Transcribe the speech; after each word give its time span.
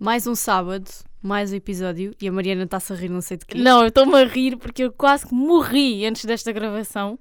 Mais 0.00 0.28
um 0.28 0.34
sábado, 0.36 0.88
mais 1.20 1.52
um 1.52 1.56
episódio 1.56 2.14
e 2.20 2.28
a 2.28 2.32
Mariana 2.32 2.62
está-se 2.62 2.92
a 2.92 2.96
rir, 2.96 3.08
não 3.08 3.20
sei 3.20 3.36
de 3.36 3.44
quê. 3.44 3.58
Não, 3.58 3.80
eu 3.80 3.88
estou-me 3.88 4.14
a 4.14 4.24
rir 4.24 4.56
porque 4.56 4.84
eu 4.84 4.92
quase 4.92 5.26
que 5.26 5.34
morri 5.34 6.06
antes 6.06 6.24
desta 6.24 6.52
gravação. 6.52 7.18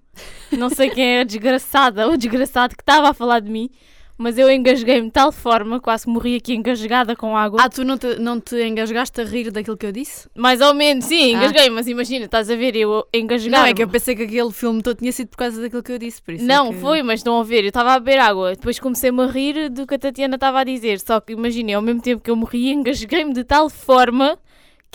Não 0.52 0.70
sei 0.70 0.92
quem 0.92 1.18
é 1.18 1.22
a 1.22 1.24
desgraçada 1.24 2.08
ou 2.08 2.16
desgraçado 2.16 2.76
que 2.76 2.84
estava 2.84 3.10
a 3.10 3.14
falar 3.16 3.40
de 3.40 3.50
mim, 3.50 3.68
mas 4.18 4.38
eu 4.38 4.50
engasguei-me 4.52 5.08
de 5.08 5.12
tal 5.14 5.32
forma, 5.32 5.80
quase 5.80 6.08
morri 6.10 6.36
aqui 6.38 6.54
engasgada 6.56 7.16
com 7.16 7.36
água. 7.38 7.60
Ah, 7.62 7.70
tu 7.70 7.84
não 7.84 7.98
te, 7.98 8.20
não 8.20 8.40
te 8.40 8.56
engasgaste 8.66 9.22
a 9.22 9.24
rir 9.24 9.52
daquilo 9.52 9.78
que 9.78 9.86
eu 9.86 9.92
disse? 9.92 10.28
Mais 10.36 10.60
ou 10.62 10.74
menos, 10.74 11.06
sim, 11.06 11.36
Ah. 11.36 11.38
engasguei, 11.38 11.70
mas 11.70 11.88
imagina, 11.88 12.26
estás 12.26 12.50
a 12.50 12.56
ver, 12.56 12.76
eu 12.76 13.06
engasguei. 13.14 13.52
Não, 13.52 13.66
é 13.66 13.74
que 13.74 13.84
eu 13.84 13.88
pensei 13.88 14.16
que 14.16 14.24
aquele 14.24 14.52
filme 14.52 14.82
todo 14.82 14.98
tinha 14.98 15.12
sido 15.12 15.28
por 15.30 15.38
causa 15.38 15.62
daquilo 15.62 15.84
que 15.84 15.92
eu 15.92 16.00
disse, 16.00 16.22
por 16.22 16.34
isso 16.34 16.44
é 16.44 16.48
Não, 16.48 16.72
que- 16.74 16.80
foi, 16.80 17.04
mas 17.04 17.20
estão 17.20 17.40
a 17.40 17.44
ver, 17.44 17.64
eu 17.64 17.68
estava 17.70 17.94
a 17.94 18.00
beber 18.00 18.20
água, 18.20 18.52
depois 18.56 18.80
comecei-me 18.80 19.22
a 19.24 19.28
rir 19.28 19.70
do 19.70 19.86
que 19.86 19.96
a 19.96 20.00
Tatiana 20.00 20.36
estava 20.36 20.60
a 20.60 20.64
dizer, 20.64 21.00
só 21.00 21.20
que 21.20 21.34
imagina, 21.34 21.76
ao 21.76 21.82
mesmo 21.82 22.02
tempo 22.02 22.22
que 22.24 22.32
eu 22.32 22.36
morri, 22.36 22.72
engasguei-me 22.72 23.34
de 23.34 23.44
tal 23.44 23.70
forma 23.70 24.38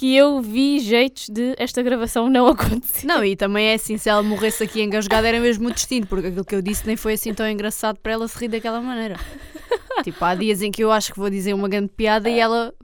que 0.02 0.16
eu 0.16 0.42
vi 0.42 0.80
jeitos 0.80 1.29
de 1.29 1.55
esta 1.56 1.80
gravação 1.80 2.29
não 2.29 2.48
acontecer. 2.51 3.06
Não, 3.06 3.24
e 3.24 3.37
também 3.37 3.69
é 3.69 3.74
assim, 3.74 3.97
se 3.97 4.09
ela 4.09 4.20
morresse 4.20 4.65
aqui 4.65 4.83
engasgada 4.83 5.28
era 5.28 5.38
mesmo 5.38 5.69
o 5.69 5.70
destino, 5.70 6.09
porque 6.09 6.27
aquilo 6.27 6.45
que 6.45 6.56
eu 6.56 6.61
disse 6.61 6.84
nem 6.88 6.97
foi 6.97 7.12
assim 7.12 7.33
tão 7.33 7.48
engraçado 7.48 8.01
para 8.01 8.11
ela 8.11 8.27
se 8.27 8.37
rir 8.37 8.48
daquela 8.48 8.80
maneira. 8.80 9.15
tipo, 10.02 10.25
há 10.25 10.34
dias 10.34 10.61
em 10.61 10.73
que 10.73 10.83
eu 10.83 10.91
acho 10.91 11.12
que 11.12 11.20
vou 11.20 11.30
dizer 11.30 11.55
uma 11.55 11.69
grande 11.69 11.92
piada 11.97 12.28
e 12.28 12.41
ela... 12.41 12.75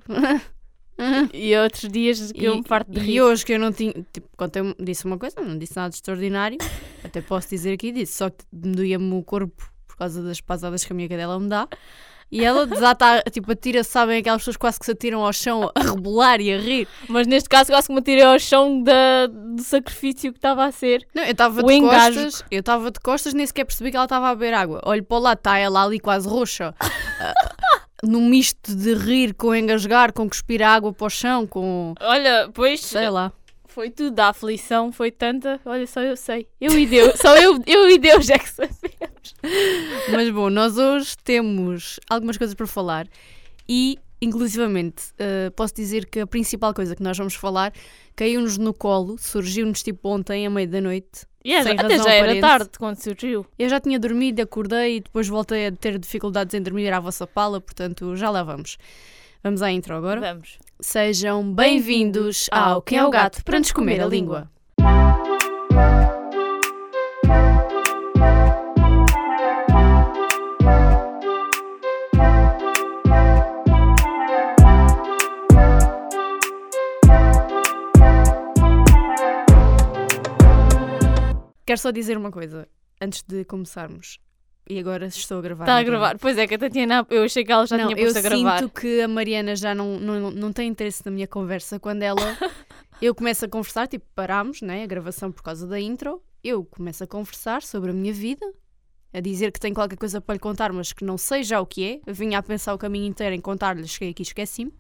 E 1.33 1.57
outros 1.57 1.91
dias 1.91 2.31
que 2.31 2.45
eu 2.45 2.57
me 2.57 2.63
farto 2.63 2.93
de 2.93 3.01
e 3.01 3.03
rir. 3.03 3.21
hoje 3.21 3.45
que 3.45 3.53
eu 3.53 3.59
não 3.59 3.73
tinha. 3.73 3.93
Tipo, 4.13 4.29
quando 4.37 4.57
eu 4.57 4.75
disse 4.79 5.05
uma 5.05 5.19
coisa, 5.19 5.41
não 5.41 5.59
disse 5.59 5.77
nada 5.77 5.91
de 5.91 5.97
extraordinário. 5.97 6.59
até 7.03 7.21
posso 7.21 7.49
dizer 7.51 7.73
aqui 7.73 7.91
disse, 7.91 8.15
só 8.17 8.31
que 8.31 8.45
me 8.53 8.77
doía-me 8.77 9.15
o 9.15 9.25
corpo 9.25 9.73
por 9.89 9.97
causa 9.97 10.23
das 10.23 10.41
pasadas 10.41 10.85
que 10.85 10.93
a 10.93 10.97
minha 10.97 11.09
cadela 11.09 11.39
me 11.39 11.49
dá. 11.49 11.69
E 12.31 12.45
ela 12.45 12.67
desata, 12.67 13.23
tipo, 13.31 13.51
atira, 13.51 13.83
sabem 13.83 14.19
aquelas 14.19 14.43
pessoas 14.43 14.57
quase 14.57 14.79
que 14.79 14.85
se 14.85 14.93
atiram 14.93 15.25
ao 15.25 15.33
chão 15.33 15.71
a 15.75 15.81
rebolar 15.81 16.41
e 16.41 16.53
a 16.53 16.59
rir. 16.59 16.87
Mas 17.09 17.27
neste 17.27 17.49
caso 17.49 17.71
quase 17.73 17.89
que 17.89 17.95
me 17.95 18.03
tirei 18.03 18.25
ao 18.25 18.39
chão 18.39 18.83
da, 18.83 19.27
do 19.27 19.63
sacrifício 19.63 20.31
que 20.33 20.39
estava 20.39 20.65
a 20.65 20.73
ser. 20.73 21.07
Não, 21.15 21.23
eu 21.25 21.33
estava 21.33 21.63
de 21.63 21.73
engasgo. 21.73 22.23
costas, 22.23 22.45
eu 22.51 22.61
estava 22.61 22.91
de 22.91 23.01
costas, 23.01 23.33
nem 23.33 23.47
sequer 23.47 23.65
percebi 23.65 23.91
que 23.91 23.97
ela 23.97 24.05
estava 24.05 24.29
a 24.29 24.35
beber 24.35 24.53
água. 24.53 24.81
Olho 24.85 25.03
para 25.03 25.19
lá, 25.19 25.33
está 25.33 25.57
ela 25.57 25.85
ali 25.85 25.99
quase 25.99 26.29
roxa. 26.29 26.75
ah, 26.81 27.33
num 28.03 28.29
misto 28.29 28.75
de 28.75 28.95
rir 28.95 29.35
com 29.35 29.55
engasgar, 29.55 30.13
com 30.13 30.29
cuspir 30.29 30.63
água 30.63 30.93
para 30.93 31.07
o 31.07 31.11
chão, 31.11 31.47
com. 31.47 31.95
Olha, 32.01 32.51
pois 32.53 32.81
sei 32.81 33.09
lá. 33.09 33.33
Foi 33.79 33.91
tudo, 33.91 34.19
a 34.19 34.31
aflição 34.31 34.91
foi 34.91 35.09
tanta. 35.09 35.61
Olha, 35.65 35.87
só 35.87 36.01
eu 36.01 36.17
sei. 36.17 36.49
Eu 36.61 36.77
e 36.77 36.85
Deus, 36.85 37.15
só 37.15 37.37
eu, 37.37 37.63
eu 37.65 37.89
e 37.89 37.97
Deus 37.97 38.29
é 38.29 38.37
que 38.37 38.49
sabemos. 38.51 39.37
Mas 40.11 40.31
bom, 40.31 40.51
nós 40.51 40.77
hoje 40.77 41.15
temos 41.23 42.01
algumas 42.11 42.37
coisas 42.37 42.57
para 42.57 42.67
falar 42.67 43.07
e, 43.69 43.97
inclusivamente, 44.21 45.13
eh, 45.17 45.51
posso 45.51 45.77
dizer 45.77 46.07
que 46.07 46.19
a 46.19 46.27
principal 46.27 46.75
coisa 46.75 46.97
que 46.97 47.05
nós 47.05 47.17
vamos 47.17 47.37
falar 47.37 47.73
caiu-nos 48.17 48.59
no 48.59 48.75
colo, 48.75 49.17
surgiu-nos 49.17 49.81
tipo 49.81 50.09
ontem, 50.09 50.45
à 50.45 50.51
meia 50.51 50.67
da 50.67 50.81
noite. 50.81 51.25
Yeah, 51.47 51.71
Sem 51.71 51.79
até 51.79 51.99
já 51.99 52.13
era 52.13 52.23
aparente. 52.25 52.41
tarde 52.41 52.71
quando 52.81 53.01
surgiu. 53.01 53.47
Eu 53.57 53.69
já 53.69 53.79
tinha 53.79 54.01
dormido, 54.01 54.43
acordei 54.43 54.97
e 54.97 55.01
depois 55.03 55.29
voltei 55.29 55.69
a 55.69 55.71
ter 55.71 56.01
dificuldades 56.01 56.53
em 56.53 56.61
dormir 56.61 56.93
à 56.93 56.99
vossa 56.99 57.29
pala, 57.29 57.61
portanto 57.61 58.17
já 58.17 58.29
lá 58.29 58.43
vamos. 58.43 58.77
Vamos 59.43 59.63
à 59.63 59.71
intro 59.71 59.95
agora. 59.95 60.21
Vamos. 60.21 60.59
Sejam 60.81 61.55
bem-vindos 61.55 62.47
ao 62.51 62.83
Quem 62.83 62.99
é 62.99 63.05
o 63.05 63.11
Gato 63.11 63.45
para 63.45 63.59
nos 63.59 63.71
comer 63.71 64.01
a 64.01 64.07
língua. 64.07 64.51
Quero 81.65 81.81
só 81.81 81.91
dizer 81.93 82.17
uma 82.17 82.33
coisa 82.33 82.67
antes 83.01 83.23
de 83.23 83.45
começarmos. 83.45 84.19
E 84.69 84.79
agora 84.79 85.07
estou 85.07 85.39
a 85.39 85.41
gravar. 85.41 85.65
Está 85.65 85.77
a 85.77 85.81
então. 85.81 85.91
gravar. 85.91 86.19
Pois 86.19 86.37
é, 86.37 86.47
que 86.47 86.55
a 86.55 86.59
Tatiana, 86.59 87.07
eu 87.09 87.25
achei 87.25 87.43
que 87.43 87.51
ela 87.51 87.67
já 87.67 87.79
não, 87.79 87.89
tinha 87.89 87.99
eu 87.99 88.13
posto 88.13 88.19
a 88.19 88.21
gravar. 88.21 88.59
sinto 88.59 88.71
que 88.71 89.01
a 89.01 89.09
Mariana 89.09 89.57
já 89.57 89.75
não, 89.75 89.99
não, 89.99 90.31
não 90.31 90.53
tem 90.53 90.69
interesse 90.69 91.03
na 91.07 91.11
minha 91.11 91.27
conversa 91.27 91.81
quando 91.81 92.03
ela. 92.03 92.21
eu 93.01 93.15
começo 93.15 93.47
a 93.47 93.49
conversar, 93.49 93.89
tipo, 93.89 94.05
parámos, 94.15 94.61
né? 94.61 94.83
A 94.83 94.87
gravação 94.87 95.33
por 95.33 95.43
causa 95.43 95.67
da 95.67 95.81
intro. 95.81 96.23
Eu 96.45 96.65
começo 96.65 97.03
a 97.03 97.07
conversar 97.07 97.63
sobre 97.63 97.91
a 97.91 97.95
minha 97.95 98.13
vida, 98.13 98.45
a 99.13 99.21
dizer 99.21 99.53
que 99.53 99.59
tenho 99.59 99.75
qualquer 99.75 99.97
coisa 99.97 100.21
para 100.21 100.35
lhe 100.35 100.39
contar, 100.39 100.71
mas 100.71 100.93
que 100.93 101.03
não 101.03 101.17
sei 101.17 101.43
já 101.43 101.61
o 101.61 101.67
que 101.67 101.85
é. 101.85 102.01
Eu 102.07 102.15
vinha 102.15 102.39
a 102.39 102.43
pensar 102.43 102.75
o 102.75 102.79
caminho 102.79 103.07
inteiro 103.07 103.35
em 103.35 103.41
contar-lhe, 103.41 103.89
cheguei 103.89 104.11
aqui 104.11 104.23
e 104.23 104.25
esqueci-me. 104.25 104.73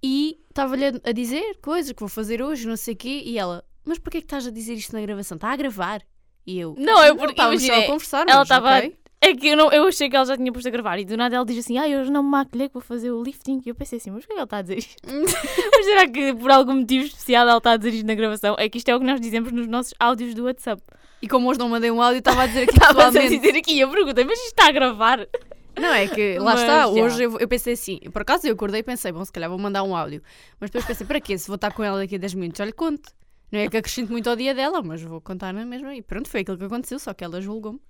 E 0.00 0.38
estava-lhe 0.48 0.86
a, 0.86 1.12
dizer 1.12 1.58
coisas 1.60 1.92
que 1.92 1.98
vou 1.98 2.08
fazer 2.08 2.40
hoje, 2.40 2.68
não 2.68 2.76
sei 2.76 2.94
o 2.94 2.96
quê, 2.96 3.22
e 3.24 3.36
ela, 3.36 3.64
mas 3.84 3.98
porquê 3.98 4.20
que 4.20 4.26
estás 4.26 4.46
a 4.46 4.50
dizer 4.50 4.74
isto 4.74 4.92
na 4.92 5.02
gravação? 5.02 5.34
Está 5.34 5.52
a 5.52 5.56
gravar? 5.56 6.02
E 6.48 6.60
eu, 6.60 6.74
Não, 6.78 7.04
eu 7.04 7.14
porque, 7.14 7.32
estávamos 7.32 7.62
só 7.62 7.74
a 7.74 7.82
conversar, 7.82 8.26
ela 8.26 8.42
estava- 8.42 8.78
ok. 8.78 8.96
É 9.20 9.34
que 9.34 9.48
eu, 9.48 9.56
não, 9.56 9.70
eu 9.70 9.86
achei 9.86 10.08
que 10.08 10.16
ela 10.16 10.24
já 10.24 10.34
tinha 10.34 10.50
posto 10.50 10.66
a 10.68 10.70
gravar 10.70 10.96
e 10.98 11.04
do 11.04 11.14
nada 11.14 11.34
ela 11.36 11.44
diz 11.44 11.58
assim: 11.58 11.76
Ah, 11.76 11.86
eu 11.86 12.00
hoje 12.00 12.10
não 12.10 12.22
me 12.22 12.30
maquilhei 12.30 12.68
que 12.68 12.72
vou 12.74 12.80
fazer 12.80 13.10
o 13.10 13.22
lifting. 13.22 13.60
E 13.66 13.68
eu 13.68 13.74
pensei 13.74 13.98
assim: 13.98 14.10
Mas 14.10 14.22
por 14.24 14.28
que 14.28 14.32
ela 14.34 14.44
está 14.44 14.58
a 14.58 14.62
dizer 14.62 14.78
isto? 14.78 14.94
mas 15.04 15.84
será 15.84 16.08
que 16.08 16.32
por 16.34 16.50
algum 16.50 16.74
motivo 16.76 17.04
especial 17.04 17.46
ela 17.46 17.58
está 17.58 17.72
a 17.72 17.76
dizer 17.76 17.94
isto 17.94 18.06
na 18.06 18.14
gravação? 18.14 18.54
É 18.58 18.66
que 18.68 18.78
isto 18.78 18.88
é 18.88 18.96
o 18.96 19.00
que 19.00 19.04
nós 19.04 19.20
dizemos 19.20 19.52
nos 19.52 19.66
nossos 19.66 19.92
áudios 20.00 20.34
do 20.34 20.44
WhatsApp. 20.44 20.80
E 21.20 21.28
como 21.28 21.50
hoje 21.50 21.58
não 21.58 21.68
mandei 21.68 21.90
um 21.90 22.00
áudio, 22.00 22.20
estava 22.20 22.44
a 22.44 22.46
dizer 22.46 22.62
aqui 22.62 22.72
Estava 22.78 23.06
a 23.08 23.10
dizer 23.10 23.56
aqui, 23.58 23.78
eu 23.78 23.90
perguntei: 23.90 24.24
Mas 24.24 24.38
isto 24.38 24.48
está 24.50 24.68
a 24.68 24.72
gravar? 24.72 25.26
Não, 25.78 25.92
é 25.92 26.06
que 26.08 26.38
lá 26.38 26.52
Mas, 26.52 26.60
está, 26.60 26.78
já. 26.82 26.86
hoje 26.88 27.22
eu, 27.24 27.38
eu 27.38 27.48
pensei 27.48 27.74
assim, 27.74 27.98
por 28.12 28.22
acaso 28.22 28.46
eu 28.46 28.52
acordei 28.54 28.80
e 28.80 28.82
pensei, 28.82 29.12
bom, 29.12 29.24
se 29.24 29.30
calhar 29.30 29.48
vou 29.48 29.58
mandar 29.58 29.84
um 29.84 29.94
áudio. 29.94 30.20
Mas 30.60 30.70
depois 30.70 30.84
pensei, 30.84 31.06
para 31.06 31.20
quê? 31.20 31.38
Se 31.38 31.46
vou 31.46 31.54
estar 31.54 31.72
com 31.72 31.84
ela 31.84 31.98
daqui 31.98 32.16
a 32.16 32.18
10 32.18 32.34
minutos, 32.34 32.58
já 32.58 32.64
lhe 32.64 32.72
conto. 32.72 33.12
Não 33.50 33.60
é 33.60 33.68
que 33.68 33.76
acrescente 33.76 34.10
muito 34.10 34.28
ao 34.28 34.36
dia 34.36 34.54
dela, 34.54 34.82
mas 34.82 35.02
vou 35.02 35.20
contar 35.20 35.52
na 35.52 35.64
mesma. 35.64 35.94
E 35.94 36.02
pronto, 36.02 36.28
foi 36.28 36.40
aquilo 36.40 36.58
que 36.58 36.64
aconteceu, 36.64 36.98
só 36.98 37.14
que 37.14 37.24
ela 37.24 37.40
julgou-me. 37.40 37.80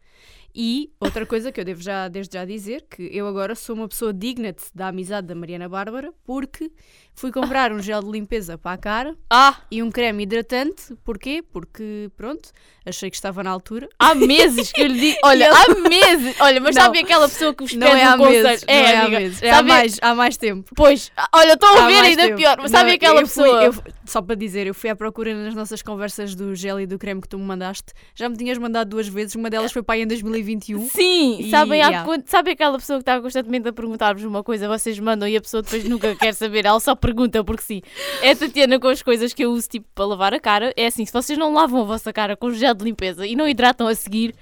E 0.54 0.90
outra 1.00 1.24
coisa 1.26 1.52
que 1.52 1.60
eu 1.60 1.64
devo 1.64 1.80
já, 1.80 2.08
desde 2.08 2.36
já 2.36 2.44
dizer, 2.44 2.84
que 2.90 3.08
eu 3.12 3.26
agora 3.28 3.54
sou 3.54 3.76
uma 3.76 3.88
pessoa 3.88 4.12
digna 4.12 4.54
da 4.74 4.88
amizade 4.88 5.26
da 5.26 5.34
Mariana 5.34 5.68
Bárbara, 5.68 6.12
porque 6.24 6.70
fui 7.14 7.30
comprar 7.30 7.70
um 7.72 7.80
gel 7.80 8.02
de 8.02 8.10
limpeza 8.10 8.56
para 8.56 8.72
a 8.72 8.78
cara 8.78 9.16
Ah, 9.30 9.56
e 9.70 9.82
um 9.82 9.90
creme 9.90 10.22
hidratante. 10.22 10.94
Porquê? 11.04 11.42
Porque, 11.52 12.10
pronto, 12.16 12.50
achei 12.86 13.10
que 13.10 13.16
estava 13.16 13.42
na 13.42 13.50
altura. 13.50 13.88
há 13.98 14.14
meses 14.14 14.72
que 14.72 14.80
eu 14.80 14.86
lhe 14.86 14.98
digo: 14.98 15.18
Olha, 15.24 15.50
há 15.52 15.74
meses. 15.88 16.34
Olha, 16.40 16.60
mas 16.60 16.74
Não. 16.74 16.82
sabe 16.82 16.98
aquela 17.00 17.28
pessoa 17.28 17.54
que 17.54 17.62
vos 17.64 17.72
pede 17.72 17.84
Não 17.84 17.88
é 17.96 18.04
um 18.04 18.08
há 18.14 18.16
conselho? 18.16 18.42
meses, 18.48 18.64
não 18.66 18.74
é 18.74 18.96
há 18.96 19.08
meses, 19.08 19.42
é 19.42 19.50
há 19.50 19.62
mais, 19.62 19.98
há 20.00 20.14
mais 20.14 20.36
tempo. 20.36 20.70
Pois, 20.74 21.12
ah, 21.16 21.28
olha, 21.34 21.52
estão 21.52 21.76
a 21.78 21.84
Há 21.84 21.86
ver 21.88 21.98
ainda 22.00 22.22
tempo. 22.22 22.36
pior. 22.36 22.56
Mas 22.60 22.70
sabe 22.70 22.88
Não, 22.88 22.94
aquela 22.96 23.20
eu 23.20 23.26
fui- 23.28 23.44
pessoa? 23.44 23.64
eu 23.64 23.72
fui- 23.72 23.92
só 24.06 24.22
para 24.22 24.34
dizer, 24.34 24.66
eu 24.66 24.74
fui 24.74 24.88
à 24.90 24.96
procura 24.96 25.34
nas 25.34 25.54
nossas 25.54 25.82
conversas 25.82 26.34
do 26.34 26.54
gel 26.54 26.80
e 26.80 26.86
do 26.86 26.98
creme 26.98 27.20
que 27.20 27.28
tu 27.28 27.38
me 27.38 27.44
mandaste. 27.44 27.92
Já 28.14 28.28
me 28.28 28.36
tinhas 28.36 28.56
mandado 28.58 28.88
duas 28.88 29.06
vezes, 29.06 29.34
uma 29.34 29.50
delas 29.50 29.70
foi 29.70 29.82
para 29.82 29.96
aí 29.96 30.02
em 30.02 30.06
2021. 30.42 30.88
Sim, 30.88 31.40
E- 31.40 31.50
sabem, 31.50 31.82
há 31.82 31.88
yeah. 31.88 32.22
sabe 32.26 32.52
aquela 32.52 32.78
pessoa 32.78 32.98
que 32.98 33.02
está 33.02 33.20
constantemente 33.20 33.68
a 33.68 33.72
perguntar-vos 33.72 34.24
uma 34.24 34.42
coisa, 34.42 34.68
vocês 34.68 34.98
mandam 34.98 35.28
e 35.28 35.36
a 35.36 35.40
pessoa 35.40 35.62
depois 35.62 35.84
nunca 35.84 36.14
quer 36.14 36.34
saber, 36.34 36.64
ela 36.64 36.80
só 36.80 36.94
pergunta 36.94 37.42
porque 37.44 37.62
sim. 37.62 37.82
É 38.22 38.34
Tatiana 38.34 38.78
com 38.78 38.88
as 38.88 39.02
coisas 39.02 39.32
que 39.32 39.44
eu 39.44 39.50
uso 39.50 39.68
tipo 39.68 39.86
para 39.94 40.04
lavar 40.06 40.34
a 40.34 40.40
cara. 40.40 40.72
É 40.76 40.86
assim, 40.86 41.04
se 41.04 41.12
vocês 41.12 41.38
não 41.38 41.52
lavam 41.52 41.82
a 41.82 41.84
vossa 41.84 42.12
cara 42.12 42.36
com 42.36 42.50
gel 42.52 42.74
de 42.74 42.84
limpeza 42.84 43.26
e 43.26 43.36
não 43.36 43.48
hidratam 43.48 43.86
a 43.86 43.94
seguir, 43.94 44.34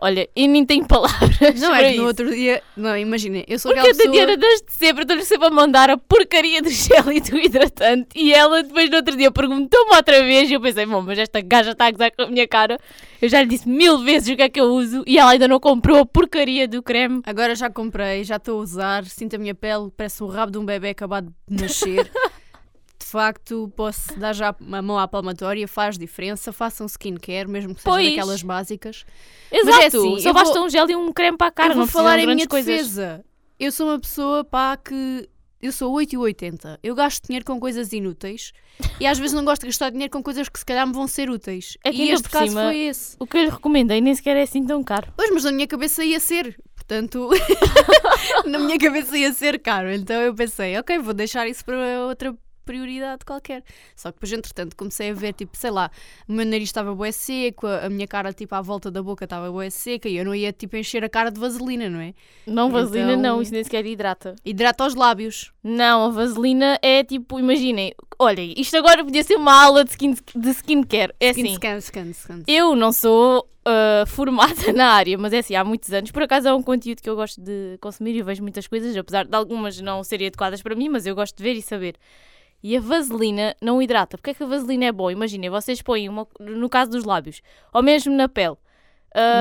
olha, 0.00 0.28
eu 0.34 0.48
nem 0.48 0.64
tenho 0.64 0.86
palavras. 0.86 1.60
Não 1.60 1.74
é 1.74 1.92
no 1.94 2.06
outro 2.06 2.30
dia, 2.30 2.62
não, 2.76 2.96
imaginem, 2.96 3.44
eu 3.48 3.58
sou 3.58 3.72
Porque 3.72 3.88
aquela 3.88 4.02
a 4.02 4.06
Tatiana, 4.06 4.26
pessoa. 4.26 4.48
desde 4.48 4.72
sempre, 4.72 5.02
estou-lhe 5.02 5.24
sempre 5.24 5.46
a 5.46 5.50
mandar 5.50 5.90
a 5.90 5.96
porcaria 5.96 6.62
do 6.62 6.70
gel 6.70 7.12
e 7.12 7.20
do 7.20 7.36
hidratante. 7.38 8.08
E 8.14 8.32
ela, 8.32 8.62
depois, 8.62 8.88
no 8.90 8.96
outro 8.96 9.16
dia, 9.16 9.30
perguntou-me 9.30 9.94
outra 9.96 10.22
vez. 10.22 10.50
E 10.50 10.54
eu 10.54 10.60
pensei, 10.60 10.86
bom, 10.86 11.02
mas 11.02 11.18
esta 11.18 11.40
gaja 11.40 11.72
está 11.72 11.86
a 11.86 11.90
gozar 11.90 12.10
com 12.12 12.22
a 12.22 12.26
minha 12.26 12.46
cara. 12.46 12.78
Eu 13.20 13.28
já 13.28 13.40
lhe 13.42 13.48
disse 13.48 13.68
mil 13.68 13.98
vezes 13.98 14.32
o 14.32 14.36
que 14.36 14.42
é 14.42 14.48
que 14.48 14.60
eu 14.60 14.66
uso. 14.66 15.02
E 15.06 15.18
ela 15.18 15.32
ainda 15.32 15.48
não 15.48 15.58
comprou 15.58 15.98
a 15.98 16.06
porcaria 16.06 16.68
do 16.68 16.82
creme. 16.82 17.20
Agora 17.26 17.54
já 17.54 17.68
comprei, 17.68 18.22
já 18.24 18.36
estou 18.36 18.60
a 18.60 18.62
usar, 18.62 19.04
sinto 19.06 19.34
a 19.34 19.38
minha 19.38 19.54
pele, 19.54 19.90
parece 19.96 20.22
o 20.22 20.26
rabo 20.26 20.52
de 20.52 20.58
um 20.58 20.64
bebê 20.64 20.90
acabado 20.90 21.32
de 21.48 21.62
nascer. 21.62 22.10
De 23.08 23.12
facto, 23.12 23.72
posso 23.74 24.18
dar 24.20 24.34
já 24.34 24.50
a 24.70 24.82
mão 24.82 24.98
à 24.98 25.08
palmatória, 25.08 25.66
faz 25.66 25.96
diferença. 25.96 26.52
Façam 26.52 26.86
skincare, 26.86 27.48
mesmo 27.48 27.74
que 27.74 27.80
sejam 27.80 27.96
aquelas 28.12 28.42
básicas. 28.42 29.06
Exato, 29.50 29.80
é 29.80 29.86
assim, 29.86 30.20
só 30.20 30.30
basta 30.34 30.52
vou- 30.58 30.66
um 30.66 30.68
gel 30.68 30.90
e 30.90 30.94
um 30.94 31.10
creme 31.10 31.38
para 31.38 31.46
a 31.46 31.50
cara, 31.50 31.70
eu 31.70 31.76
vou 31.76 31.86
não 31.86 31.90
falar 31.90 32.18
em 32.18 32.26
minha 32.26 32.46
coisas. 32.46 32.66
defesa. 32.70 33.24
Eu 33.58 33.72
sou 33.72 33.88
uma 33.88 33.98
pessoa, 33.98 34.44
pá, 34.44 34.76
que. 34.76 35.26
Eu 35.60 35.72
sou 35.72 35.90
8 35.94 36.12
e 36.12 36.18
80. 36.18 36.78
Eu 36.82 36.94
gasto 36.94 37.24
dinheiro 37.26 37.46
com 37.46 37.58
coisas 37.58 37.92
inúteis 37.94 38.52
e 39.00 39.06
às 39.06 39.18
vezes 39.18 39.32
não 39.34 39.42
gosto 39.44 39.62
de 39.62 39.68
gastar 39.68 39.88
dinheiro 39.90 40.12
com 40.12 40.22
coisas 40.22 40.46
que 40.48 40.58
se 40.58 40.64
calhar 40.66 40.86
me 40.86 40.92
vão 40.92 41.08
ser 41.08 41.30
úteis. 41.30 41.78
É 41.82 41.90
que 41.90 42.02
e 42.02 42.10
este 42.10 42.28
caso 42.28 42.48
cima- 42.48 42.64
foi 42.64 42.76
esse. 42.76 43.16
O 43.18 43.26
que 43.26 43.38
eu 43.38 43.42
lhe 43.44 43.48
recomendei 43.50 44.00
nem 44.02 44.14
sequer 44.14 44.36
é 44.36 44.42
assim 44.42 44.64
tão 44.66 44.84
caro. 44.84 45.10
Pois, 45.16 45.30
mas 45.32 45.44
na 45.44 45.50
minha 45.50 45.66
cabeça 45.66 46.04
ia 46.04 46.20
ser. 46.20 46.60
Portanto, 46.76 47.28
na 48.44 48.58
minha 48.58 48.78
cabeça 48.78 49.16
ia 49.16 49.32
ser 49.32 49.58
caro. 49.60 49.90
Então 49.90 50.20
eu 50.20 50.34
pensei, 50.34 50.78
ok, 50.78 50.98
vou 50.98 51.14
deixar 51.14 51.48
isso 51.48 51.64
para 51.64 52.02
outra 52.06 52.36
superioridade 52.68 53.24
qualquer. 53.24 53.62
Só 53.96 54.10
que 54.10 54.16
depois, 54.16 54.32
entretanto, 54.32 54.76
comecei 54.76 55.10
a 55.10 55.14
ver, 55.14 55.32
tipo, 55.32 55.56
sei 55.56 55.70
lá, 55.70 55.90
o 56.28 56.32
meu 56.32 56.44
nariz 56.44 56.68
estava 56.68 56.94
bué 56.94 57.10
seco, 57.10 57.66
a 57.66 57.88
minha 57.88 58.06
cara, 58.06 58.32
tipo, 58.32 58.54
à 58.54 58.60
volta 58.60 58.90
da 58.90 59.02
boca 59.02 59.24
estava 59.24 59.50
bué 59.50 59.70
seca 59.70 60.08
e 60.08 60.16
eu 60.16 60.24
não 60.24 60.34
ia, 60.34 60.52
tipo, 60.52 60.76
encher 60.76 61.02
a 61.02 61.08
cara 61.08 61.30
de 61.30 61.40
vaselina, 61.40 61.88
não 61.88 62.00
é? 62.00 62.12
Não, 62.46 62.70
vaselina 62.70 63.12
Então- 63.12 63.22
não, 63.36 63.42
isso 63.42 63.52
nem 63.52 63.64
sequer 63.64 63.86
hidrata. 63.86 64.36
Hidrata 64.44 64.84
os 64.86 64.94
lábios. 64.94 65.52
Não, 65.64 66.06
a 66.06 66.08
vaselina 66.10 66.78
é 66.82 67.02
tipo, 67.02 67.38
imaginem, 67.40 67.94
olhem, 68.18 68.52
isto 68.56 68.76
agora 68.76 69.02
podia 69.04 69.22
ser 69.24 69.36
uma 69.36 69.62
aula 69.64 69.84
de, 69.84 69.90
skin, 69.90 70.14
de 70.34 70.50
skincare. 70.50 71.14
É 71.18 71.30
Skin 71.30 71.42
assim, 71.44 71.54
scan, 71.54 71.80
scan, 71.80 72.12
scan. 72.12 72.42
eu 72.46 72.76
não 72.76 72.92
sou 72.92 73.48
ah, 73.64 74.04
formada 74.06 74.72
na 74.72 74.92
área, 74.92 75.16
mas 75.18 75.32
é 75.32 75.38
assim, 75.38 75.54
há 75.54 75.64
muitos 75.64 75.92
anos. 75.92 76.10
Por 76.10 76.22
acaso 76.22 76.48
é 76.48 76.54
um 76.54 76.62
conteúdo 76.62 77.02
que 77.02 77.08
eu 77.10 77.16
gosto 77.16 77.40
de 77.40 77.76
consumir 77.80 78.14
e 78.16 78.22
vejo 78.22 78.42
muitas 78.42 78.66
coisas, 78.66 78.96
apesar 78.96 79.26
de 79.26 79.34
algumas 79.36 79.80
não 79.80 80.02
serem 80.04 80.28
adequadas 80.28 80.62
para 80.62 80.74
mim, 80.74 80.88
mas 80.88 81.06
eu 81.06 81.14
gosto 81.14 81.36
de 81.36 81.42
ver 81.42 81.52
e 81.54 81.62
saber. 81.62 81.94
E 82.62 82.76
a 82.76 82.80
vaselina 82.80 83.54
não 83.62 83.80
hidrata. 83.80 84.16
Porque 84.18 84.30
é 84.30 84.34
que 84.34 84.42
a 84.42 84.46
vaselina 84.46 84.86
é 84.86 84.92
boa? 84.92 85.12
Imaginem, 85.12 85.48
vocês 85.50 85.80
põem, 85.82 86.08
uma, 86.08 86.26
no 86.40 86.68
caso 86.68 86.90
dos 86.90 87.04
lábios, 87.04 87.40
ou 87.72 87.82
mesmo 87.82 88.14
na 88.14 88.28
pele. 88.28 88.56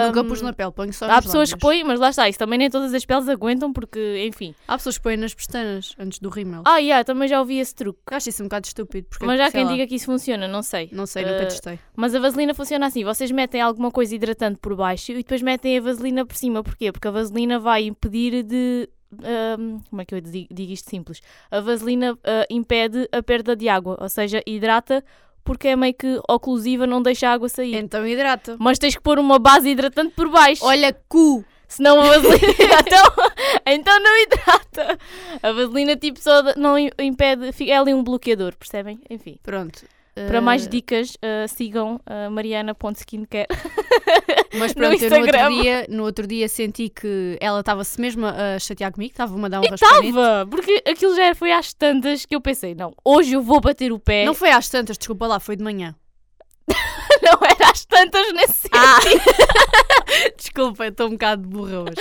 Nunca 0.06 0.22
Ahm, 0.22 0.28
pus 0.28 0.42
na 0.42 0.54
pele, 0.54 0.72
ponho 0.72 0.94
só 0.94 1.06
Há 1.12 1.22
pessoas 1.22 1.50
que 1.50 1.56
lábios. 1.56 1.60
põem, 1.60 1.84
mas 1.84 2.00
lá 2.00 2.10
está, 2.10 2.28
isso 2.30 2.40
também 2.40 2.58
nem 2.58 2.70
todas 2.70 2.94
as 2.94 3.06
peles 3.06 3.28
aguentam, 3.28 3.74
porque, 3.74 4.26
enfim. 4.26 4.56
Há 4.66 4.78
pessoas 4.78 4.98
que 4.98 5.04
põem 5.04 5.18
nas 5.18 5.34
pestanas 5.34 5.94
antes 6.00 6.20
do 6.20 6.30
rímel. 6.30 6.62
Ah, 6.66 6.78
yeah, 6.78 7.04
também 7.04 7.28
já 7.28 7.38
ouvi 7.40 7.60
esse 7.60 7.76
truque. 7.76 8.00
Acho 8.10 8.30
isso 8.30 8.42
um 8.42 8.46
bocado 8.46 8.66
estúpido. 8.66 9.08
Porque, 9.10 9.26
Mas 9.26 9.38
já 9.38 9.52
quem 9.52 9.66
lá, 9.66 9.72
diga 9.74 9.86
que 9.86 9.96
isso 9.96 10.06
funciona, 10.06 10.48
não 10.48 10.64
sei. 10.64 10.88
Não 10.94 11.06
sei, 11.06 11.26
nunca 11.26 11.44
Ah, 11.44 11.46
testei. 11.48 11.80
Mas 11.96 12.16
a 12.16 12.20
vaselina 12.20 12.54
funciona 12.54 12.86
assim: 12.88 13.04
vocês 13.04 13.30
metem 13.30 13.60
alguma 13.60 13.92
coisa 13.92 14.16
hidratante 14.16 14.58
por 14.62 14.74
baixo 14.74 15.12
e 15.12 15.16
depois 15.16 15.42
metem 15.42 15.78
a 15.78 15.82
vaselina 15.82 16.26
por 16.26 16.36
cima. 16.38 16.64
Porquê? 16.64 16.92
Porque 16.92 17.08
a 17.10 17.12
vaselina 17.12 17.60
vai 17.60 17.84
impedir 17.84 18.44
de. 18.44 18.90
Ahm, 19.24 19.80
como 19.90 20.02
é 20.02 20.06
que 20.06 20.16
eu 20.16 20.22
digo, 20.22 20.48
digo 20.54 20.72
isto 20.72 20.90
simples? 20.90 21.22
A 21.52 21.60
vaselina 21.62 22.18
ah, 22.24 22.46
impede 22.50 23.08
a 23.12 23.22
perda 23.24 23.56
de 23.56 23.68
água, 23.70 23.98
ou 24.00 24.10
seja, 24.10 24.42
hidrata 24.46 25.04
porque 25.44 25.70
é 25.70 25.76
meio 25.78 25.94
que 25.94 26.20
oclusiva, 26.30 26.86
não 26.86 27.02
deixa 27.02 27.30
a 27.30 27.32
água 27.34 27.48
sair. 27.48 27.76
Então 27.76 28.06
hidrata. 28.06 28.58
Mas 28.60 28.78
tens 28.78 28.96
que 28.96 29.02
pôr 29.02 29.18
uma 29.18 29.40
base 29.40 29.70
hidratante 29.70 30.14
por 30.14 30.30
baixo. 30.30 30.66
Olha, 30.66 30.92
cu! 31.08 31.44
Senão 31.70 32.00
a 32.02 32.04
vaselina. 32.08 32.38
então, 32.86 33.14
então 33.66 34.00
não 34.02 34.18
hidrata. 34.24 34.98
A 35.42 35.52
vaselina 35.54 35.96
tipo 35.96 36.20
só 36.20 36.42
não 36.58 36.78
im- 36.78 36.90
impede. 37.00 37.52
fica- 37.54 37.72
É 37.72 37.78
ali 37.78 37.94
um 37.94 38.04
bloqueador, 38.04 38.56
percebem? 38.58 39.00
Enfim. 39.10 39.38
Pronto. 39.42 39.86
Para 40.28 40.42
mais 40.42 40.66
Eh, 40.66 40.70
dicas, 40.70 41.12
uh, 41.16 41.48
sigam 41.48 41.96
uh, 41.96 42.32
mariana.skincare. 42.32 43.48
Mas 44.58 44.74
no 44.74 44.82
pronto, 44.82 45.04
eu 45.04 45.10
no 45.10 45.18
Instagram. 45.18 45.44
outro, 45.50 45.62
dia, 45.62 45.86
no 45.90 46.04
outro 46.04 46.28
dia 46.28 46.48
senti 46.50 46.90
que 46.90 47.38
ela 47.40 47.60
estava-se 47.60 48.00
mesmo 48.00 48.26
a 48.26 48.58
chatear 48.60 48.92
comigo, 48.92 49.12
estava-me 49.12 49.46
a 49.46 49.50
dar 49.50 49.60
um 49.62 49.70
raspanete. 49.70 50.14
Tava! 50.14 50.48
Porque 50.50 50.84
aquilo 50.88 51.16
já 51.16 51.36
foi 51.36 51.52
às 51.52 51.74
tantas 51.74 52.26
que 52.26 52.36
eu 52.36 52.42
pensei, 52.42 52.74
não, 52.74 52.94
hoje 53.06 53.34
eu 53.34 53.42
vou 53.42 53.60
bater 53.60 53.92
o 53.92 54.00
pé. 54.00 54.26
Não 54.26 54.34
foi 54.34 54.50
às 54.50 54.70
tantas, 54.70 54.98
desculpa 54.98 55.28
lá, 55.28 55.40
foi 55.40 55.56
de 55.56 55.64
manhã. 55.64 55.94
Não 57.22 57.40
era 57.42 57.72
às 57.72 57.86
tantas 57.86 58.34
nesse 58.34 58.70
Ah! 58.74 59.00
desculpa, 60.38 60.88
estou 60.88 61.08
um 61.08 61.12
bocado 61.12 61.42
de 61.42 61.48
burra 61.48 61.80
hoje. 61.80 61.96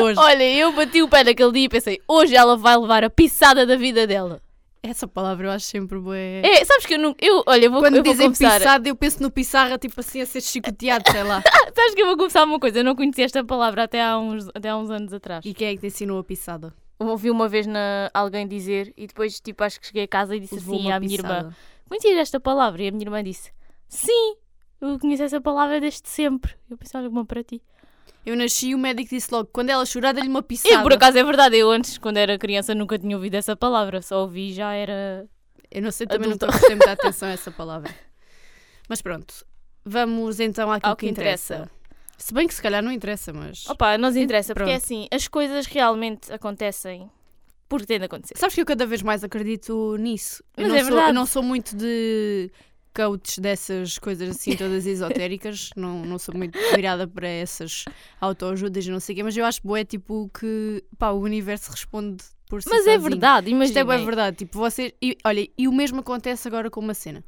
Hoje. 0.00 0.18
Olha, 0.20 0.54
eu 0.54 0.72
bati 0.72 1.02
o 1.02 1.08
pé 1.08 1.24
naquele 1.24 1.52
dia 1.52 1.64
e 1.64 1.68
pensei, 1.68 2.00
hoje 2.08 2.34
ela 2.34 2.56
vai 2.56 2.76
levar 2.76 3.04
a 3.04 3.10
pisada 3.10 3.66
da 3.66 3.76
vida 3.76 4.06
dela. 4.06 4.40
Essa 4.82 5.06
palavra 5.06 5.46
eu 5.46 5.50
acho 5.52 5.66
sempre 5.66 5.98
boa. 5.98 6.16
É, 6.16 6.64
sabes 6.64 6.84
que 6.86 6.94
eu 6.94 6.98
não. 6.98 7.14
Eu, 7.20 7.44
olha, 7.46 7.66
eu 7.66 7.70
vou, 7.70 7.80
Quando 7.80 7.96
eu 7.96 8.02
vou 8.02 8.12
dizem 8.12 8.28
confessar. 8.28 8.58
pisado, 8.58 8.88
eu 8.88 8.96
penso 8.96 9.22
no 9.22 9.30
pissarra, 9.30 9.78
tipo 9.78 10.00
assim, 10.00 10.20
a 10.20 10.26
ser 10.26 10.40
chicoteado, 10.40 11.08
sei 11.10 11.22
lá. 11.22 11.40
Sabes 11.72 11.94
que 11.94 12.02
eu 12.02 12.06
vou 12.06 12.16
confessar 12.16 12.44
uma 12.44 12.58
coisa, 12.58 12.80
eu 12.80 12.84
não 12.84 12.96
conhecia 12.96 13.24
esta 13.24 13.44
palavra 13.44 13.84
até 13.84 14.02
há 14.02 14.18
uns, 14.18 14.48
até 14.52 14.70
há 14.70 14.76
uns 14.76 14.90
anos 14.90 15.12
atrás. 15.12 15.44
E 15.44 15.54
quem 15.54 15.68
é 15.68 15.74
que 15.74 15.80
te 15.80 15.86
ensinou 15.86 16.18
a 16.18 16.24
pisada? 16.24 16.74
ouvi 16.98 17.30
uma 17.30 17.48
vez 17.48 17.66
na, 17.66 18.10
alguém 18.14 18.46
dizer 18.46 18.92
e 18.96 19.06
depois, 19.06 19.40
tipo, 19.40 19.62
acho 19.64 19.80
que 19.80 19.86
cheguei 19.86 20.04
a 20.04 20.08
casa 20.08 20.36
e 20.36 20.40
disse 20.40 20.54
Levou 20.54 20.76
assim 20.76 20.92
à 20.92 21.00
minha 21.00 21.14
irmã: 21.14 21.28
pisada. 21.28 21.56
Conhecias 21.88 22.18
esta 22.18 22.40
palavra? 22.40 22.82
E 22.82 22.88
a 22.88 22.90
minha 22.90 23.04
irmã 23.04 23.22
disse: 23.22 23.52
Sim, 23.88 24.36
eu 24.80 24.98
conheço 24.98 25.22
essa 25.22 25.40
palavra 25.40 25.80
desde 25.80 26.08
sempre. 26.08 26.54
Eu 26.68 26.76
pensei, 26.76 26.98
olha, 26.98 27.08
uma 27.08 27.24
para 27.24 27.42
ti. 27.44 27.62
Eu 28.24 28.36
nasci 28.36 28.68
e 28.68 28.74
o 28.74 28.78
médico 28.78 29.10
disse 29.10 29.28
logo, 29.32 29.48
quando 29.52 29.70
ela 29.70 29.84
chorar, 29.84 30.12
dá-lhe 30.12 30.28
uma 30.28 30.42
pisada. 30.42 30.74
E 30.74 30.82
por 30.82 30.92
acaso 30.92 31.18
é 31.18 31.24
verdade, 31.24 31.56
eu 31.56 31.70
antes, 31.70 31.98
quando 31.98 32.18
era 32.18 32.38
criança, 32.38 32.74
nunca 32.74 32.98
tinha 32.98 33.16
ouvido 33.16 33.34
essa 33.34 33.56
palavra, 33.56 34.00
só 34.00 34.22
ouvi 34.22 34.52
já 34.52 34.72
era. 34.72 35.26
Eu 35.70 35.82
não 35.82 35.90
sei, 35.90 36.06
também 36.06 36.28
Adulta. 36.28 36.46
nunca 36.46 36.58
prestei 36.58 36.76
muita 36.76 36.92
atenção 36.92 37.28
a 37.28 37.32
essa 37.32 37.50
palavra. 37.50 37.92
Mas 38.88 39.02
pronto, 39.02 39.34
vamos 39.84 40.38
então 40.38 40.70
àquilo 40.70 40.90
Ao 40.90 40.96
que 40.96 41.08
interessa. 41.08 41.70
Se 42.16 42.32
bem 42.32 42.46
que 42.46 42.54
se 42.54 42.62
calhar 42.62 42.82
não 42.82 42.92
interessa, 42.92 43.32
mas... 43.32 43.68
Opa, 43.68 43.98
nos 43.98 44.14
interessa, 44.14 44.54
porque 44.54 44.70
é 44.70 44.74
Pronto. 44.74 44.84
assim, 44.84 45.08
as 45.10 45.26
coisas 45.26 45.66
realmente 45.66 46.32
acontecem 46.32 47.10
porque 47.68 47.86
têm 47.86 47.98
de 47.98 48.04
acontecer. 48.04 48.36
Sabes 48.36 48.54
que 48.54 48.60
eu 48.60 48.66
cada 48.66 48.84
vez 48.84 49.02
mais 49.02 49.24
acredito 49.24 49.96
nisso. 49.96 50.44
Eu 50.56 50.64
Mas 50.64 50.68
não 50.68 50.76
é 50.76 50.80
sou, 50.80 50.88
verdade. 50.88 51.08
Eu 51.08 51.14
não 51.14 51.26
sou 51.26 51.42
muito 51.42 51.74
de 51.74 52.50
coaches 52.94 53.38
dessas 53.38 53.98
coisas 53.98 54.28
assim 54.30 54.56
todas 54.56 54.86
esotéricas. 54.86 55.70
não, 55.76 56.04
não 56.04 56.18
sou 56.18 56.34
muito 56.34 56.58
virada 56.74 57.06
para 57.06 57.26
essas 57.28 57.84
autoajudas 58.20 58.86
e 58.86 58.90
não 58.90 59.00
sei 59.00 59.14
o 59.14 59.16
quê. 59.16 59.22
Mas 59.22 59.36
eu 59.36 59.44
acho 59.44 59.60
boé 59.62 59.84
tipo 59.84 60.30
que 60.38 60.82
pá, 60.98 61.10
o 61.10 61.20
universo 61.20 61.70
responde 61.70 62.22
por 62.48 62.62
si 62.62 62.68
Mas 62.68 62.86
é 62.86 62.94
sozinho. 62.94 63.02
verdade, 63.10 63.46
Isto 63.46 63.54
é 63.54 63.56
imagina. 63.56 63.84
bem 63.84 64.04
verdade. 64.04 64.36
Tipo, 64.38 64.58
vocês. 64.58 64.92
E, 65.00 65.16
olha, 65.24 65.48
e 65.56 65.66
o 65.68 65.72
mesmo 65.72 66.00
acontece 66.00 66.46
agora 66.48 66.70
com 66.70 66.80
uma 66.80 66.94
cena. 66.94 67.24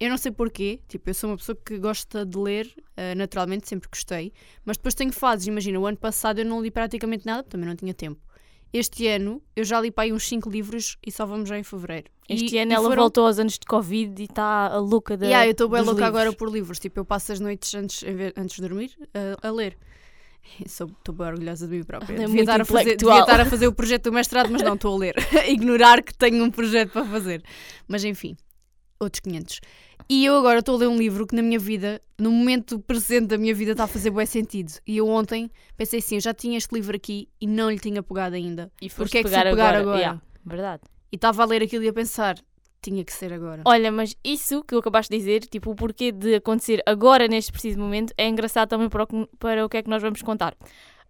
Eu 0.00 0.10
não 0.10 0.16
sei 0.16 0.30
porquê, 0.30 0.80
tipo, 0.86 1.10
eu 1.10 1.14
sou 1.14 1.28
uma 1.30 1.36
pessoa 1.36 1.56
que 1.56 1.76
gosta 1.76 2.24
de 2.24 2.38
ler, 2.38 2.72
eh, 2.96 3.16
naturalmente, 3.16 3.68
sempre 3.68 3.88
gostei, 3.90 4.32
mas 4.64 4.76
depois 4.76 4.94
tenho 4.94 5.12
fases. 5.12 5.48
Imagina, 5.48 5.76
o 5.80 5.86
ano 5.86 5.96
passado 5.96 6.38
eu 6.38 6.44
não 6.44 6.62
li 6.62 6.70
praticamente 6.70 7.26
nada, 7.26 7.42
também 7.42 7.66
não 7.68 7.74
tinha 7.74 7.92
tempo. 7.92 8.20
Este 8.72 9.06
ano 9.08 9.42
eu 9.56 9.64
já 9.64 9.80
li 9.80 9.90
para 9.90 10.04
aí 10.04 10.12
uns 10.12 10.26
5 10.28 10.48
livros 10.50 10.96
e 11.06 11.10
só 11.10 11.24
vamos 11.24 11.48
já 11.48 11.58
em 11.58 11.62
fevereiro. 11.62 12.10
Este 12.28 12.56
E- 12.56 12.58
ano 12.58 12.72
e 12.72 12.74
ela 12.74 12.84
foram- 12.88 13.02
voltou 13.02 13.26
aos 13.26 13.38
anos 13.38 13.54
de 13.54 13.66
Covid 13.66 14.20
e 14.20 14.24
está 14.26 14.66
a 14.66 14.78
louca 14.78 15.16
da. 15.16 15.26
Yeah, 15.26 15.46
eu 15.46 15.52
estou 15.52 15.68
bem 15.68 15.80
louca 15.80 15.92
livros. 16.02 16.08
agora 16.08 16.32
por 16.34 16.50
livros. 16.50 16.78
Tipo, 16.78 17.00
eu 17.00 17.04
passo 17.04 17.32
as 17.32 17.40
noites 17.40 17.74
antes, 17.74 18.04
antes 18.36 18.56
de 18.56 18.62
dormir 18.62 18.90
a, 19.42 19.48
a 19.48 19.50
ler. 19.50 19.76
Estou 20.64 20.88
bem 21.14 21.26
orgulhosa 21.26 21.66
de 21.66 21.76
mim 21.76 21.84
própria. 21.84 22.14
É 22.14 22.18
devia, 22.26 22.40
estar 22.40 22.60
a 22.60 22.64
fazer, 22.64 22.96
devia 22.96 23.20
estar 23.20 23.40
a 23.40 23.44
fazer 23.46 23.66
o 23.66 23.72
projeto 23.72 24.04
do 24.04 24.12
mestrado, 24.12 24.50
mas 24.50 24.62
não 24.62 24.74
estou 24.74 24.94
a 24.94 24.98
ler. 24.98 25.14
Ignorar 25.48 26.02
que 26.02 26.14
tenho 26.14 26.42
um 26.44 26.50
projeto 26.50 26.90
para 26.92 27.04
fazer. 27.04 27.42
Mas 27.86 28.02
enfim, 28.04 28.36
outros 29.00 29.20
500. 29.20 29.60
E 30.08 30.24
eu 30.24 30.36
agora 30.36 30.60
estou 30.60 30.76
a 30.76 30.78
ler 30.78 30.88
um 30.88 30.96
livro 30.96 31.26
que 31.26 31.34
na 31.34 31.42
minha 31.42 31.58
vida, 31.58 32.00
no 32.18 32.30
momento 32.30 32.78
presente 32.78 33.26
da 33.26 33.38
minha 33.38 33.54
vida, 33.54 33.72
está 33.72 33.84
a 33.84 33.88
fazer 33.88 34.10
bem 34.10 34.24
sentido. 34.26 34.72
E 34.86 34.96
eu 34.96 35.08
ontem 35.08 35.50
pensei 35.76 35.98
assim: 35.98 36.14
eu 36.14 36.20
já 36.20 36.32
tinha 36.32 36.56
este 36.56 36.74
livro 36.74 36.96
aqui 36.96 37.28
e 37.40 37.46
não 37.46 37.70
lhe 37.70 37.78
tinha 37.78 38.02
pegado 38.02 38.34
ainda. 38.34 38.72
E 38.80 38.88
Porquê 38.88 38.96
foste 38.96 39.18
é 39.18 39.22
que 39.22 39.28
pegar 39.28 39.42
fui 39.42 39.50
pegar 39.50 39.68
agora. 39.68 39.80
agora? 39.80 39.98
Yeah, 39.98 40.22
verdade. 40.44 40.82
E 41.12 41.16
estava 41.16 41.42
a 41.42 41.46
ler 41.46 41.62
aquilo 41.62 41.84
e 41.84 41.88
a 41.88 41.92
pensar: 41.92 42.36
tinha 42.80 43.04
que 43.04 43.12
ser 43.12 43.32
agora. 43.32 43.62
Olha, 43.66 43.92
mas 43.92 44.16
isso 44.24 44.62
que 44.64 44.74
eu 44.74 44.78
acabaste 44.78 45.10
de 45.10 45.18
dizer, 45.18 45.40
tipo, 45.40 45.70
o 45.70 45.74
porquê 45.74 46.10
de 46.12 46.36
acontecer 46.36 46.82
agora, 46.86 47.28
neste 47.28 47.52
preciso 47.52 47.78
momento, 47.78 48.12
é 48.16 48.26
engraçado 48.28 48.68
também 48.68 48.88
para 48.88 49.02
o 49.02 49.06
que, 49.06 49.28
para 49.38 49.64
o 49.64 49.68
que 49.68 49.76
é 49.76 49.82
que 49.82 49.90
nós 49.90 50.00
vamos 50.02 50.22
contar. 50.22 50.56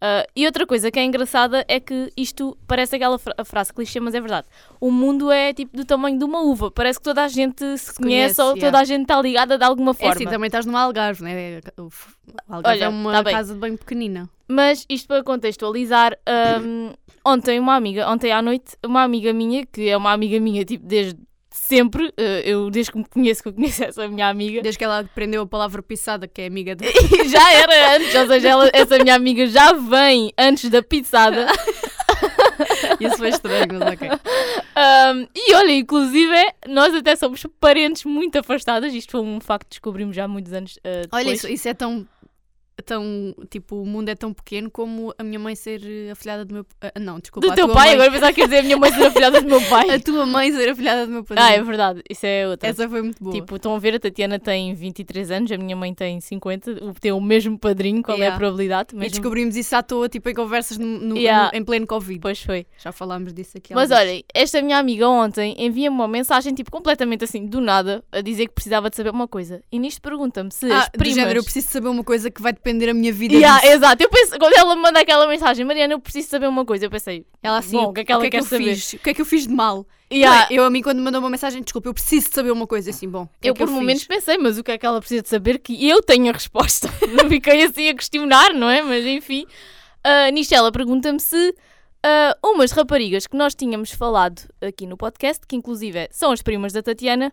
Ah, 0.01 0.25
e 0.37 0.47
outra 0.47 0.65
coisa 0.67 0.91
que 0.91 0.99
é 0.99 1.05
engraçada 1.05 1.65
é 1.67 1.81
que 1.81 2.13
isto 2.17 2.57
parece 2.69 2.95
aquela 2.97 3.19
fra- 3.19 3.35
frase 3.45 3.73
clichê, 3.73 3.99
mas 3.99 4.15
é 4.15 4.21
verdade. 4.21 4.47
O 4.81 4.91
mundo 4.93 5.31
é 5.33 5.53
tipo 5.53 5.77
do 5.77 5.85
tamanho 5.85 6.17
de 6.19 6.25
uma 6.25 6.41
uva. 6.43 6.71
Parece 6.71 6.99
que 7.01 7.05
toda 7.05 7.25
a 7.25 7.29
gente 7.29 7.59
se, 7.79 7.95
conhece, 7.95 7.97
conhece, 7.97 8.41
ou 8.43 8.49
yeah. 8.51 8.67
toda 8.67 8.79
a 8.79 8.85
gente 8.85 9.03
está 9.03 9.21
ligada 9.21 9.59
de 9.59 9.65
alguma 9.65 9.91
É 9.91 9.95
forma. 9.95 10.15
assim, 10.15 10.25
também 10.27 10.47
estás 10.47 10.65
numa 10.67 10.81
Algarve, 10.83 11.23
né? 11.25 11.61
O 11.79 11.89
f- 11.91 12.15
o 12.49 12.55
Algarve 12.55 12.79
Olha, 12.79 12.85
é 12.85 12.89
uma 12.89 13.13
tá 13.13 13.23
bem. 13.25 13.35
casa 13.35 13.55
de 13.55 13.61
bem 13.61 13.77
pequenina. 13.77 14.29
Mas 14.47 14.87
isto 14.89 15.09
para 15.09 15.23
contextualizar, 15.25 16.17
hum, 16.63 16.93
ontem 17.25 17.59
uma 17.59 17.75
amiga, 17.75 18.09
ontem 18.09 18.31
à 18.33 18.41
noite, 18.41 18.77
uma 18.87 19.03
amiga 19.03 19.33
minha, 19.33 19.67
que 19.67 19.89
é 19.89 19.97
uma 19.97 20.13
amiga 20.13 20.39
minha 20.41 20.65
tipo 20.65 20.87
desde 20.87 21.19
sempre, 21.59 22.13
eh, 22.17 22.43
eu 22.45 22.71
desde 22.71 22.93
que 22.93 22.99
me 22.99 23.05
conheço 23.05 23.43
que 23.43 23.49
eu 23.49 23.53
conheço 23.53 23.85
essa 23.85 24.07
minha 24.09 24.29
amiga, 24.29 24.63
Desde 24.63 24.79
que 24.79 24.85
ela 24.85 25.01
aprendeu 25.01 25.43
a 25.43 25.47
palavra 25.47 25.83
pisada, 25.83 26.27
que 26.29 26.41
é 26.43 26.47
amiga 26.47 26.75
de. 26.75 26.85
já 27.29 27.53
era 27.53 27.97
antes, 27.97 28.15
ou 28.15 28.27
seja, 28.27 28.49
ela- 28.49 28.71
essa 28.73 28.99
minha 28.99 29.15
amiga 29.15 29.47
já 29.47 29.73
vem 29.73 30.33
antes 30.39 30.71
da 30.71 30.83
pizzada. 30.83 31.47
Isso 33.01 33.17
foi 33.19 33.29
estranho, 33.29 33.67
mas 33.79 33.93
ok. 33.95 34.09
Hum, 34.11 35.27
e 35.35 35.55
olha, 35.55 35.73
inclusive, 35.73 36.35
nós 36.67 36.95
até 36.95 37.15
somos 37.17 37.45
parentes 37.61 38.05
muito 38.05 38.39
afastadas, 38.39 38.93
isto 38.93 39.13
foi 39.13 39.21
um 39.21 39.41
facto 39.41 39.65
que 39.65 39.71
descobrimos 39.71 40.17
já 40.17 40.25
há 40.25 40.29
muitos 40.29 40.53
anos 40.53 40.79
eh, 40.83 41.03
depois. 41.03 41.27
Olha, 41.27 41.35
isso, 41.35 41.49
isso 41.49 41.69
é 41.69 41.75
tão. 41.75 42.07
Tão 42.89 43.35
tipo, 43.51 43.77
o 43.83 43.87
mundo 43.87 44.09
é 44.09 44.15
tão 44.15 44.33
pequeno 44.33 44.71
como 44.71 45.13
a 45.19 45.23
minha 45.23 45.39
mãe 45.39 45.55
ser 45.55 45.81
eh, 45.85 46.11
afilhada 46.11 46.45
do 46.45 46.55
meu. 46.55 46.67
ah, 46.81 46.99
não, 46.99 47.19
desculpa. 47.21 47.47
Do 47.49 47.55
teu 47.55 47.69
pai, 47.69 47.89
mãe, 47.89 47.95
agora 47.95 48.11
pensava 48.11 48.33
que 48.33 48.41
ia 48.41 48.47
dizer 48.47 48.59
a 48.61 48.63
minha 48.63 48.77
mãe 48.79 48.91
ser 48.93 49.07
afilhada 49.07 49.41
do 49.43 49.47
meu 49.47 49.61
pai. 49.69 49.91
A 49.91 50.01
tua 50.01 50.25
mãe 50.27 50.51
ser 50.53 50.69
afilhada 50.71 51.07
do 51.07 51.13
meu 51.13 51.25
padrinho. 51.25 51.47
Ah, 51.49 51.53
é 51.53 51.63
verdade, 51.63 52.03
isso 52.09 52.25
é 52.25 52.49
outra. 52.49 52.69
Essa 52.69 52.89
foi 52.89 53.03
muito 53.03 53.23
boa. 53.23 53.35
Tipo, 53.35 53.57
estão 53.57 53.75
a 53.75 53.79
ver, 53.79 53.95
a 53.97 54.01
Tatiana 54.01 54.39
tem 54.39 54.75
23 54.75 55.31
anos, 55.31 55.53
a 55.53 55.57
minha 55.59 55.77
mãe 55.77 55.93
tem 55.95 56.21
50, 56.21 56.71
o- 56.85 56.95
tem 56.95 57.13
o 57.13 57.21
mesmo 57.21 57.59
padrinho, 57.59 58.03
qual 58.03 58.17
é 58.17 58.21
Yeah. 58.21 58.35
a 58.37 58.39
probabilidade? 58.39 58.89
e 58.95 58.97
Mesmo... 58.97 59.11
descobrimos 59.11 59.55
isso 59.57 59.77
à 59.77 59.83
toa, 59.83 60.09
tipo, 60.09 60.29
em 60.31 60.35
conversas 60.35 60.79
no, 60.79 60.87
no- 60.87 61.17
Yeah. 61.17 61.51
no- 61.53 61.59
em 61.59 61.65
pleno 61.65 61.87
Covid. 61.87 62.21
Pois 62.21 62.43
foi. 62.43 62.67
Já 62.79 62.91
falámos 62.93 63.33
disso 63.33 63.59
aqui. 63.59 63.75
Mas 63.75 63.91
olhem, 63.91 64.25
esta 64.35 64.63
minha 64.63 64.79
amiga 64.79 65.09
ontem 65.09 65.55
envia-me 65.59 65.95
uma 65.95 66.09
mensagem, 66.09 66.55
tipo, 66.55 66.71
completamente 66.71 67.25
assim, 67.25 67.47
do 67.47 67.61
nada, 67.61 68.03
a 68.11 68.21
dizer 68.21 68.47
que 68.47 68.55
precisava 68.55 68.89
de 68.89 68.97
saber 68.97 69.11
uma 69.11 69.29
coisa. 69.29 69.63
E 69.71 69.79
nisto 69.79 70.01
pergunta-me 70.01 70.51
se 70.53 70.71
Ah, 70.71 70.81
as 70.81 70.89
primas... 70.89 71.15
género, 71.15 71.39
eu 71.41 71.43
preciso 71.45 71.69
saber 71.69 71.89
uma 71.89 72.05
coisa 72.05 72.31
que 72.31 72.41
vai 72.41 72.53
depender 72.53 72.78
render 72.79 72.91
a 72.91 72.95
minha 72.95 73.13
vida. 73.13 73.35
Yeah, 73.35 73.61
disso. 73.61 73.73
exato, 73.73 74.03
eu 74.03 74.09
penso, 74.09 74.39
quando 74.39 74.55
ela 74.55 74.77
me 74.77 74.83
manda 74.83 75.01
aquela 75.01 75.27
mensagem, 75.27 75.65
Mariana, 75.65 75.95
eu 75.95 76.01
preciso 76.01 76.29
saber 76.29 76.49
uma 76.49 76.65
coisa, 76.65 76.87
eu 76.87 76.91
pensei, 76.91 77.27
Ela 77.43 77.59
assim, 77.59 77.77
Bom, 77.77 77.91
o 77.91 77.93
que 77.93 78.01
é 78.01 78.05
que 78.05 78.13
ela 78.13 78.25
eu 78.25 78.31
quer 78.31 78.43
saber? 78.43 78.75
Fiz? 78.75 78.93
O 78.95 78.99
que 78.99 79.11
é 79.11 79.15
que 79.15 79.21
eu 79.21 79.27
fiz 79.27 79.47
de 79.47 79.53
mal? 79.53 79.87
Yeah. 80.11 80.49
Eu, 80.51 80.65
a 80.65 80.71
mim, 80.71 80.81
quando 80.81 80.99
me 80.99 81.05
mandou 81.05 81.21
uma 81.21 81.31
mensagem, 81.31 81.63
desculpa, 81.63 81.89
eu 81.89 81.95
preciso 81.95 82.29
de 82.29 82.35
saber 82.35 82.51
uma 82.51 82.67
coisa. 82.67 82.91
Assim, 82.91 83.09
bom, 83.09 83.29
que 83.41 83.49
é 83.49 83.51
eu 83.51 83.55
que 83.55 83.63
por 83.65 83.71
momentos 83.71 84.05
fiz? 84.05 84.17
pensei, 84.17 84.39
mas 84.39 84.57
o 84.57 84.65
que 84.65 84.71
é 84.71 84.79
que 84.79 84.87
ela 84.87 85.01
precisa 85.01 85.23
de 85.23 85.29
saber 85.29 85.59
que 85.59 85.89
eu 85.89 86.03
tenho 86.03 86.31
a 86.31 86.33
resposta? 86.33 86.89
Fiquei 87.29 87.65
assim 87.65 87.89
a 87.89 87.95
questionar, 87.95 88.55
não 88.55 88.71
é? 88.71 88.83
Mas 88.83 89.05
enfim. 89.05 89.45
Uh, 90.07 90.33
nisto 90.33 90.55
ela 90.55 90.73
pergunta-me 90.73 91.21
se 91.21 91.55
ah, 92.03 92.37
umas 92.45 92.71
raparigas 92.71 93.27
que 93.27 93.37
nós 93.37 93.55
tínhamos 93.55 93.91
falado 93.91 94.43
aqui 94.61 94.87
no 94.87 94.97
podcast, 94.97 95.45
que 95.47 95.57
inclusive 95.57 96.09
são 96.11 96.31
as 96.31 96.41
primas 96.41 96.73
da 96.73 96.83
Tatiana, 96.83 97.33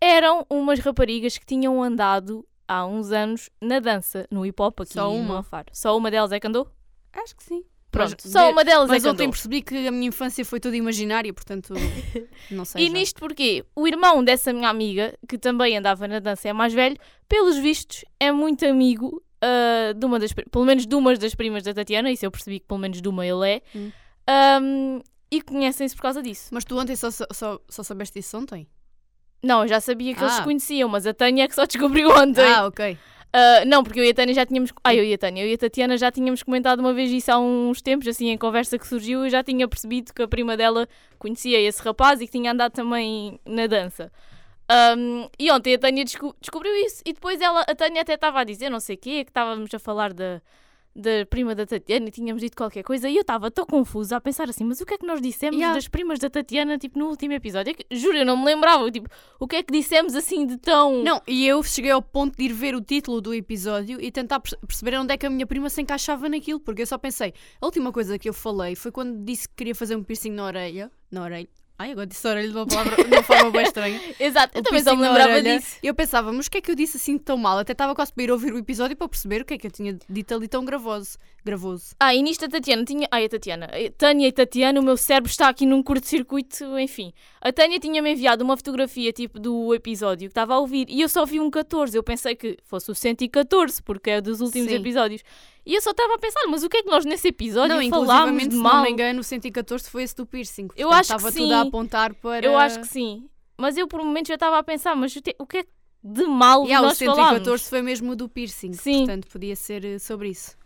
eram 0.00 0.44
umas 0.50 0.80
raparigas 0.80 1.38
que 1.38 1.46
tinham 1.46 1.82
andado 1.82 2.44
há 2.72 2.86
uns 2.86 3.10
anos 3.12 3.50
na 3.60 3.78
dança, 3.80 4.26
no 4.30 4.44
hip 4.46 4.60
hop 4.62 4.80
aqui 4.80 4.94
Só 4.94 5.12
uma? 5.12 5.36
Alfaro. 5.38 5.66
Só 5.72 5.96
uma 5.96 6.10
delas 6.10 6.32
é 6.32 6.40
que 6.40 6.46
andou? 6.46 6.70
Acho 7.12 7.36
que 7.36 7.42
sim. 7.44 7.64
Pronto, 7.90 8.16
Mas 8.24 8.32
só 8.32 8.46
de- 8.46 8.52
uma 8.52 8.64
delas 8.64 8.88
é 8.88 8.92
Mas 8.94 9.02
que 9.02 9.08
ontem 9.10 9.24
andou. 9.24 9.32
percebi 9.32 9.60
que 9.60 9.86
a 9.86 9.90
minha 9.92 10.08
infância 10.08 10.42
foi 10.46 10.58
toda 10.58 10.74
imaginária, 10.74 11.30
portanto, 11.34 11.74
não 12.50 12.64
sei. 12.64 12.84
E 12.84 12.86
já. 12.86 12.92
nisto 12.94 13.18
porque 13.20 13.64
o 13.76 13.86
irmão 13.86 14.24
dessa 14.24 14.50
minha 14.52 14.70
amiga, 14.70 15.14
que 15.28 15.36
também 15.36 15.76
andava 15.76 16.08
na 16.08 16.18
dança, 16.18 16.48
é 16.48 16.52
mais 16.54 16.72
velho, 16.72 16.96
pelos 17.28 17.58
vistos 17.58 18.02
é 18.18 18.32
muito 18.32 18.64
amigo 18.64 19.22
ah, 19.42 19.92
de 19.94 20.06
uma 20.06 20.18
das, 20.18 20.32
pelo 20.32 20.64
menos 20.64 20.86
de 20.86 20.94
uma 20.94 21.14
das 21.14 21.34
primas 21.34 21.62
da 21.64 21.74
Tatiana, 21.74 22.10
isso 22.10 22.24
eu 22.24 22.30
percebi 22.30 22.60
que 22.60 22.66
pelo 22.66 22.80
menos 22.80 23.02
de 23.02 23.08
uma 23.08 23.26
ele 23.26 23.46
é, 23.56 23.62
Hum. 23.76 23.92
Ahm, 24.26 25.00
e 25.30 25.42
conhecem-se 25.42 25.94
por 25.96 26.02
causa 26.02 26.22
disso. 26.22 26.48
Mas 26.52 26.64
tu 26.64 26.78
ontem 26.78 26.94
só, 26.96 27.10
só, 27.10 27.58
só 27.68 27.82
soubeste 27.82 28.18
disso 28.18 28.38
ontem? 28.38 28.66
Não, 29.42 29.62
eu 29.62 29.68
já 29.68 29.80
sabia 29.80 30.14
que 30.14 30.20
eles 30.20 30.32
Ah. 30.34 30.36
se 30.36 30.42
conheciam, 30.44 30.88
mas 30.88 31.06
a 31.06 31.12
Tânia 31.12 31.44
é 31.44 31.48
que 31.48 31.54
só 31.54 31.66
descobriu 31.66 32.10
ontem. 32.10 32.44
Ah, 32.46 32.66
ok. 32.66 32.96
Ah, 33.32 33.64
não, 33.66 33.82
porque 33.82 33.98
eu 33.98 34.04
e 34.04 34.10
a 34.10 34.14
Tânia 34.14 34.34
já 34.34 34.44
tínhamos. 34.46 34.70
Ah, 34.84 34.94
eu 34.94 35.02
e 35.04 35.12
a 35.14 35.18
Tânia, 35.18 35.42
eu 35.44 35.48
e 35.48 35.54
a 35.54 35.58
Tatiana 35.58 35.96
já 35.96 36.12
tínhamos 36.12 36.42
comentado 36.42 36.80
uma 36.80 36.92
vez 36.92 37.10
isso 37.10 37.32
há 37.32 37.38
uns 37.38 37.80
tempos, 37.80 38.06
assim, 38.06 38.28
em 38.28 38.36
conversa 38.38 38.78
que 38.78 38.86
surgiu, 38.86 39.24
eu 39.24 39.30
já 39.30 39.42
tinha 39.42 39.66
percebido 39.66 40.12
que 40.14 40.22
a 40.22 40.28
prima 40.28 40.56
dela 40.56 40.86
conhecia 41.18 41.58
esse 41.60 41.82
rapaz 41.82 42.20
e 42.20 42.26
que 42.26 42.32
tinha 42.32 42.52
andado 42.52 42.72
também 42.72 43.40
na 43.46 43.66
dança. 43.66 44.12
Ahm, 44.68 45.28
e 45.38 45.50
ontem 45.50 45.74
a 45.74 45.78
Tânia 45.78 46.04
desco- 46.04 46.36
descobriu 46.40 46.72
isso 46.86 47.02
e 47.04 47.12
depois 47.12 47.40
ela, 47.40 47.62
a 47.62 47.74
Tânia 47.74 48.02
até 48.02 48.14
estava 48.14 48.40
a 48.40 48.44
dizer 48.44 48.70
não 48.70 48.80
sei 48.80 48.96
o 48.96 48.98
quê, 48.98 49.24
que 49.24 49.30
estávamos 49.30 49.72
a 49.74 49.78
falar 49.78 50.12
da, 50.12 50.40
da 50.94 51.24
prima 51.28 51.54
da 51.54 51.64
Tatiana 51.66 52.08
e 52.08 52.10
tínhamos 52.10 52.42
dito 52.42 52.56
qualquer 52.56 52.82
coisa 52.82 53.08
e 53.08 53.16
eu 53.16 53.22
estava 53.22 53.50
tão 53.50 53.64
confusa 53.64 54.16
a 54.16 54.20
pensar 54.20 54.48
assim, 54.48 54.64
mas 54.64 54.80
o 54.80 54.86
que 54.86 54.94
é 54.94 54.98
que 54.98 55.06
nós 55.06 55.20
dissemos 55.20 55.56
Yeah. 55.58 55.74
das 55.74 55.88
primas 55.88 56.18
da 56.18 56.28
Tatiana, 56.28 56.76
tipo, 56.78 56.98
no 56.98 57.06
último 57.06 57.32
episódio? 57.32 57.70
É 57.70 57.74
que, 57.74 57.86
juro, 57.96 58.18
eu 58.18 58.26
não 58.26 58.36
me 58.36 58.44
lembrava, 58.44 58.90
tipo, 58.90 59.08
o 59.40 59.46
que 59.48 59.56
é 59.56 59.62
que 59.62 59.72
dissemos 59.72 60.14
assim 60.14 60.46
de 60.46 60.56
tão... 60.58 61.02
Não, 61.02 61.20
e 61.26 61.46
eu 61.46 61.62
cheguei 61.62 61.90
ao 61.90 62.02
ponto 62.02 62.36
de 62.36 62.44
ir 62.44 62.52
ver 62.52 62.74
o 62.74 62.80
título 62.80 63.20
do 63.20 63.32
episódio 63.34 64.00
e 64.00 64.10
tentar 64.10 64.40
perce- 64.40 64.56
perceber 64.66 64.96
onde 64.98 65.14
é 65.14 65.16
que 65.16 65.24
a 65.26 65.30
minha 65.30 65.46
prima 65.46 65.70
se 65.70 65.80
encaixava 65.80 66.28
naquilo, 66.28 66.60
porque 66.60 66.82
eu 66.82 66.86
só 66.86 66.98
pensei, 66.98 67.32
a 67.60 67.64
última 67.66 67.90
coisa 67.92 68.18
que 68.18 68.28
eu 68.28 68.34
falei 68.34 68.74
foi 68.74 68.90
quando 68.92 69.24
disse 69.24 69.48
que 69.48 69.54
queria 69.56 69.74
fazer 69.74 69.96
um 69.96 70.02
piercing 70.02 70.30
na 70.32 70.44
orelha. 70.44 70.90
Na 71.10 71.22
orelha. 71.24 71.48
Ai, 71.78 71.92
agora 71.92 72.06
disse 72.06 72.26
orelha 72.28 72.48
de 72.48 72.54
uma, 72.54 72.66
palavra, 72.66 72.96
de 72.96 73.02
uma 73.10 73.22
forma 73.22 73.50
bem 73.50 73.62
estranha. 73.62 74.00
Exato, 74.20 74.56
eu 74.56 74.62
também 74.62 74.82
só 74.82 74.94
me 74.94 75.02
lembrava 75.02 75.32
orelha. 75.32 75.58
disso. 75.58 75.78
Eu 75.82 75.94
pensava, 75.94 76.32
mas 76.32 76.46
o 76.46 76.50
que 76.50 76.58
é 76.58 76.60
que 76.60 76.70
eu 76.70 76.74
disse 76.76 76.96
assim 76.96 77.18
tão 77.18 77.36
mal? 77.36 77.58
Até 77.58 77.72
estava 77.72 77.94
quase 77.94 78.12
para 78.12 78.22
ir 78.22 78.30
ouvir 78.30 78.52
o 78.52 78.58
episódio 78.58 78.96
para 78.96 79.08
perceber 79.08 79.42
o 79.42 79.44
que 79.44 79.54
é 79.54 79.58
que 79.58 79.66
eu 79.66 79.70
tinha 79.70 79.98
dito 80.08 80.34
ali 80.34 80.46
tão 80.46 80.64
gravoso. 80.64 81.18
gravoso. 81.44 81.96
Ah, 81.98 82.14
e 82.14 82.22
nisto 82.22 82.44
a 82.44 82.48
Tatiana 82.48 82.84
tinha. 82.84 83.08
Ai, 83.10 83.24
a 83.24 83.28
Tatiana. 83.28 83.66
A 83.66 83.90
Tânia 83.98 84.28
e 84.28 84.32
Tatiana, 84.32 84.78
o 84.80 84.82
meu 84.82 84.96
cérebro 84.96 85.30
está 85.30 85.48
aqui 85.48 85.66
num 85.66 85.82
curto-circuito, 85.82 86.78
enfim. 86.78 87.12
A 87.40 87.52
Tânia 87.52 87.80
tinha-me 87.80 88.12
enviado 88.12 88.44
uma 88.44 88.56
fotografia 88.56 89.12
tipo 89.12 89.40
do 89.40 89.74
episódio 89.74 90.28
que 90.28 90.32
estava 90.32 90.54
a 90.54 90.58
ouvir 90.60 90.86
e 90.88 91.00
eu 91.00 91.08
só 91.08 91.24
vi 91.24 91.40
um 91.40 91.50
14. 91.50 91.96
Eu 91.96 92.02
pensei 92.04 92.36
que 92.36 92.58
fosse 92.64 92.90
o 92.92 92.94
114, 92.94 93.82
porque 93.82 94.10
é 94.10 94.20
dos 94.20 94.40
últimos 94.40 94.68
Sim. 94.68 94.76
episódios. 94.76 95.22
E 95.64 95.74
eu 95.74 95.80
só 95.80 95.90
estava 95.90 96.14
a 96.14 96.18
pensar, 96.18 96.46
mas 96.48 96.62
o 96.62 96.68
que 96.68 96.78
é 96.78 96.82
que 96.82 96.90
nós 96.90 97.04
nesse 97.04 97.28
episódio 97.28 97.76
não, 97.76 97.88
falámos 97.88 98.48
de 98.48 98.54
se 98.54 98.60
mal? 98.60 98.76
não 98.76 98.82
me 98.82 98.90
engano, 98.90 99.20
o 99.20 99.24
114 99.24 99.88
foi 99.88 100.02
esse 100.02 100.16
do 100.16 100.26
piercing. 100.26 100.68
Eu 100.76 100.90
acho 100.90 101.10
que 101.10 101.16
estava 101.16 101.30
sim. 101.30 101.42
tudo 101.42 101.54
a 101.54 101.60
apontar 101.60 102.14
para... 102.14 102.44
Eu 102.44 102.56
acho 102.56 102.80
que 102.80 102.86
sim. 102.86 103.28
Mas 103.56 103.76
eu 103.76 103.86
por 103.86 104.00
um 104.00 104.04
momento 104.04 104.28
já 104.28 104.34
estava 104.34 104.58
a 104.58 104.62
pensar, 104.62 104.96
mas 104.96 105.14
o 105.14 105.20
o 105.38 105.46
que 105.46 105.58
é 105.58 105.62
que 105.62 105.70
de 106.02 106.24
mal 106.24 106.64
Yeah, 106.64 106.84
o 106.84 106.88
nós 106.88 106.98
falámos? 106.98 107.38
114 107.38 107.70
foi 107.70 107.82
mesmo 107.82 108.12
o 108.12 108.16
do 108.16 108.28
piercing. 108.28 108.72
Sim. 108.72 108.98
Portanto, 108.98 109.28
podia 109.28 109.54
ser 109.54 109.84
eh, 109.84 109.98
sobre 110.00 110.30
isso. 110.30 110.56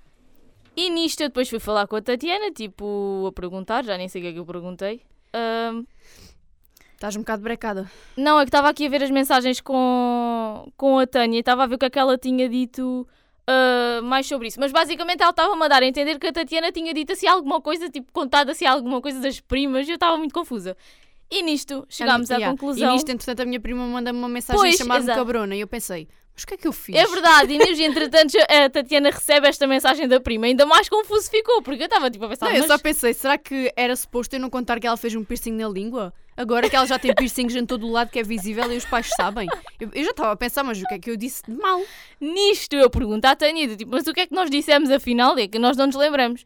E 0.74 0.88
nisto 0.88 1.20
eu 1.22 1.28
depois 1.28 1.48
fui 1.48 1.58
falar 1.58 1.86
com 1.86 1.96
a 1.96 2.00
Tatiana, 2.00 2.50
tipo, 2.50 3.26
a 3.28 3.32
perguntar, 3.32 3.84
já 3.84 3.98
nem 3.98 4.08
sei 4.08 4.22
o 4.22 4.24
que 4.24 4.28
é 4.30 4.32
que 4.32 4.38
eu 4.38 4.46
perguntei. 4.46 5.02
Ahm, 5.34 5.84
Estás 6.96 7.14
um 7.14 7.20
bocado 7.20 7.42
brecada. 7.42 7.90
Não, 8.16 8.40
é 8.40 8.44
que 8.44 8.48
estava 8.48 8.70
aqui 8.70 8.86
a 8.86 8.88
ver 8.88 9.02
as 9.02 9.10
mensagens 9.10 9.60
com, 9.60 10.72
com 10.78 10.98
a 10.98 11.06
Tânia 11.06 11.36
e 11.36 11.40
estava 11.40 11.64
a 11.64 11.66
ver 11.66 11.74
o 11.74 11.78
que 11.78 11.84
é 11.84 11.90
que 11.90 11.98
ela 11.98 12.16
tinha 12.16 12.48
dito 12.48 13.06
ah, 13.48 14.00
mais 14.02 14.26
sobre 14.26 14.48
isso. 14.48 14.58
Mas 14.60 14.72
basicamente 14.72 15.20
ela 15.22 15.30
estava-me 15.30 15.64
a 15.64 15.68
dar 15.68 15.82
a 15.82 15.86
entender 15.86 16.18
que 16.18 16.26
a 16.26 16.32
Tatiana 16.32 16.72
tinha 16.72 16.92
dito 16.92 17.12
assim 17.12 17.26
alguma 17.26 17.60
coisa, 17.60 17.88
tipo, 17.88 18.10
contado 18.12 18.50
assim 18.50 18.66
alguma 18.66 19.00
coisa 19.00 19.20
das 19.20 19.40
primas 19.40 19.86
e 19.86 19.90
eu 19.90 19.94
estava 19.94 20.16
muito 20.16 20.32
confusa. 20.34 20.76
E 21.30 21.42
nisto 21.42 21.84
chegámos 21.88 22.30
à 22.30 22.36
Yeah. 22.36 22.52
conclusão. 22.56 22.90
E 22.90 22.92
nisto, 22.92 23.10
entretanto, 23.10 23.40
a 23.42 23.44
minha 23.44 23.58
prima 23.60 23.84
manda-me 23.86 24.18
uma 24.18 24.28
mensagem 24.28 24.60
Pois, 24.60 24.80
exato. 24.80 25.18
cabrona. 25.18 25.56
E 25.56 25.60
eu 25.60 25.66
pensei, 25.66 26.08
mas 26.36 26.44
o 26.44 26.46
que 26.46 26.54
é 26.54 26.56
que 26.58 26.68
eu 26.68 26.72
fiz? 26.72 26.94
É 26.94 27.06
verdade, 27.06 27.54
e 27.54 27.58
mesmo 27.58 27.82
entretanto 27.82 28.36
a 28.38 28.68
Tatiana 28.68 29.08
recebe 29.10 29.48
esta 29.48 29.66
mensagem 29.66 30.06
da 30.06 30.20
prima, 30.20 30.44
ainda 30.44 30.66
mais 30.66 30.86
confuso 30.86 31.30
ficou, 31.30 31.62
porque 31.62 31.82
eu 31.82 31.86
estava 31.86 32.10
tipo 32.10 32.26
a 32.26 32.28
pensar, 32.28 32.46
Não, 32.46 32.52
eu 32.52 32.58
mas 32.58 32.66
só 32.66 32.76
pensei, 32.76 33.14
será 33.14 33.38
que 33.38 33.72
era 33.74 33.96
suposto 33.96 34.36
eu 34.36 34.40
não 34.40 34.50
contar 34.50 34.78
que 34.78 34.86
ela 34.86 34.98
fez 34.98 35.14
um 35.14 35.24
piercing 35.24 35.52
na 35.52 35.66
língua? 35.66 36.12
Agora 36.36 36.68
que 36.68 36.76
ela 36.76 36.86
já 36.86 36.98
tem 36.98 37.14
piercings 37.14 37.56
em 37.56 37.64
todo 37.64 37.86
o 37.86 37.90
lado 37.90 38.10
que 38.10 38.18
é 38.18 38.22
visível 38.22 38.70
e 38.70 38.76
os 38.76 38.84
pais 38.84 39.08
sabem. 39.16 39.48
Eu, 39.80 39.88
eu 39.94 40.04
já 40.04 40.10
estava 40.10 40.32
a 40.32 40.36
pensar, 40.36 40.62
mas 40.62 40.78
o 40.78 40.84
que 40.84 40.92
é 40.92 40.98
que 40.98 41.10
eu 41.10 41.16
disse 41.16 41.42
de 41.48 41.56
mal? 41.56 41.80
Nisto 42.20 42.76
eu 42.76 42.90
pergunto 42.90 43.24
à 43.24 43.34
Tânia, 43.34 43.74
tipo, 43.74 43.90
mas 43.90 44.06
o 44.06 44.12
que 44.12 44.20
é 44.20 44.26
que 44.26 44.34
nós 44.34 44.50
dissemos 44.50 44.90
afinal? 44.90 45.38
É 45.38 45.48
que 45.48 45.58
nós 45.58 45.78
não 45.78 45.86
nos 45.86 45.96
lembramos. 45.96 46.44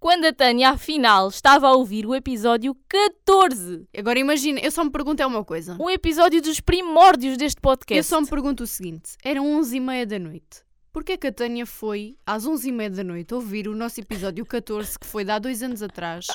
Quando 0.00 0.24
a 0.24 0.32
Tânia 0.32 0.70
afinal 0.70 1.28
estava 1.28 1.68
a 1.68 1.74
ouvir 1.74 2.06
o 2.06 2.14
episódio 2.14 2.74
14, 2.88 3.86
Agora 3.94 4.18
imagina, 4.18 4.58
eu 4.58 4.70
só 4.70 4.82
me 4.82 4.90
pergunto 4.90 5.22
é 5.22 5.26
uma 5.26 5.44
coisa. 5.44 5.76
um 5.78 5.90
episódio 5.90 6.40
dos 6.40 6.58
primórdios 6.58 7.36
deste 7.36 7.60
podcast. 7.60 7.98
Eu 7.98 8.02
só 8.02 8.18
me 8.18 8.26
pergunto 8.26 8.64
o 8.64 8.66
seguinte: 8.66 9.10
eram 9.22 9.46
11 9.58 9.76
e 9.76 9.80
meia 9.80 10.06
da 10.06 10.18
noite. 10.18 10.64
Porquê 10.90 11.18
que 11.18 11.26
a 11.26 11.32
Tânia 11.32 11.66
foi 11.66 12.16
às 12.24 12.46
11 12.46 12.70
e 12.70 12.72
meia 12.72 12.88
da 12.88 13.04
noite 13.04 13.34
ouvir 13.34 13.68
o 13.68 13.76
nosso 13.76 14.00
episódio 14.00 14.46
14, 14.46 14.98
que 14.98 15.06
foi 15.06 15.22
de 15.22 15.32
há 15.32 15.38
dois 15.38 15.62
anos 15.62 15.82
atrás, 15.82 16.26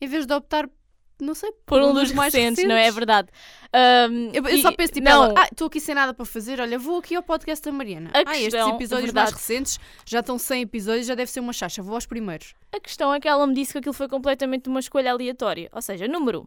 em 0.00 0.06
vez 0.06 0.24
de 0.24 0.32
optar, 0.32 0.70
não 1.22 1.34
sei, 1.34 1.52
Por 1.66 1.82
um 1.82 1.94
dos 1.94 2.12
mais 2.12 2.32
recentes, 2.34 2.64
não 2.66 2.74
é? 2.74 2.90
Verdade. 2.90 3.28
Ahm, 3.72 4.30
Eu, 4.32 4.46
eu 4.46 4.58
só 4.58 4.72
penso 4.72 4.92
tipo, 4.92 5.08
não, 5.08 5.34
ah, 5.36 5.48
estou 5.50 5.68
aqui 5.68 5.80
sem 5.80 5.94
nada 5.94 6.12
para 6.12 6.24
fazer, 6.24 6.60
olha, 6.60 6.78
vou 6.78 6.98
aqui 6.98 7.14
ao 7.14 7.22
podcast 7.22 7.64
da 7.64 7.72
Mariana. 7.72 8.10
A 8.12 8.18
ah, 8.18 8.22
estes 8.32 8.54
questão, 8.54 8.74
episódios 8.74 9.06
verdade. 9.06 9.30
mais 9.30 9.40
recentes 9.40 9.80
já 10.04 10.20
estão 10.20 10.38
100 10.38 10.62
episódios, 10.62 11.06
já 11.06 11.14
deve 11.14 11.30
ser 11.30 11.40
uma 11.40 11.52
chacha, 11.52 11.82
vou 11.82 11.94
aos 11.94 12.06
primeiros. 12.06 12.54
a 12.74 12.80
questão 12.80 13.12
é 13.14 13.20
que 13.20 13.28
ela 13.28 13.46
me 13.46 13.54
disse 13.54 13.72
que 13.72 13.78
aquilo 13.78 13.94
foi 13.94 14.08
completamente 14.08 14.68
uma 14.68 14.80
escolha 14.80 15.12
aleatória. 15.12 15.68
Ou 15.72 15.82
seja, 15.82 16.08
número 16.08 16.42
1. 16.42 16.46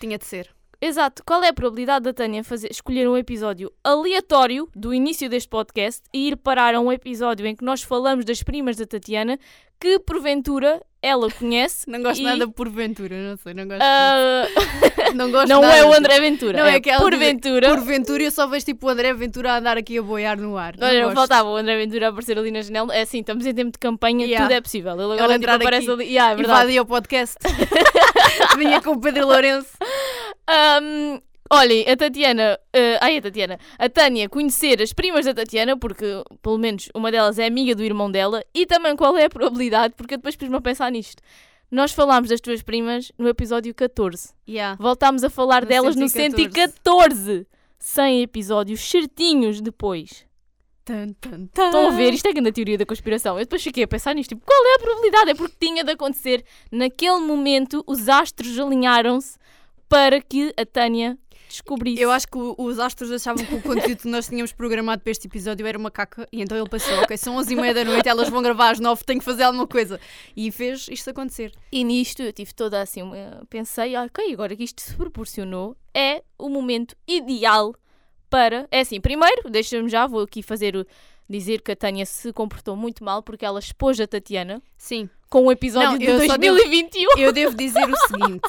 Tinha 0.00 0.18
de 0.18 0.24
ser. 0.24 0.50
Exato. 0.86 1.22
Qual 1.24 1.42
é 1.42 1.48
a 1.48 1.52
probabilidade 1.52 2.04
da 2.04 2.12
Tânia 2.12 2.44
fazer, 2.44 2.70
escolher 2.70 3.08
um 3.08 3.16
episódio 3.16 3.72
aleatório 3.82 4.68
do 4.76 4.92
início 4.92 5.28
deste 5.30 5.48
podcast 5.48 6.02
e 6.12 6.28
ir 6.28 6.36
parar 6.36 6.74
a 6.74 6.80
um 6.80 6.92
episódio 6.92 7.46
em 7.46 7.56
que 7.56 7.64
nós 7.64 7.82
falamos 7.82 8.24
das 8.24 8.42
primas 8.42 8.76
da 8.76 8.84
Tatiana 8.86 9.38
que, 9.80 9.98
porventura, 9.98 10.80
ela 11.02 11.30
conhece? 11.30 11.88
Não 11.90 12.02
gosto 12.02 12.20
E- 12.20 12.24
nada 12.24 12.46
por 12.48 12.68
Ventura, 12.70 13.16
não 13.16 13.36
sei, 13.36 13.52
não 13.52 13.66
gosto. 13.66 13.82
Ah, 13.82 14.46
não 15.14 15.30
gosto 15.30 15.48
não 15.50 15.60
nada 15.62 15.76
é 15.76 15.84
o. 15.84 15.92
André 15.92 16.20
Ventura. 16.20 16.58
Não 16.58 16.66
é 16.66 16.76
aquela 16.76 16.98
de- 16.98 17.02
porventura. 17.10 17.68
Por 17.68 17.80
Ventura 17.84 18.22
eu 18.22 18.30
só 18.30 18.46
vejo 18.46 18.64
tipo 18.64 18.86
o 18.86 18.88
André 18.88 19.12
Ventura 19.12 19.52
a 19.52 19.58
andar 19.58 19.76
aqui 19.76 19.98
a 19.98 20.02
boiar 20.02 20.38
no 20.40 20.56
ar. 20.56 20.76
Não 20.78 20.86
Olha, 20.86 20.98
não 21.00 21.04
gosto. 21.08 21.16
faltava 21.16 21.48
o 21.50 21.56
André 21.56 21.76
Ventura 21.76 22.06
a 22.06 22.10
aparecer 22.10 22.38
ali 22.38 22.50
na 22.50 22.62
janela. 22.62 22.94
É 22.94 23.02
assim, 23.02 23.20
estamos 23.20 23.44
em 23.44 23.52
tempo 23.54 23.72
de 23.72 23.78
campanha, 23.78 24.24
Yeah. 24.26 24.46
tudo 24.46 24.56
é 24.56 24.60
possível. 24.60 24.92
Ele 24.92 25.02
agora 25.02 25.16
Ele 25.16 25.32
tipo, 25.32 25.34
entrar 25.42 25.54
aparece 25.56 25.90
aqui 25.90 25.92
ali. 26.02 26.04
Yeah, 26.12 26.32
é 26.32 26.36
verdade. 26.36 26.60
Invadia 26.62 26.82
o 26.82 26.86
podcast. 26.86 27.36
Vinha 28.58 28.80
com 28.80 28.92
o 28.92 29.00
Pedro 29.00 29.26
Lourenço. 29.26 29.76
Ahm, 30.46 31.20
olhem, 31.50 31.88
a 31.88 31.96
Tatiana, 31.96 32.58
eh, 32.72 32.98
ai 33.00 33.16
a 33.18 33.22
Tatiana, 33.22 33.58
a 33.78 33.88
Tânia 33.88 34.28
conhecer 34.28 34.80
as 34.82 34.92
primas 34.92 35.24
da 35.24 35.34
Tatiana, 35.34 35.76
porque 35.76 36.22
pelo 36.42 36.58
menos 36.58 36.88
uma 36.94 37.10
delas 37.10 37.38
é 37.38 37.46
amiga 37.46 37.74
do 37.74 37.82
irmão 37.82 38.10
dela, 38.10 38.44
e 38.54 38.66
também 38.66 38.96
qual 38.96 39.16
é 39.16 39.24
a 39.24 39.30
probabilidade, 39.30 39.94
porque 39.96 40.14
eu 40.14 40.18
depois 40.18 40.36
pus-me 40.36 40.56
a 40.56 40.60
pensar 40.60 40.90
nisto. 40.90 41.22
Nós 41.70 41.92
falámos 41.92 42.28
das 42.30 42.40
tuas 42.40 42.62
primas 42.62 43.10
no 43.18 43.28
episódio 43.28 43.74
14. 43.74 44.30
Yeah. 44.48 44.76
Voltámos 44.80 45.24
a 45.24 45.30
falar 45.30 45.62
No 45.62 45.68
delas 45.68 45.96
no 45.96 46.08
114. 46.08 46.72
114. 46.84 47.46
100 47.78 48.22
episódios 48.22 48.80
certinhos 48.80 49.60
depois. 49.60 50.24
Tan, 50.84 51.14
tan, 51.14 51.46
tan. 51.46 51.66
Estão 51.66 51.88
a 51.88 51.90
ver? 51.90 52.12
Isto 52.12 52.28
é 52.28 52.32
grande 52.32 52.52
teoria 52.52 52.76
da 52.76 52.84
conspiração. 52.84 53.38
Eu 53.38 53.44
depois 53.44 53.62
fiquei 53.62 53.84
a 53.84 53.88
pensar 53.88 54.14
nisto. 54.14 54.30
Tipo, 54.30 54.44
qual 54.44 54.66
é 54.66 54.74
a 54.74 54.78
probabilidade? 54.78 55.30
É 55.30 55.34
porque 55.34 55.56
tinha 55.58 55.82
de 55.82 55.92
acontecer. 55.92 56.44
Naquele 56.70 57.20
momento, 57.20 57.82
os 57.86 58.08
astros 58.08 58.58
alinharam-se 58.58 59.38
para 59.88 60.20
que 60.20 60.52
a 60.58 60.66
Tânia 60.66 61.18
descobrisse. 61.48 62.02
Eu 62.02 62.10
acho 62.10 62.26
que 62.26 62.36
os 62.36 62.78
astros 62.78 63.10
achavam 63.10 63.44
que 63.44 63.54
o 63.54 63.62
conteúdo 63.62 63.96
que 63.96 64.08
nós 64.08 64.28
tínhamos 64.28 64.52
programado 64.52 65.02
para 65.02 65.10
este 65.10 65.26
episódio 65.26 65.66
era 65.66 65.78
uma 65.78 65.90
caca 65.90 66.28
e 66.32 66.42
então 66.42 66.56
ele 66.58 66.68
pensou, 66.68 66.92
ok, 66.98 67.16
são 67.16 67.36
11 67.36 67.52
e 67.52 67.56
meia 67.56 67.72
da 67.72 67.84
noite, 67.84 68.08
elas 68.08 68.28
vão 68.28 68.42
gravar 68.42 68.70
às 68.70 68.80
9, 68.80 69.04
tenho 69.04 69.20
que 69.20 69.24
fazer 69.24 69.44
alguma 69.44 69.66
coisa. 69.66 70.00
E 70.36 70.50
fez 70.50 70.88
isto 70.90 71.10
acontecer. 71.10 71.52
E 71.70 71.84
nisto 71.84 72.22
eu 72.22 72.32
tive 72.32 72.52
toda 72.52 72.80
assim, 72.80 73.02
pensei, 73.48 73.94
ah, 73.94 74.04
ok, 74.04 74.32
agora 74.32 74.56
que 74.56 74.64
isto 74.64 74.82
se 74.82 74.94
proporcionou, 74.94 75.76
é 75.94 76.22
o 76.38 76.48
momento 76.48 76.96
ideal 77.06 77.74
para. 78.34 78.66
É 78.68 78.80
assim, 78.80 79.00
primeiro, 79.00 79.48
deixa-me 79.48 79.88
já, 79.88 80.08
vou 80.08 80.22
aqui 80.22 80.42
fazer 80.42 80.74
o- 80.74 80.84
dizer 81.28 81.60
que 81.62 81.70
a 81.70 81.76
Tânia 81.76 82.04
se 82.04 82.32
comportou 82.32 82.74
muito 82.74 83.04
mal 83.04 83.22
porque 83.22 83.44
ela 83.44 83.60
expôs 83.60 84.00
a 84.00 84.06
Tatiana 84.08 84.60
Sim, 84.76 85.08
com 85.30 85.44
o 85.46 85.52
episódio 85.52 85.92
Não, 85.92 85.98
de 85.98 86.04
eu 86.06 86.26
só 86.26 86.36
devo- 86.36 86.56
2021. 86.56 87.18
eu 87.18 87.32
devo 87.32 87.56
dizer 87.56 87.88
o 87.88 87.96
seguinte. 88.08 88.48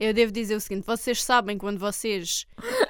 Eu 0.00 0.12
devo 0.12 0.32
dizer 0.32 0.56
o 0.56 0.60
seguinte. 0.60 0.84
Vocês 0.84 1.22
sabem 1.22 1.56
quando 1.56 1.78
vocês 1.78 2.44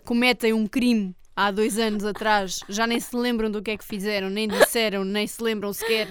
cometem 0.04 0.52
um 0.54 0.66
crime 0.66 1.14
há 1.37 1.50
dois 1.50 1.78
anos 1.78 2.04
atrás, 2.04 2.61
já 2.68 2.87
nem 2.87 2.99
se 3.00 3.14
lembram 3.16 3.50
do 3.50 3.61
que 3.62 3.70
é 3.73 3.76
que 3.76 3.85
fizeram, 3.85 4.30
nem 4.30 4.49
disseram, 4.49 5.04
nem 5.04 5.26
se 5.26 5.42
lembram 5.42 5.73
sequer 5.73 6.09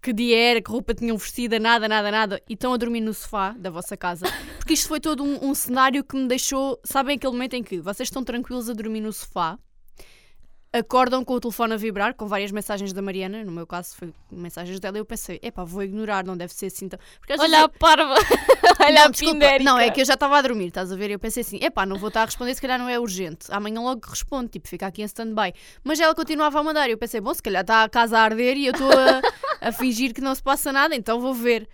que 0.00 0.12
dia 0.12 0.38
era, 0.38 0.62
que 0.62 0.70
roupa 0.70 0.94
tinham 0.94 1.16
vestida, 1.16 1.58
nada, 1.58 1.88
nada, 1.88 2.10
nada, 2.10 2.42
e 2.48 2.54
estão 2.54 2.72
a 2.72 2.76
dormir 2.76 3.00
no 3.00 3.12
sofá 3.12 3.52
da 3.52 3.70
vossa 3.70 3.96
casa. 3.96 4.26
Porque 4.58 4.74
isto 4.74 4.88
foi 4.88 5.00
todo 5.00 5.22
um, 5.22 5.50
um 5.50 5.54
cenário 5.54 6.04
que 6.04 6.16
me 6.16 6.28
deixou. 6.28 6.78
Sabem 6.84 7.16
aquele 7.16 7.32
momento 7.32 7.54
em 7.54 7.62
que 7.62 7.80
vocês 7.80 8.08
estão 8.08 8.22
tranquilos 8.22 8.68
a 8.68 8.72
dormir 8.72 9.00
no 9.00 9.12
sofá, 9.12 9.58
acordam 10.72 11.24
com 11.24 11.34
o 11.34 11.40
telefone 11.40 11.74
a 11.74 11.76
vibrar, 11.76 12.14
com 12.14 12.26
várias 12.26 12.50
mensagens 12.50 12.92
da 12.92 13.00
Mariana, 13.00 13.42
no 13.42 13.50
meu 13.50 13.66
caso 13.66 13.96
foi 13.96 14.12
mensagens 14.30 14.78
dela, 14.78 14.98
e 14.98 15.00
eu 15.00 15.04
pensei, 15.04 15.38
epá, 15.42 15.64
vou 15.64 15.82
ignorar, 15.82 16.24
não 16.24 16.36
deve 16.36 16.52
ser 16.52 16.66
assim 16.66 16.88
tão. 16.88 16.98
Olha 17.38 17.64
a 17.64 17.68
parva. 17.68 18.14
Olha 18.80 19.00
não, 19.00 19.06
a 19.06 19.10
pindérica. 19.10 19.64
Não, 19.64 19.78
é 19.78 19.90
que 19.90 20.00
eu 20.00 20.04
já 20.04 20.14
estava 20.14 20.36
a 20.38 20.42
dormir, 20.42 20.68
estás 20.68 20.92
a 20.92 20.96
ver? 20.96 21.10
Eu 21.10 21.18
pensei 21.18 21.40
assim, 21.40 21.58
epá, 21.62 21.86
não 21.86 21.96
vou 21.96 22.08
estar 22.08 22.22
a 22.22 22.24
responder, 22.26 22.54
se 22.54 22.60
calhar 22.60 22.78
não 22.78 22.88
é 22.88 22.98
urgente. 22.98 23.46
Amanhã 23.50 23.80
logo 23.80 24.02
respondo, 24.08 24.48
tipo, 24.48 24.68
fica 24.68 24.86
aqui 24.86 25.02
em 25.02 25.06
stand-by. 25.06 25.54
Mas 25.82 25.98
ela 26.00 26.14
continuava 26.14 26.60
a 26.60 26.62
mandar, 26.62 26.88
eu 26.90 26.98
pensei, 26.98 27.20
bom, 27.20 27.32
se 27.32 27.42
calhar 27.42 27.62
está 27.62 27.84
a 27.84 27.88
casa 27.88 28.18
a 28.18 28.22
arder 28.22 28.56
e 28.56 28.66
eu 28.66 28.72
estou 28.72 28.90
a, 28.90 29.68
a 29.68 29.72
fingir 29.72 30.12
que 30.12 30.20
não 30.20 30.34
se 30.34 30.42
passa 30.42 30.72
nada, 30.72 30.94
então 30.94 31.20
vou 31.20 31.32
ver. 31.32 31.68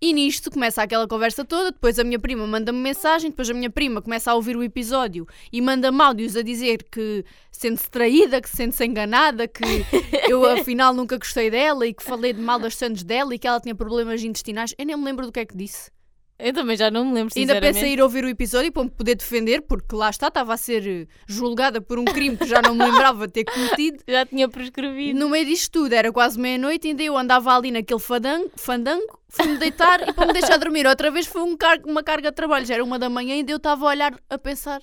E 0.00 0.12
nisto 0.12 0.50
começa 0.50 0.82
aquela 0.82 1.08
conversa 1.08 1.42
toda, 1.42 1.72
depois 1.72 1.98
a 1.98 2.04
minha 2.04 2.18
prima 2.18 2.46
manda-me 2.46 2.78
mensagem, 2.78 3.30
depois 3.30 3.48
a 3.48 3.54
minha 3.54 3.70
prima 3.70 4.02
começa 4.02 4.30
a 4.30 4.34
ouvir 4.34 4.54
o 4.54 4.62
episódio 4.62 5.26
e 5.50 5.60
manda-me 5.62 6.02
áudios 6.02 6.36
a 6.36 6.42
dizer 6.42 6.82
que 6.90 7.24
sente-se 7.50 7.90
traída, 7.90 8.42
que 8.42 8.48
se 8.50 8.56
sente-se 8.56 8.84
enganada, 8.84 9.48
que 9.48 9.64
eu 10.28 10.44
afinal 10.44 10.92
nunca 10.92 11.16
gostei 11.16 11.50
dela 11.50 11.86
e 11.86 11.94
que 11.94 12.02
falei 12.02 12.34
de 12.34 12.40
mal 12.40 12.58
das 12.58 12.76
sandes 12.76 13.04
dela 13.04 13.34
e 13.34 13.38
que 13.38 13.48
ela 13.48 13.58
tinha 13.58 13.74
problemas 13.74 14.22
intestinais. 14.22 14.74
Eu 14.76 14.84
nem 14.84 14.96
me 14.96 15.04
lembro 15.04 15.24
do 15.24 15.32
que 15.32 15.40
é 15.40 15.46
que 15.46 15.56
disse. 15.56 15.90
Eu 16.38 16.52
também 16.52 16.76
já 16.76 16.90
não 16.90 17.02
me 17.06 17.14
lembro, 17.14 17.32
Ainda 17.34 17.58
pensei 17.60 17.94
ir 17.94 18.00
ouvir 18.02 18.22
o 18.22 18.28
episódio 18.28 18.70
para 18.70 18.84
me 18.84 18.90
poder 18.90 19.14
defender, 19.14 19.62
porque 19.62 19.96
lá 19.96 20.10
está, 20.10 20.28
estava 20.28 20.52
a 20.52 20.56
ser 20.58 20.86
eh, 20.86 21.06
julgada 21.26 21.80
por 21.80 21.98
um 21.98 22.04
crime 22.04 22.36
que 22.36 22.44
já 22.44 22.60
não 22.60 22.74
me 22.74 22.84
lembrava 22.84 23.26
de 23.26 23.32
ter 23.32 23.44
cometido. 23.44 24.04
Já 24.06 24.26
tinha 24.26 24.46
prescrevido. 24.46 25.18
no 25.18 25.30
meio 25.30 25.46
disto 25.46 25.72
tudo, 25.72 25.94
era 25.94 26.12
quase 26.12 26.38
meia-noite, 26.38 26.88
ainda 26.88 27.02
eu 27.02 27.16
andava 27.16 27.56
ali 27.56 27.70
naquele 27.70 27.98
fandango, 28.00 28.50
fandango 28.54 29.18
fui-me 29.30 29.56
deitar 29.56 30.06
e 30.06 30.12
para 30.12 30.26
me 30.26 30.32
deixar 30.34 30.58
dormir. 30.58 30.86
Outra 30.86 31.10
vez 31.10 31.26
foi 31.26 31.40
um 31.42 31.56
car- 31.56 31.80
uma 31.86 32.02
carga 32.02 32.30
de 32.30 32.34
trabalho, 32.36 32.66
já 32.66 32.74
era 32.74 32.84
uma 32.84 32.98
da 32.98 33.08
manhã, 33.08 33.30
e 33.34 33.38
ainda 33.38 33.52
eu 33.52 33.56
estava 33.56 33.86
a 33.86 33.88
olhar, 33.88 34.14
a 34.28 34.36
pensar 34.38 34.82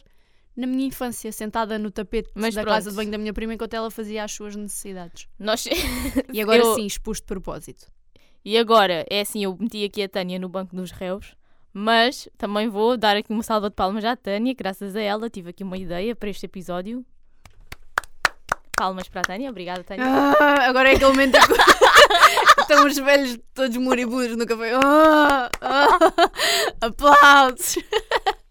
na 0.58 0.66
minha 0.66 0.88
infância, 0.88 1.32
sentada 1.32 1.78
no 1.78 1.92
tapete 1.92 2.30
Mas 2.34 2.56
da 2.56 2.62
pronto. 2.64 2.74
casa 2.76 2.90
de 2.90 2.96
banho 2.96 3.12
da 3.12 3.18
minha 3.20 3.34
prima 3.34 3.54
enquanto 3.54 3.74
ela 3.76 3.92
fazia 3.92 4.24
as 4.24 4.32
suas 4.32 4.56
necessidades. 4.56 5.28
Nós... 5.40 5.66
E 6.34 6.42
agora 6.42 6.60
Eu- 6.64 6.74
sim, 6.76 6.86
expus 6.88 7.18
de 7.20 7.24
propósito. 7.26 7.86
E 8.46 8.58
agora, 8.58 9.06
é 9.10 9.22
assim, 9.22 9.44
eu 9.44 9.56
meti 9.60 9.84
aqui 9.86 10.02
a 10.04 10.10
Tânia 10.10 10.38
no 10.38 10.50
banco 10.50 10.76
dos 10.76 10.92
réus, 10.92 11.34
mas 11.74 12.30
também 12.38 12.70
vou 12.70 12.96
dar 12.96 13.18
aqui 13.18 13.32
uma 13.34 13.44
salva 13.44 13.70
de 13.70 13.76
palmas 13.76 14.06
à 14.06 14.16
Tânia, 14.16 14.54
graças 14.54 14.96
a 14.96 15.02
ela 15.02 15.30
tive 15.30 15.50
aqui 15.50 15.64
uma 15.64 15.78
ideia 15.78 16.16
para 16.16 16.30
este 16.30 16.46
episódio. 16.46 17.04
Palmas 18.76 19.08
para 19.08 19.22
a 19.22 19.24
Tânia, 19.24 19.50
obrigada 19.50 19.84
Tânia. 19.84 20.04
Ah, 20.06 20.68
agora 20.68 20.90
é 20.90 20.96
aquele 20.96 21.12
momento 21.12 21.38
que 21.40 21.54
estão 22.62 22.86
os 22.86 22.98
velhos 22.98 23.40
todos 23.54 23.78
moribundos 23.78 24.36
no 24.36 24.46
café. 24.46 24.74
Ah, 24.84 25.50
ah, 25.62 25.88
aplausos! 26.82 27.78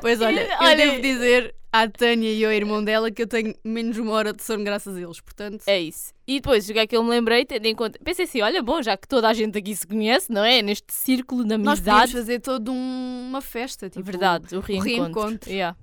Pois 0.00 0.18
olha, 0.22 0.40
eu 0.40 0.66
Olha- 0.66 0.76
devo 0.76 1.02
dizer 1.02 1.54
à 1.72 1.88
Tânia 1.88 2.32
e 2.32 2.44
ao 2.44 2.50
irmão 2.52 2.82
dela 2.82 3.10
que 3.10 3.22
eu 3.22 3.26
tenho 3.26 3.54
menos 3.64 3.96
uma 3.98 4.12
hora 4.12 4.32
de 4.32 4.42
sono 4.42 4.64
graças 4.64 4.96
a 4.96 5.00
eles, 5.00 5.20
portanto. 5.20 5.62
É 5.66 5.78
isso. 5.80 6.12
E 6.26 6.34
depois, 6.40 6.68
o 6.68 6.72
que 6.72 6.78
é 6.78 6.86
que 6.86 6.96
eu 6.96 7.02
me 7.04 7.10
lembrei, 7.10 7.44
tendo 7.44 7.66
em 7.66 7.74
conta, 7.74 7.98
pensei 8.02 8.24
assim, 8.24 8.40
olha, 8.40 8.62
bom, 8.62 8.82
já 8.82 8.96
que 8.96 9.06
toda 9.06 9.28
a 9.28 9.32
gente 9.34 9.56
aqui 9.58 9.74
se 9.74 9.86
conhece, 9.86 10.32
não 10.32 10.44
é? 10.44 10.62
Neste 10.62 10.92
círculo 10.92 11.42
de 11.44 11.56
nós 11.56 11.78
podíamos 11.78 11.88
amizade. 12.02 12.12
fazer 12.12 12.40
toda 12.40 12.70
um- 12.72 13.26
uma 13.28 13.40
festa. 13.40 13.88
Tipo, 13.90 14.04
Verdade, 14.04 14.54
o 14.56 14.60
reencontro. 14.60 14.94
reencontro. 15.02 15.50
Yeah. 15.50 15.76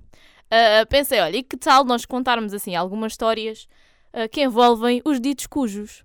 Ah, 0.50 0.86
pensei, 0.88 1.20
olha, 1.20 1.36
e 1.36 1.42
que 1.42 1.56
tal 1.56 1.84
nós 1.84 2.04
contarmos 2.06 2.52
assim 2.54 2.74
algumas 2.74 3.12
histórias 3.12 3.66
ah, 4.12 4.26
que 4.28 4.42
envolvem 4.42 5.02
os 5.04 5.20
ditos 5.20 5.46
cujos? 5.46 6.02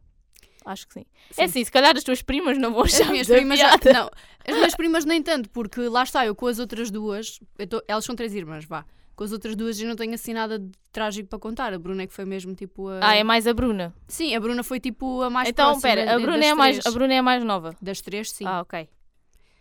Acho 0.65 0.87
que 0.87 0.93
sim. 0.93 1.05
É 1.37 1.43
assim, 1.43 1.63
se 1.63 1.71
calhar 1.71 1.95
as 1.95 2.03
tuas 2.05 2.21
primas 2.21 2.57
não 2.57 2.71
vão 2.73 2.83
As 2.83 2.93
achar 2.93 3.11
minhas 3.11 3.27
muita 3.27 3.41
primas 3.41 3.59
piada. 3.59 3.93
não, 3.93 4.09
as 4.47 4.55
minhas 4.55 4.75
primas 4.75 5.03
nem 5.05 5.21
tanto, 5.21 5.49
porque 5.49 5.81
lá 5.89 6.03
está, 6.03 6.25
eu 6.25 6.33
com 6.35 6.47
as 6.47 6.57
outras 6.59 6.89
duas, 6.89 7.39
tô- 7.69 7.83
elas 7.87 8.05
são 8.05 8.15
três 8.15 8.33
irmãs, 8.33 8.63
vá. 8.65 8.85
Com 9.15 9.23
as 9.23 9.31
outras 9.31 9.55
duas 9.55 9.79
eu 9.79 9.87
não 9.87 9.95
tenho 9.95 10.13
assim 10.13 10.33
nada 10.33 10.57
de 10.57 10.71
trágico 10.91 11.29
para 11.29 11.37
contar. 11.37 11.71
A 11.73 11.77
Bruna 11.77 12.01
é 12.03 12.07
que 12.07 12.13
foi 12.13 12.25
mesmo 12.25 12.55
tipo 12.55 12.87
a. 12.87 12.99
Ah, 13.01 13.15
é 13.15 13.23
mais 13.23 13.45
a 13.45 13.53
Bruna. 13.53 13.93
Sim, 14.07 14.35
a 14.35 14.39
Bruna 14.39 14.63
foi 14.63 14.79
tipo 14.79 15.21
a 15.21 15.29
mais 15.29 15.49
então, 15.49 15.73
espera, 15.73 16.15
a 16.15 16.19
Bruna, 16.19 16.43
é 16.43 16.53
mais, 16.55 16.83
a 16.85 16.89
Bruna 16.91 17.13
é 17.13 17.17
a 17.19 17.23
mais 17.23 17.43
nova. 17.43 17.75
Das 17.81 18.01
três, 18.01 18.31
sim. 18.31 18.45
Ah, 18.45 18.61
ok. 18.61 18.89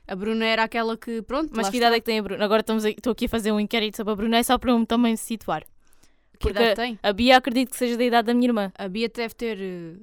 A 0.09 0.17
Bruna 0.17 0.45
era 0.45 0.65
aquela 0.65 0.97
que, 0.97 1.23
pronto, 1.23 1.51
Mas 1.55 1.69
que 1.69 1.77
está. 1.77 1.87
idade 1.89 1.97
é 1.97 2.01
que 2.01 2.07
tem 2.07 2.19
a 2.19 2.23
Bruna? 2.23 2.45
Agora 2.45 2.61
estamos 2.61 2.85
aqui- 2.85 2.99
estou 2.99 3.13
aqui 3.13 3.27
a 3.27 3.29
fazer 3.29 3.53
um 3.53 3.61
inquérito 3.61 3.97
sobre 3.97 4.13
a 4.13 4.17
Bruna, 4.17 4.39
é 4.39 4.43
só 4.43 4.57
para 4.59 4.71
eu 4.73 4.87
também 4.87 5.15
se 5.17 5.25
situar. 5.25 5.63
Que 5.63 6.39
porque- 6.49 6.51
idade 6.59 6.75
tem? 6.75 6.99
A 7.03 7.13
Bia 7.13 7.37
acredito 7.37 7.71
que 7.71 7.77
seja 7.77 7.97
da 7.97 8.05
idade 8.05 8.27
da 8.27 8.35
minha 8.35 8.49
irmã. 8.49 8.73
A 8.77 8.89
Bia 8.89 9.09
deve 9.09 9.35
ter. 9.35 9.59
eh, 9.61 9.95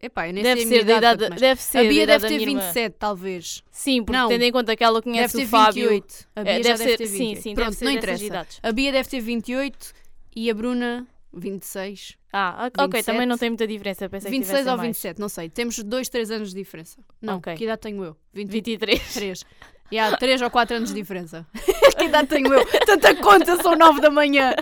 Epá, 0.00 0.28
eu 0.28 0.32
nem 0.32 0.42
Deve 0.42 0.60
sei 0.60 0.66
a 0.66 0.70
minha 0.70 0.80
ser 0.80 0.86
da 0.86 0.96
idade, 0.98 1.28
mais. 1.28 1.40
deve 1.40 1.62
ser 1.62 1.78
A 1.78 1.82
Bia 1.84 2.06
deve 2.06 2.28
ter 2.28 2.34
minha 2.36 2.48
irmã. 2.48 2.60
27, 2.60 2.96
talvez. 2.98 3.62
Sim, 3.70 4.04
porque 4.04 4.18
Não. 4.18 4.28
tendo 4.28 4.42
em 4.42 4.52
conta 4.52 4.76
que 4.76 4.84
ela 4.84 5.00
Deve 5.00 5.10
conhece 5.12 5.36
ter 5.36 5.44
o 5.44 5.48
Fábio. 5.48 5.88
28. 5.90 6.28
A 6.36 6.42
Bia 6.44 6.52
É, 6.52 6.54
deve 6.60 6.62
deve 6.68 6.90
ser, 6.90 6.96
ter 6.98 7.06
sim, 7.06 7.18
28. 7.18 7.42
sim, 7.42 7.54
Pronto, 7.54 7.66
deve 7.66 7.76
ser 7.78 7.84
não 7.84 7.92
interessa. 7.92 8.24
idades. 8.24 8.60
A 8.62 8.72
Bia 8.72 8.92
deve 8.92 9.08
ter 9.08 9.20
28 9.20 9.92
e 10.36 10.50
a 10.50 10.54
Bruna 10.54 11.06
26. 11.32 12.16
Ah, 12.32 12.66
ok, 12.66 12.84
27. 12.86 13.04
também 13.06 13.26
não 13.26 13.36
tem 13.38 13.50
muita 13.50 13.66
diferença. 13.66 14.08
Pensei 14.08 14.30
26 14.30 14.64
que 14.64 14.70
ou 14.70 14.76
mais. 14.76 14.86
27, 14.88 15.20
não 15.20 15.28
sei. 15.28 15.48
Temos 15.48 15.78
2, 15.82 16.08
3 16.08 16.30
anos 16.30 16.50
de 16.50 16.54
diferença. 16.56 16.98
Não, 17.20 17.36
Ok. 17.36 17.54
que 17.54 17.64
idade 17.64 17.80
tenho 17.80 18.04
eu? 18.04 18.16
20, 18.32 18.50
23. 18.50 18.98
23. 19.00 19.44
E 19.90 19.98
há 19.98 20.16
3 20.16 20.42
ou 20.42 20.50
4 20.50 20.76
anos 20.76 20.90
de 20.90 20.94
diferença. 20.94 21.46
que 21.98 22.04
idade 22.04 22.28
tenho 22.28 22.52
eu? 22.52 22.64
Tanta 22.86 23.14
conta, 23.16 23.60
são 23.62 23.74
9 23.74 24.00
da 24.00 24.10
manhã. 24.10 24.54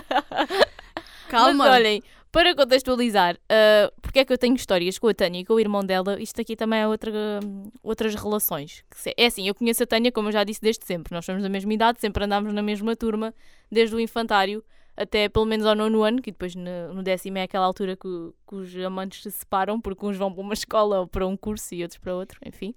Calma. 1.29 1.65
Mas 1.65 1.73
olhem, 1.73 2.03
para 2.31 2.55
contextualizar, 2.55 3.35
uh, 3.35 3.91
porque 4.01 4.19
é 4.19 4.25
que 4.25 4.33
eu 4.33 4.37
tenho 4.37 4.55
histórias 4.55 4.99
com 4.99 5.07
a 5.07 5.13
Tânia 5.13 5.41
e 5.41 5.45
com 5.45 5.53
o 5.53 5.59
irmão 5.59 5.83
dela, 5.83 6.21
isto 6.21 6.39
aqui 6.41 6.55
também 6.55 6.79
é 6.79 6.87
outra, 6.87 7.11
hum, 7.43 7.71
outras 7.81 8.13
relações. 8.15 8.83
É 9.15 9.25
assim, 9.25 9.47
eu 9.47 9.55
conheço 9.55 9.83
a 9.83 9.85
Tânia, 9.87 10.11
como 10.11 10.27
eu 10.27 10.31
já 10.31 10.43
disse, 10.43 10.61
desde 10.61 10.85
sempre. 10.85 11.13
Nós 11.13 11.25
somos 11.25 11.41
da 11.41 11.49
mesma 11.49 11.73
idade, 11.73 11.99
sempre 11.99 12.25
andámos 12.25 12.53
na 12.53 12.61
mesma 12.61 12.95
turma, 12.95 13.33
desde 13.71 13.95
o 13.95 13.99
infantário 13.99 14.63
até 14.97 15.29
pelo 15.29 15.45
menos 15.45 15.65
ao 15.65 15.75
nono 15.75 16.01
ano, 16.03 16.21
que 16.21 16.31
depois 16.31 16.55
no, 16.55 16.93
no 16.93 17.03
décimo 17.03 17.37
é 17.37 17.43
aquela 17.43 17.65
altura 17.65 17.95
que, 17.95 18.07
que 18.47 18.55
os 18.55 18.75
amantes 18.77 19.21
se 19.21 19.31
separam, 19.31 19.79
porque 19.79 20.05
uns 20.05 20.17
vão 20.17 20.33
para 20.33 20.41
uma 20.41 20.53
escola 20.55 21.01
ou 21.01 21.07
para 21.07 21.25
um 21.25 21.37
curso 21.37 21.75
e 21.75 21.83
outros 21.83 21.99
para 21.99 22.15
outro, 22.15 22.39
enfim. 22.45 22.73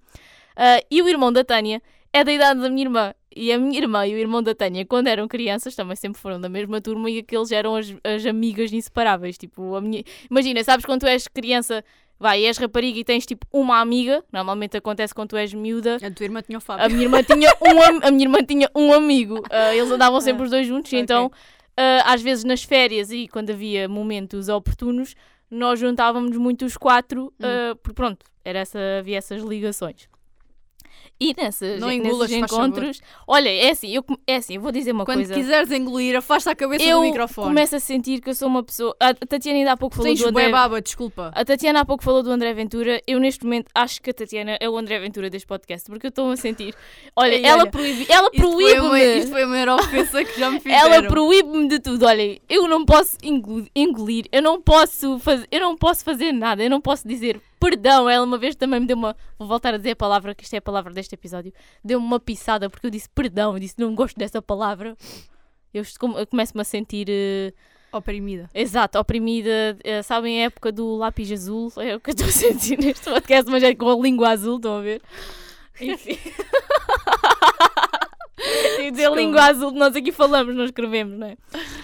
Uh, 0.57 0.85
e 0.91 1.01
o 1.01 1.09
irmão 1.09 1.33
da 1.33 1.43
Tânia 1.43 1.83
é 2.13 2.23
da 2.23 2.33
idade 2.33 2.61
da 2.61 2.69
minha 2.69 2.85
irmã. 2.85 3.15
E 3.35 3.53
a 3.53 3.59
minha 3.59 3.79
irmã 3.79 4.07
e 4.07 4.15
o 4.15 4.19
irmão 4.19 4.43
da 4.43 4.55
Tânia, 4.55 4.85
quando 4.85 5.07
eram 5.07 5.27
crianças, 5.29 5.75
também 5.75 5.97
sempre 5.97 6.21
foram 6.21 6.41
da 6.41 6.49
mesma 6.49 6.81
turma 6.81 7.09
e 7.09 7.19
aqueles 7.19 7.53
eram 7.53 7.77
as, 7.77 7.95
as 8.03 8.27
amigas 8.27 8.73
inseparáveis. 8.73 9.39
Tipo, 9.39 9.77
a 9.77 9.81
minha... 9.81 10.03
Imagina, 10.29 10.63
sabes 10.65 10.85
quando 10.85 11.03
tu 11.03 11.07
és 11.07 11.29
criança, 11.29 11.85
vai, 12.19 12.45
és 12.45 12.59
rapariga 12.59 12.99
e 12.99 13.05
tens 13.05 13.25
tipo 13.25 13.47
uma 13.51 13.81
amiga, 13.81 14.23
normalmente 14.31 14.77
acontece 14.77 15.15
quando 15.15 15.31
tu 15.31 15.37
és 15.37 15.55
miúda. 15.55 15.97
A 16.03 16.11
tua 16.11 16.25
irmã 16.25 16.43
tinha 16.43 16.59
o 16.59 16.61
A 16.61 16.61
Fábio. 16.61 16.91
minha 16.91 17.05
irmã 17.05 17.23
tinha 17.23 17.51
um, 17.63 18.07
a 18.07 18.11
minha 18.11 18.25
irmã 18.25 18.45
tinha 18.45 18.71
um 18.75 18.93
amigo, 18.93 19.43
ah, 19.51 19.75
eles 19.75 19.91
andavam 19.91 20.21
sempre 20.21 20.43
os 20.45 20.51
dois 20.51 20.67
juntos, 20.67 20.93
e 20.93 20.97
ok. 20.97 21.03
então, 21.03 21.33
ah, 21.81 22.13
às 22.13 22.21
vezes 22.21 22.45
nas 22.45 22.63
férias 22.63 23.11
e 23.11 23.27
quando 23.27 23.51
havia 23.51 23.89
momentos 23.89 24.51
oportunos, 24.51 25.15
nós 25.51 25.81
juntávamos 25.81 26.37
muito 26.37 26.67
os 26.67 26.77
quatro, 26.77 27.33
ah, 27.43 27.75
porque 27.83 27.95
pronto, 27.95 28.27
era 28.45 28.59
essa, 28.59 28.79
havia 28.99 29.17
essas 29.17 29.43
ligações. 29.43 30.07
E 31.23 31.35
nessas, 31.37 31.79
Não 31.79 31.89
nesses 31.89 32.05
engulas, 32.07 32.31
faz 32.31 32.43
encontros, 32.43 33.01
olha, 33.29 33.51
é 33.51 33.71
assim, 33.71 33.95
eu, 33.95 34.03
é 34.27 34.37
assim, 34.37 34.55
eu 34.55 34.61
vou 34.63 34.73
dizer 34.73 34.93
uma 34.93 35.05
Quando 35.05 35.19
coisa. 35.19 35.35
quiseres 35.35 35.71
engolir, 35.71 36.17
afasta 36.17 36.51
a 36.51 36.55
cabeça 36.57 36.83
eu 36.83 36.97
do 36.99 37.03
microfone. 37.03 37.49
começo 37.49 37.77
a 37.77 37.81
sentir 37.81 38.23
que 38.23 38.31
eu 38.31 38.35
sou 38.35 38.49
uma 38.49 38.63
pessoa. 38.63 38.97
A 38.99 39.13
Tatiana 39.13 39.59
ainda 39.59 39.73
há 39.73 39.77
pouco 39.77 39.97
falou 39.97 40.15
do 40.15 40.29
André. 40.29 40.49
baba, 40.49 40.81
desculpa. 40.81 41.31
A 41.35 41.45
Tatiana 41.45 41.81
há 41.81 41.85
pouco 41.85 42.03
falou 42.03 42.23
do 42.23 42.31
André 42.31 42.55
Ventura. 42.55 43.03
Eu, 43.07 43.21
neste 43.21 43.45
momento, 43.45 43.69
acho 43.75 44.01
que 44.01 44.09
a 44.09 44.15
Tatiana 44.15 44.57
é 44.59 44.67
o 44.69 44.79
André 44.79 44.99
Ventura 44.99 45.29
deste 45.29 45.47
podcast, 45.47 45.91
porque 45.91 46.07
eu 46.07 46.09
estou 46.09 46.31
a 46.31 46.37
sentir. 46.39 46.75
Olha, 47.15 47.35
Ei, 47.35 47.45
ela 47.45 47.63
olha, 47.65 47.71
proíbe. 47.71 48.07
Ela 48.09 48.31
proíbe-me. 48.31 49.19
isto 49.19 49.31
foi 49.31 49.43
a 49.43 49.47
maior 49.47 49.69
ofensa 49.79 50.25
que 50.25 50.41
já 50.41 50.51
me 50.51 50.59
fizeram. 50.61 50.95
Ela 50.95 51.03
proíbe-me 51.07 51.69
de 51.69 51.81
tudo. 51.81 52.07
Olhem, 52.07 52.41
eu 52.49 52.67
não 52.67 52.87
posso 52.87 53.19
engol- 53.23 53.67
engolir, 53.77 54.25
eu 54.33 54.41
não 54.41 54.59
posso 54.61 55.19
fazer, 55.19 55.47
eu 55.51 55.61
não 55.61 55.77
posso 55.77 56.03
fazer 56.03 56.33
nada, 56.33 56.63
eu 56.65 56.71
não 56.71 56.81
posso 56.81 57.07
dizer 57.07 57.41
perdão. 57.61 58.09
Ela 58.11 58.25
uma 58.25 58.39
vez 58.39 58.57
também 58.57 58.81
me 58.81 58.87
deu 58.87 58.97
uma, 58.97 59.15
vou 59.39 59.47
voltar 59.47 59.75
a 59.75 59.77
dizer 59.77 59.91
a 59.93 59.97
palavra, 59.97 60.35
que 60.35 60.43
isto 60.43 60.55
é 60.55 60.57
a 60.57 60.63
palavra 60.63 60.93
deste 60.93 61.15
episódio, 61.15 61.53
deu-me 61.85 62.05
uma 62.05 62.19
pisada 62.19 62.69
porque 62.69 62.87
eu 62.87 62.91
disse 62.91 63.09
perdão, 63.11 63.53
eu 63.53 63.61
disse 63.61 63.75
não 63.79 63.95
gosto 63.95 64.19
dessa 64.19 64.41
palavra. 64.43 64.97
Eu, 65.73 65.85
começo-me 66.29 66.63
a 66.63 66.65
sentir 66.65 67.07
eh, 67.09 67.53
Oprimida. 67.93 68.49
Exato, 68.55 68.99
oprimida. 68.99 69.77
eh, 69.85 70.03
sabem 70.03 70.41
a 70.43 70.47
época 70.47 70.73
do 70.73 70.97
lápis 70.97 71.31
azul? 71.31 71.73
É 71.77 71.95
o 71.97 72.01
que 72.01 72.11
eu 72.11 72.15
estou 72.15 72.27
a 72.29 72.33
sentir 72.33 72.79
neste 72.83 73.09
podcast, 73.09 73.49
mas 73.51 73.63
é 73.63 73.75
com 73.75 73.89
a 73.89 73.95
língua 74.03 74.31
azul, 74.31 74.57
estão 74.57 74.79
a 74.79 74.81
ver? 74.81 75.01
Enfim. 75.81 76.19
E 78.79 78.91
dizer 78.91 79.13
língua 79.13 79.43
azul, 79.45 79.71
nós 79.73 79.95
aqui 79.95 80.11
falamos, 80.11 80.55
não 80.57 80.65
escrevemos, 80.65 81.19
não 81.19 81.27
é? 81.27 81.37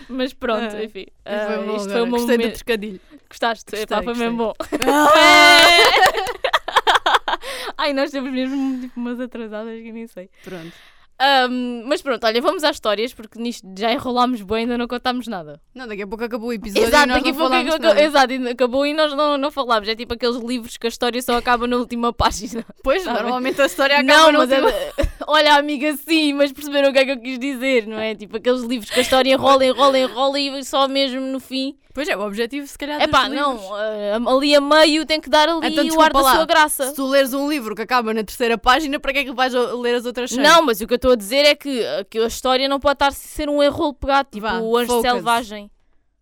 Mas 0.08 0.32
pronto, 0.32 0.74
Ah, 0.74 0.82
enfim. 0.84 1.06
Foi 1.22 1.34
ah, 1.34 1.62
bom 1.66 1.76
isto 1.76 1.90
foi 1.90 2.02
um 2.02 2.10
Gostei 2.10 2.36
do 2.38 2.40
momento. 2.40 2.56
trocadilho. 2.56 3.00
Gostaste? 3.28 3.64
Gostei, 3.70 3.82
Epá, 3.82 4.02
foi 4.02 4.14
mesmo 4.14 4.36
bom. 4.38 4.52
Ai, 7.78 7.92
nós 7.92 8.10
temos 8.10 8.32
mesmo 8.32 8.80
tipo, 8.80 8.98
umas 8.98 9.20
atrasadas 9.20 9.74
que 9.82 9.92
nem 9.92 10.06
sei. 10.06 10.30
Pronto. 10.42 10.72
Ahm, 11.18 11.84
mas 11.86 12.02
pronto, 12.02 12.22
olha, 12.26 12.42
vamos 12.42 12.62
às 12.62 12.76
histórias, 12.76 13.14
porque 13.14 13.38
nisto 13.38 13.66
já 13.78 13.90
enrolámos 13.90 14.42
bem, 14.42 14.58
ainda 14.58 14.76
não 14.76 14.86
contámos 14.86 15.26
nada. 15.26 15.58
Não, 15.74 15.88
daqui 15.88 16.02
a 16.02 16.06
pouco 16.06 16.22
acabou 16.24 16.50
o 16.50 16.52
episódio 16.52 16.86
Exato, 16.88 17.04
e 17.04 17.08
nós 17.08 17.16
daqui 17.16 17.30
a 17.30 17.32
não 17.32 17.38
pouco 17.38 17.52
falámos 17.52 17.74
acabou- 17.74 17.88
nada. 17.94 18.02
exato, 18.04 18.32
e 18.34 18.48
acabou 18.50 18.86
e 18.86 18.92
nós 18.92 19.14
não, 19.14 19.38
não 19.38 19.50
falámos. 19.50 19.88
É 19.88 19.94
tipo 19.94 20.12
aqueles 20.12 20.36
livros 20.36 20.76
que 20.76 20.86
a 20.86 20.90
história 20.90 21.22
só 21.22 21.38
acaba 21.38 21.66
na 21.66 21.76
última 21.78 22.12
página. 22.12 22.66
Pois, 22.84 23.02
bem. 23.04 23.14
normalmente 23.14 23.62
a 23.62 23.66
história 23.66 23.96
acaba 23.98 24.18
Não, 24.24 24.32
na 24.32 24.38
mas 24.40 24.52
é, 24.52 24.60
última- 24.62 25.08
olha, 25.26 25.54
amiga, 25.54 25.96
sim, 25.96 26.34
mas 26.34 26.52
perceberam 26.52 26.90
o 26.90 26.92
que 26.92 26.98
é 26.98 27.04
que 27.06 27.12
eu 27.12 27.20
quis 27.20 27.38
dizer, 27.38 27.86
não 27.86 27.98
é? 27.98 28.14
Tipo 28.14 28.36
aqueles 28.36 28.60
livros 28.62 28.90
que 28.90 28.98
a 28.98 29.02
história 29.02 29.32
enrola, 29.32 29.64
enrola, 29.64 29.98
enrola 29.98 30.38
e 30.38 30.62
só 30.64 30.86
mesmo 30.86 31.20
no 31.22 31.40
fim. 31.40 31.78
Pois 31.96 32.06
é, 32.10 32.14
o 32.14 32.20
objetivo 32.20 32.66
se 32.66 32.76
calhar 32.76 33.00
É 33.00 33.08
pá, 33.08 33.26
não, 33.26 33.58
ah, 33.74 34.34
ali 34.36 34.54
a 34.54 34.60
meio 34.60 35.06
tem 35.06 35.18
que 35.18 35.30
dar 35.30 35.48
ali 35.48 35.66
Então, 35.68 35.82
o 35.96 36.00
ar 36.02 36.10
desculpa 36.10 36.12
da 36.12 36.20
lá, 36.20 36.34
sua 36.34 36.44
graça. 36.44 36.86
Se 36.88 36.94
tu 36.94 37.06
leres 37.06 37.32
um 37.32 37.48
livro 37.48 37.74
que 37.74 37.80
acaba 37.80 38.12
na 38.12 38.22
terceira 38.22 38.58
página, 38.58 39.00
para 39.00 39.14
que 39.14 39.20
é 39.20 39.24
que 39.24 39.32
vais 39.32 39.54
ler 39.54 39.94
as 39.94 40.04
outras 40.04 40.28
cem? 40.28 40.42
Não, 40.42 40.60
mas 40.60 40.78
o 40.82 40.86
que 40.86 40.92
eu 40.92 40.96
estou 40.96 41.12
a 41.12 41.16
dizer 41.16 41.46
é 41.46 41.54
que, 41.54 41.82
que 42.10 42.18
a 42.18 42.26
história 42.26 42.68
não 42.68 42.78
pode 42.78 42.96
estar 42.96 43.06
a 43.08 43.12
ser 43.12 43.48
um 43.48 43.62
erro 43.62 43.94
pegado, 43.94 44.28
tipo 44.30 44.46
Vá, 44.46 44.58
o 44.58 44.76
Anjo 44.76 44.88
focus. 44.88 45.10
Selvagem. 45.10 45.70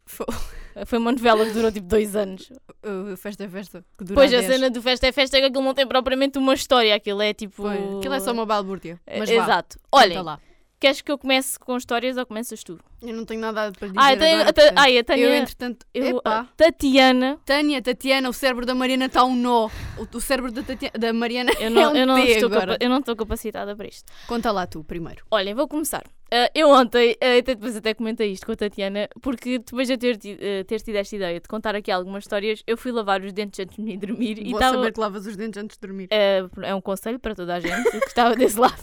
Fo- 0.07 0.25
Foi 0.87 0.99
uma 0.99 1.11
novela 1.11 1.45
que 1.45 1.51
durou 1.51 1.73
tipo 1.73 1.89
dois 1.89 2.15
anos. 2.15 2.53
Uh, 2.85 3.17
festa 3.17 3.43
é 3.43 3.49
festa. 3.49 3.85
Que 3.99 4.05
dura 4.05 4.15
Pois 4.15 4.33
a 4.33 4.39
10. 4.39 4.47
cena 4.47 4.71
do 4.71 4.81
Festa 4.81 5.09
é 5.09 5.13
Festa 5.13 5.37
é 5.37 5.41
que 5.41 5.47
aquilo 5.47 5.63
não 5.65 5.75
tem 5.75 5.87
propriamente 5.89 6.39
uma 6.39 6.55
história, 6.55 6.95
aquilo 6.95 7.21
é 7.21 7.35
tipo. 7.35 7.67
Aquilo 7.67 8.15
é 8.15 8.21
só 8.21 8.31
uma 8.31 8.47
balbúrdia. 8.47 9.01
É, 9.05 9.19
Mas 9.19 9.29
vá, 9.29 9.37
Exato. 9.43 9.77
Olhem, 9.91 10.23
lá. 10.23 10.39
Queres 10.85 11.01
que 11.01 11.11
eu 11.11 11.17
comece 11.17 11.59
com 11.59 11.77
histórias 11.79 12.17
ou 12.19 12.27
começas 12.27 12.63
tu? 12.63 12.79
Eu 13.01 13.15
não 13.15 13.25
tenho 13.25 13.41
nada 13.41 13.73
para 13.73 13.89
dizer 13.89 13.99
Ah, 14.01 14.13
eu 14.13 14.19
tenho, 14.19 14.35
agora, 14.41 14.53
Ta- 14.53 14.73
ai, 14.77 14.99
a 14.99 15.05
Tânia. 15.05 15.25
Eu, 15.25 15.35
entretanto... 15.35 15.87
eu- 15.95 16.19
Epá. 16.19 16.41
a 16.41 16.45
Tatiana. 16.57 17.39
Tânia, 17.45 17.81
Tatiana, 17.83 18.29
o 18.29 18.33
cérebro 18.33 18.67
da 18.67 18.75
Mariana 18.75 19.07
está 19.07 19.25
um 19.25 19.35
nó. 19.35 19.69
O, 19.99 20.17
o 20.17 20.21
cérebro 20.21 20.51
da, 20.53 20.63
Tatia- 20.63 20.91
da 20.99 21.13
Mariana 21.13 21.53
Eu 21.59 21.67
é 21.69 21.71
não, 21.71 21.93
um 21.93 21.97
eu, 21.97 22.07
não 22.07 22.19
estou 22.19 22.49
agora. 22.53 22.77
eu 22.81 22.89
não 22.91 22.99
estou 22.99 23.17
capacitada 23.17 23.75
para 23.75 23.87
isto. 23.87 24.11
Conta 24.27 24.51
lá 24.53 24.67
tu, 24.67 24.85
primeiro. 24.85 25.25
Olhem, 25.31 25.55
vou 25.55 25.67
começar. 25.69 26.03
Ah, 26.33 26.51
eu 26.55 26.69
ontem, 26.71 27.15
ah, 27.21 27.39
até 27.39 27.55
depois 27.55 27.77
até 27.77 27.93
comentei 27.95 28.33
isto 28.33 28.45
com 28.47 28.53
a 28.53 28.57
Tatiana, 28.57 29.09
porque 29.23 29.59
depois 29.59 29.87
de 29.87 29.95
eu 29.95 29.99
ter, 29.99 30.17
ti- 30.17 30.39
ah, 30.41 30.65
ter 30.65 30.81
tido 30.81 30.97
esta 30.97 31.15
ideia 31.17 31.41
de 31.41 31.49
contar 31.49 31.75
aqui 31.75 31.91
algumas 31.91 32.25
histórias, 32.25 32.63
eu 32.67 32.77
fui 32.77 32.91
lavar 32.93 33.23
os 33.23 33.33
dentes 33.33 33.61
antes 33.61 33.77
de 33.77 33.83
me 33.83 33.95
ir 33.95 33.97
dormir 33.99 34.39
e 34.39 34.45
Vou 34.51 34.53
estava. 34.61 34.77
saber 34.77 34.93
que 34.93 35.01
lavas 35.01 35.27
os 35.27 35.37
dentes 35.37 35.63
antes 35.63 35.77
de 35.77 35.87
dormir. 35.87 36.09
É, 36.11 36.43
é 36.63 36.75
um 36.75 36.81
conselho 36.81 37.19
para 37.19 37.35
toda 37.35 37.55
a 37.55 37.61
gente 37.61 37.91
que 37.91 37.97
estava 37.99 38.35
desse 38.37 38.59
lado. 38.59 38.83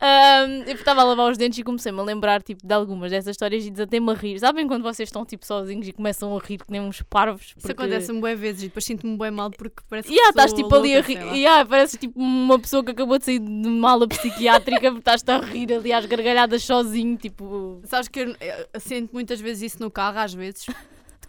Ahm, 0.00 0.62
eu 0.66 0.74
estava 0.74 1.02
a 1.02 1.04
lavar 1.04 1.30
os 1.30 1.38
dentes 1.38 1.58
e 1.58 1.62
comecei-me 1.62 1.98
a 2.00 2.02
lembrar 2.02 2.42
tipo, 2.42 2.66
de 2.66 2.74
algumas 2.74 3.10
dessas 3.10 3.30
histórias 3.32 3.64
e 3.64 3.70
desatei-me 3.70 4.10
a 4.10 4.14
rir. 4.14 4.38
Sabem 4.38 4.66
quando 4.66 4.82
vocês 4.82 5.08
estão 5.08 5.24
tipo, 5.24 5.44
sozinhos 5.46 5.86
e 5.88 5.92
começam 5.92 6.36
a 6.36 6.40
rir 6.40 6.58
que 6.58 6.70
nem 6.70 6.80
uns 6.80 7.02
parvos? 7.02 7.46
Isso 7.48 7.54
porque- 7.60 7.72
acontece-me 7.72 8.20
bué 8.20 8.34
vezes 8.34 8.62
e 8.62 8.66
depois 8.66 8.84
sinto-me 8.84 9.16
bué 9.16 9.30
mal 9.30 9.50
porque 9.50 9.82
parece 9.88 10.08
que 10.08 10.14
Yeah, 10.14 10.30
estás 10.30 10.52
tipo 10.52 10.74
ali 10.74 10.96
a 10.96 11.00
rir. 11.00 11.18
Yeah, 11.34 11.64
parece 11.68 11.96
tipo 11.98 12.18
uma 12.18 12.58
pessoa 12.58 12.82
que 12.84 12.90
acabou 12.90 13.18
de 13.18 13.24
sair 13.24 13.38
de 13.38 13.68
uma 13.68 13.90
ala 13.92 14.08
psiquiátrica 14.08 14.90
porque 14.90 14.98
estás-te 15.10 15.30
a 15.30 15.38
rir 15.38 15.72
ali 15.72 15.92
às 15.92 16.06
gargalhadas 16.06 16.62
sozinho, 16.62 17.16
tipo. 17.16 17.80
Sabes 17.84 18.08
que 18.08 18.20
eu, 18.20 18.36
eu 18.74 18.80
sinto 18.80 19.12
muitas 19.12 19.40
vezes 19.40 19.72
isso 19.74 19.82
no 19.82 19.90
carro, 19.90 20.18
às 20.18 20.34
vezes. 20.34 20.66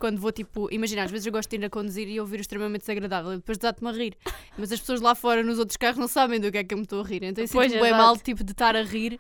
Quando 0.02 0.20
vou 0.20 0.32
tipo, 0.32 0.68
imagina, 0.74 1.04
às 1.04 1.12
vezes 1.12 1.28
eu 1.28 1.32
gosto 1.32 1.48
de 1.48 1.58
ir 1.58 1.64
a 1.64 1.70
conduzir 1.70 2.08
e 2.08 2.20
ouvir 2.20 2.40
o 2.40 2.42
extremamente 2.42 2.82
desagradável 2.82 3.34
e 3.34 3.36
depois 3.36 3.60
desate-me 3.60 3.88
a 3.88 3.94
rir. 3.94 4.18
Mas 4.58 4.72
as 4.72 4.80
pessoas 4.80 5.00
lá 5.00 5.14
fora 5.14 5.44
nos 5.44 5.60
outros 5.60 5.78
carros 5.78 6.00
não 6.00 6.08
sabem 6.08 6.40
do 6.40 6.52
que 6.52 6.58
é 6.58 6.64
que 6.64 6.74
eu 6.74 6.78
me 6.80 6.86
estou 6.86 7.02
a 7.02 7.04
rir. 7.04 7.22
Então 7.22 7.44
eu 7.44 7.48
Pois, 7.48 7.72
bem 7.72 7.92
mal 7.92 8.18
tipo, 8.18 8.44
de 8.44 8.52
estar 8.52 8.76
a 8.76 8.82
rir 8.82 9.20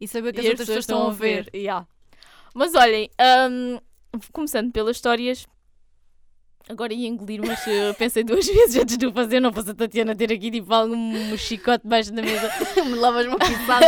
e 0.00 0.06
saber 0.06 0.32
que 0.32 0.38
as 0.38 0.46
e 0.46 0.50
outras 0.50 0.68
pessoas 0.68 0.84
estão 0.84 1.08
a 1.08 1.12
ver. 1.12 1.50
Yeah. 1.52 1.84
Mas 2.54 2.76
olhem, 2.76 3.10
ahm, 3.18 3.80
começando 4.32 4.70
pelas 4.70 4.98
histórias. 4.98 5.48
Agora 6.68 6.94
ia 6.94 7.08
engolir, 7.08 7.40
mas 7.44 7.58
pensei 7.98 8.22
duas 8.22 8.46
vezes 8.46 8.76
antes 8.76 8.96
de 8.96 9.06
o 9.06 9.12
fazer. 9.12 9.40
Não 9.40 9.52
fosse 9.52 9.72
a 9.72 9.74
Tatiana 9.74 10.14
ter 10.14 10.32
aqui 10.32 10.48
tipo 10.48 10.72
algum 10.72 11.36
chicote 11.36 11.82
debaixo 11.82 12.12
da 12.12 12.22
mesa. 12.22 12.48
me 12.86 12.94
lavas 12.94 13.26
uma 13.26 13.36
pisada. 13.36 13.86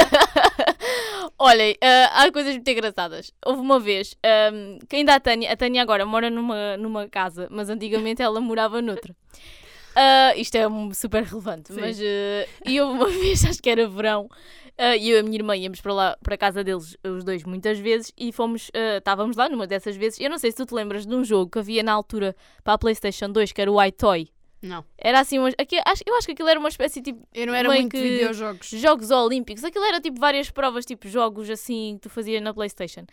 Olhem, 1.44 1.76
ah, 1.82 2.22
há 2.22 2.30
coisas 2.30 2.54
muito 2.54 2.68
engraçadas. 2.68 3.32
Houve 3.44 3.60
uma 3.60 3.80
vez 3.80 4.14
ahm, 4.24 4.78
que 4.88 4.94
ainda 4.94 5.16
a 5.16 5.18
Tânia, 5.18 5.52
a 5.52 5.56
Tânia 5.56 5.82
agora 5.82 6.06
mora 6.06 6.30
numa, 6.30 6.76
numa 6.76 7.08
casa, 7.08 7.48
mas 7.50 7.68
antigamente 7.68 8.22
ela 8.22 8.40
morava 8.40 8.80
noutra. 8.80 9.12
Ah, 9.92 10.36
isto 10.36 10.54
é 10.54 10.68
um 10.68 10.94
super 10.94 11.24
relevante, 11.24 11.74
Sim. 11.74 11.80
mas 11.80 11.98
ah, 12.00 12.48
e 12.64 12.80
houve 12.80 12.94
uma 12.94 13.08
vez, 13.20 13.44
acho 13.44 13.60
que 13.60 13.68
era 13.68 13.88
verão, 13.88 14.28
e 14.78 15.10
eu 15.10 15.16
e 15.16 15.18
a 15.18 15.22
minha 15.24 15.34
irmã 15.34 15.56
íamos 15.56 15.80
para 15.80 15.92
lá, 15.92 16.16
para 16.22 16.36
a 16.36 16.38
casa 16.38 16.62
deles, 16.62 16.96
os 17.04 17.24
dois, 17.24 17.42
muitas 17.42 17.76
vezes, 17.76 18.12
e 18.16 18.30
fomos, 18.30 18.70
ah, 18.72 18.98
estávamos 18.98 19.36
lá 19.36 19.48
numa 19.48 19.66
dessas 19.66 19.96
vezes. 19.96 20.20
Eu 20.20 20.30
não 20.30 20.38
sei 20.38 20.52
se 20.52 20.56
tu 20.56 20.64
te 20.64 20.72
lembras 20.72 21.04
de 21.04 21.12
um 21.12 21.24
jogo 21.24 21.50
que 21.50 21.58
havia 21.58 21.82
na 21.82 21.92
altura 21.92 22.36
para 22.62 22.74
a 22.74 22.78
PlayStation 22.78 23.28
2, 23.28 23.50
que 23.50 23.60
era 23.60 23.70
o 23.70 23.82
iToy. 23.82 24.28
Não, 24.62 24.84
Era 24.96 25.18
assim, 25.20 25.38
umas, 25.40 25.54
aqui, 25.58 25.76
acho, 25.84 26.02
eu 26.06 26.14
acho 26.16 26.26
que 26.26 26.32
aquilo 26.32 26.48
era 26.48 26.58
uma 26.60 26.68
espécie 26.68 27.02
tipo 27.02 27.26
eu 27.34 27.46
não 27.48 27.54
era 27.54 27.68
muito 27.68 27.90
que- 27.90 28.00
de 28.00 28.08
videojogos. 28.08 28.68
Jogos 28.68 29.10
Olímpicos. 29.10 29.64
Aquilo 29.64 29.84
era 29.84 30.00
tipo 30.00 30.20
várias 30.20 30.50
provas, 30.50 30.86
tipo 30.86 31.08
jogos 31.08 31.50
assim 31.50 31.94
que 31.96 32.02
tu 32.02 32.10
fazias 32.10 32.40
na 32.40 32.54
Playstation. 32.54 33.04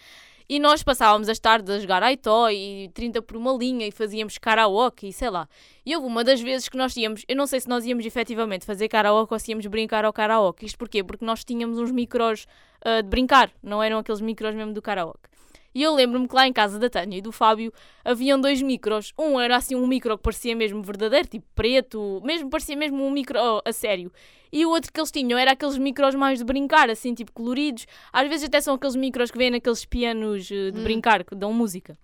E 0.48 0.60
nós 0.60 0.82
passávamos 0.82 1.30
as 1.30 1.38
tardes 1.38 1.70
a 1.70 1.80
jogar 1.80 2.02
Aitoy 2.02 2.56
e 2.86 2.90
30 2.90 3.22
por 3.22 3.38
uma 3.38 3.52
linha 3.54 3.86
e 3.88 3.92
fazíamos 3.92 4.38
karaoke 4.40 5.08
e 5.10 5.14
sei 5.14 5.30
lá. 5.30 5.48
E 5.86 5.96
houve 5.96 6.08
uma 6.08 6.24
das 6.24 6.42
vezes 6.42 6.68
que 6.68 6.76
nós 6.76 6.96
íamos, 6.98 7.24
eu 7.28 7.36
não 7.36 7.46
sei 7.46 7.60
se 7.60 7.68
nós 7.70 7.86
íamos 7.86 8.04
efetivamente 8.06 8.66
fazer 8.66 8.88
karaoke 8.88 9.32
ou 9.32 9.40
se 9.40 9.52
íamos 9.52 9.66
brincar 9.68 10.06
ao 10.06 10.12
karaoke. 10.14 10.66
Isto 10.66 10.78
porquê? 10.80 11.04
Porque 11.04 11.24
nós 11.24 11.44
tínhamos 11.44 11.78
uns 11.78 11.92
micros 11.92 12.48
ah, 12.84 13.02
de 13.02 13.08
brincar, 13.10 13.52
não 13.62 13.82
eram 13.84 14.00
aqueles 14.00 14.22
micros 14.22 14.56
mesmo 14.56 14.74
do 14.74 14.82
karaoke. 14.82 15.29
E 15.74 15.84
eu 15.84 15.94
lembro-me 15.94 16.28
que 16.28 16.36
lá 16.36 16.48
em 16.48 16.54
casa 16.54 16.80
da 16.80 16.90
Tânia 16.90 17.18
e 17.18 17.22
do 17.22 17.32
Fábio 17.32 17.72
haviam 18.04 18.40
dois 18.40 18.62
micros. 18.62 19.14
Um 19.18 19.40
era 19.40 19.56
assim 19.56 19.76
um 19.76 19.86
micro 19.86 20.18
que 20.18 20.24
parecia 20.24 20.56
mesmo 20.56 20.82
verdadeiro, 20.82 21.28
tipo 21.28 21.46
preto, 21.54 22.22
mesmo 22.24 22.50
parecia 22.50 22.76
mesmo 22.76 23.04
um 23.06 23.12
micro 23.12 23.38
oh, 23.40 23.62
a 23.64 23.72
sério. 23.72 24.12
E 24.52 24.66
o 24.66 24.70
outro 24.72 24.92
que 24.92 25.00
eles 25.00 25.12
tinham 25.12 25.38
era 25.38 25.52
aqueles 25.52 25.78
micros 25.78 26.16
mais 26.16 26.40
de 26.40 26.46
brincar, 26.46 26.90
assim, 26.90 27.14
tipo 27.14 27.32
coloridos. 27.32 27.86
Às 28.12 28.28
vezes 28.28 28.48
até 28.48 28.60
são 28.60 28.74
aqueles 28.74 28.96
micros 28.96 29.30
que 29.30 29.38
vêm 29.38 29.52
naqueles 29.52 29.86
pianos 29.86 30.50
eh, 30.52 30.72
de 30.72 30.80
Hum. 30.80 30.84
brincar, 30.84 31.24
que 31.24 31.36
dão 31.36 31.54
música. 31.54 31.96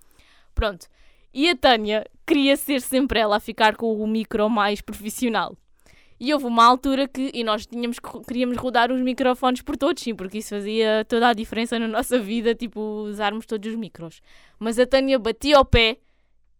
Pronto. 0.53 0.87
E 1.33 1.49
a 1.49 1.55
Tânia 1.55 2.05
queria 2.25 2.55
ser 2.55 2.81
sempre 2.81 3.19
ela 3.19 3.37
a 3.37 3.39
ficar 3.39 3.75
com 3.75 3.93
o 3.99 4.07
micro 4.07 4.47
mais 4.49 4.79
profissional. 4.79 5.57
E 6.19 6.33
houve 6.33 6.45
uma 6.45 6.63
altura 6.63 7.07
que, 7.07 7.29
e 7.33 7.43
nós 7.43 7.65
tínhamos, 7.65 7.99
que- 7.99 8.19
queríamos 8.25 8.55
rodar 8.57 8.91
os 8.91 9.01
microfones 9.01 9.61
por 9.61 9.75
todos, 9.75 10.01
sim, 10.01 10.15
porque 10.15 10.37
isso 10.37 10.49
fazia 10.49 11.05
toda 11.09 11.27
a 11.27 11.33
diferença 11.33 11.77
na 11.77 11.87
nossa 11.87 12.17
vida, 12.19 12.55
tipo, 12.55 12.79
usarmos 12.79 13.45
todos 13.45 13.69
os 13.69 13.77
micros. 13.77 14.21
Mas 14.57 14.79
a 14.79 14.85
Tânia 14.85 15.19
batia 15.19 15.57
ao 15.57 15.65
pé 15.65 15.97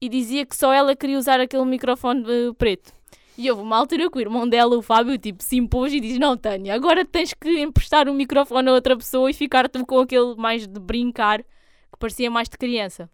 e 0.01 0.09
dizia 0.09 0.45
que 0.45 0.55
só 0.55 0.73
ela 0.73 0.93
queria 0.95 1.17
usar 1.17 1.39
aquele 1.39 1.63
microfone 1.63 2.23
eh, 2.27 2.53
preto. 2.57 2.91
E 3.37 3.49
houve 3.49 3.63
uma 3.63 3.77
altura 3.77 4.09
que 4.09 4.17
o 4.17 4.21
irmão 4.21 4.47
dela, 4.47 4.77
o 4.77 4.81
Fábio, 4.81 5.17
tipo, 5.17 5.43
se 5.43 5.57
impôs 5.57 5.91
e 5.93 5.99
diz: 5.99 6.17
Não, 6.17 6.37
Tânia, 6.37 6.73
agora 6.73 7.03
tens 7.05 7.33
que 7.33 7.49
emprestar 7.61 8.07
o 8.07 8.13
microfone 8.13 8.69
a 8.69 8.73
outra 8.73 8.95
pessoa 8.95 9.29
e 9.29 9.33
ficar 9.33 9.67
tu 9.69 9.85
com 9.85 9.99
aquele 9.99 10.35
mais 10.35 10.67
de 10.67 10.79
brincar, 10.79 11.39
que 11.43 11.99
parecia 11.99 12.29
mais 12.31 12.47
de 12.47 12.57
criança. 12.57 13.09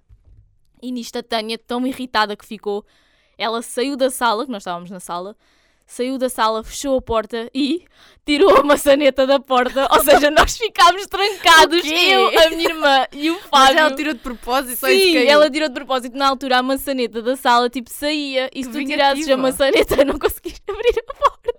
E 0.82 0.92
nisto 0.92 1.18
a 1.18 1.24
Tânia, 1.24 1.58
tão 1.58 1.86
irritada 1.88 2.36
que 2.36 2.46
ficou, 2.46 2.86
ela 3.38 3.62
saiu 3.62 3.96
da 3.96 4.10
sala, 4.12 4.46
que 4.46 4.52
nós 4.52 4.62
estávamos 4.62 4.90
na 4.92 5.00
sala, 5.00 5.36
saiu 5.92 6.18
da 6.18 6.30
sala, 6.30 6.64
fechou 6.64 6.98
a 6.98 7.02
porta 7.02 7.50
e 7.54 7.84
tirou 8.26 8.58
a 8.58 8.64
maçaneta 8.64 9.28
da 9.28 9.40
porta. 9.40 9.90
Ou 9.92 10.04
seja, 10.04 10.32
nós 10.32 10.58
ficámos 10.58 11.06
trancados, 11.08 11.84
eu, 11.86 12.28
a 12.40 12.50
minha 12.50 12.70
irmã 12.70 13.06
e 13.12 13.30
o 13.30 13.34
Mas 13.52 13.68
Fábio. 13.68 13.80
ela 13.80 13.96
tirou 13.96 14.14
de 14.14 14.20
propósito, 14.20 14.80
só 14.80 14.88
Sim, 14.88 15.14
caiu. 15.14 15.30
ela 15.30 15.50
tirou 15.50 15.68
de 15.68 15.74
propósito 15.74 16.18
na 16.18 16.30
altura 16.30 16.60
a 16.60 16.64
maçaneta 16.64 17.22
da 17.22 17.36
sala, 17.36 17.70
tipo, 17.70 17.90
saía. 17.90 18.50
E 18.54 18.64
se 18.64 18.72
tu 18.72 18.84
tirasses 18.86 19.28
a 19.30 19.36
maçaneta, 19.36 20.04
não 20.06 20.18
conseguias 20.18 20.62
abrir 20.68 21.04
a 21.10 21.14
porta. 21.14 21.52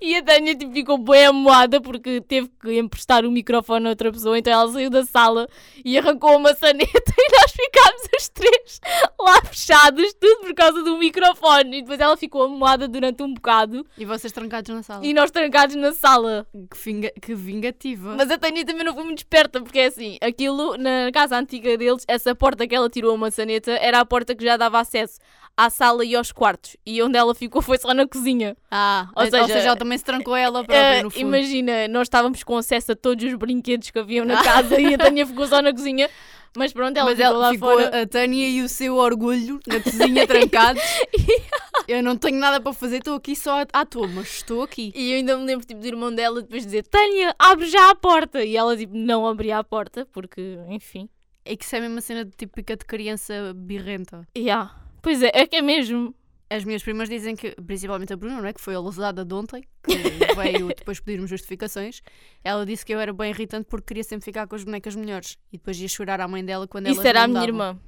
E 0.00 0.16
a 0.16 0.22
Tânia 0.22 0.54
tipo, 0.54 0.72
ficou 0.72 0.96
bem 0.96 1.26
amoada 1.26 1.80
porque 1.80 2.22
teve 2.22 2.48
que 2.60 2.78
emprestar 2.78 3.26
o 3.26 3.30
microfone 3.30 3.86
a 3.86 3.90
outra 3.90 4.10
pessoa. 4.10 4.38
Então 4.38 4.52
ela 4.52 4.72
saiu 4.72 4.88
da 4.88 5.04
sala 5.04 5.46
e 5.84 5.98
arrancou 5.98 6.36
a 6.36 6.38
maçaneta 6.38 7.12
e 7.18 7.32
nós 7.32 7.52
ficámos 7.52 8.02
os 8.18 8.28
três 8.28 8.80
lá 9.20 9.42
fechados, 9.42 10.14
tudo 10.14 10.40
por 10.40 10.54
causa 10.54 10.82
do 10.82 10.96
microfone. 10.96 11.78
E 11.78 11.82
depois 11.82 12.00
ela 12.00 12.16
ficou 12.16 12.44
amoada 12.44 12.88
durante 12.88 13.22
um 13.22 13.34
bocado 13.34 13.57
E 13.96 14.04
vocês 14.04 14.32
trancados 14.32 14.74
na 14.74 14.82
sala. 14.82 15.04
e 15.06 15.12
nós 15.14 15.30
trancados 15.30 15.74
na 15.76 15.92
sala. 15.92 16.46
Que, 16.70 16.78
vinga- 16.78 17.12
que 17.20 17.34
vingativa. 17.34 18.14
Mas 18.16 18.30
a 18.30 18.38
Tânia 18.38 18.64
também 18.64 18.84
não 18.84 18.94
foi 18.94 19.04
muito 19.04 19.18
esperta, 19.18 19.60
porque 19.60 19.78
é 19.78 19.86
assim, 19.86 20.18
aquilo 20.20 20.76
na 20.76 21.10
casa 21.12 21.36
antiga 21.38 21.76
deles, 21.76 22.04
essa 22.06 22.34
porta 22.34 22.66
que 22.66 22.74
ela 22.74 22.88
tirou 22.88 23.14
a 23.14 23.18
maçaneta 23.18 23.72
era 23.72 24.00
a 24.00 24.04
porta 24.06 24.34
que 24.34 24.44
já 24.44 24.56
dava 24.56 24.78
acesso 24.80 25.18
à 25.56 25.68
sala 25.70 26.04
e 26.04 26.14
aos 26.14 26.30
quartos. 26.30 26.76
E 26.86 27.02
onde 27.02 27.18
ela 27.18 27.34
ficou 27.34 27.60
foi 27.60 27.78
só 27.78 27.92
na 27.92 28.06
cozinha. 28.06 28.56
Ah, 28.70 29.08
Ou 29.16 29.24
ou, 29.24 29.30
seja, 29.30 29.46
seja, 29.46 29.66
ela 29.68 29.76
também 29.76 29.98
se 29.98 30.04
trancou 30.04 30.36
ela 30.36 30.62
própria, 30.64 31.00
Ah, 31.00 31.02
no 31.02 31.10
fundo. 31.10 31.20
imagina, 31.20 31.88
nós 31.88 32.02
estávamos 32.02 32.44
com 32.44 32.56
acesso 32.56 32.92
a 32.92 32.96
todos 32.96 33.24
os 33.24 33.34
brinquedos 33.34 33.90
que 33.90 33.98
haviam 33.98 34.24
na 34.24 34.42
casa 34.44 34.80
e 34.80 34.94
a 34.94 34.98
Tânia 34.98 35.26
ficou 35.26 35.46
só 35.48 35.60
na 35.60 35.72
cozinha. 35.72 36.08
Mas 36.56 36.72
pronto, 36.72 36.96
ela 36.96 37.10
Mas 37.10 37.18
ficou 37.18 37.32
ela 37.34 37.50
ficou 37.52 37.68
fora. 37.70 38.02
a 38.02 38.06
Tânia 38.06 38.48
e 38.48 38.62
o 38.62 38.68
seu 38.68 38.96
orgulho 38.96 39.60
na 39.66 39.80
cozinha 39.80 40.26
trancados. 40.26 40.82
Eu 41.86 42.02
não 42.02 42.16
tenho 42.16 42.38
nada 42.38 42.60
para 42.60 42.72
fazer, 42.72 42.98
estou 42.98 43.14
aqui 43.14 43.34
só 43.34 43.62
à- 43.62 43.66
à 43.72 43.86
toa, 43.86 44.06
mas 44.08 44.26
estou 44.28 44.62
aqui. 44.62 44.92
E 44.94 45.10
eu 45.12 45.16
ainda 45.16 45.38
me 45.38 45.44
lembro 45.46 45.66
tipo, 45.66 45.80
do 45.80 45.86
irmão 45.86 46.14
dela 46.14 46.42
depois 46.42 46.64
dizer 46.64 46.82
Tânia, 46.86 47.34
abre 47.38 47.66
já 47.66 47.88
a 47.90 47.94
porta. 47.94 48.44
E 48.44 48.56
ela 48.56 48.76
tipo, 48.76 48.94
não 48.94 49.26
abria 49.26 49.56
a 49.58 49.64
porta, 49.64 50.06
porque, 50.12 50.58
enfim. 50.68 51.08
É 51.46 51.56
que 51.56 51.64
isso 51.64 51.74
é 51.76 51.80
mesmo 51.80 51.94
uma 51.94 52.00
cena 52.02 52.28
típica 52.36 52.76
de 52.76 52.84
criança 52.84 53.54
birrenta. 53.56 54.26
Yeah. 54.36 54.74
Pois 55.00 55.22
é, 55.22 55.30
é 55.32 55.46
que 55.46 55.56
é 55.56 55.62
mesmo. 55.62 56.14
As 56.50 56.64
minhas 56.64 56.82
primas 56.82 57.08
dizem 57.08 57.36
que, 57.36 57.50
principalmente 57.60 58.12
a 58.12 58.16
Bruna, 58.16 58.40
não 58.40 58.46
é? 58.46 58.52
que 58.52 58.60
foi 58.60 58.74
a 58.74 58.80
lesada 58.80 59.24
de 59.24 59.34
ontem, 59.34 59.62
que 59.82 59.92
veio 60.34 60.68
depois 60.68 60.98
pedir-me 60.98 61.26
justificações, 61.26 62.00
ela 62.42 62.64
disse 62.64 62.86
que 62.86 62.94
eu 62.94 62.98
era 62.98 63.12
bem 63.12 63.30
irritante 63.30 63.66
porque 63.68 63.88
queria 63.88 64.04
sempre 64.04 64.24
ficar 64.24 64.46
com 64.46 64.54
as 64.54 64.64
bonecas 64.64 64.96
melhores 64.96 65.36
e 65.52 65.58
depois 65.58 65.78
ia 65.78 65.88
chorar 65.88 66.20
à 66.20 66.28
mãe 66.28 66.44
dela 66.44 66.66
quando 66.66 66.86
Isso 66.86 67.00
elas 67.00 67.06
era 67.06 67.22
a 67.24 67.28
minha 67.28 67.44
irmã. 67.44 67.78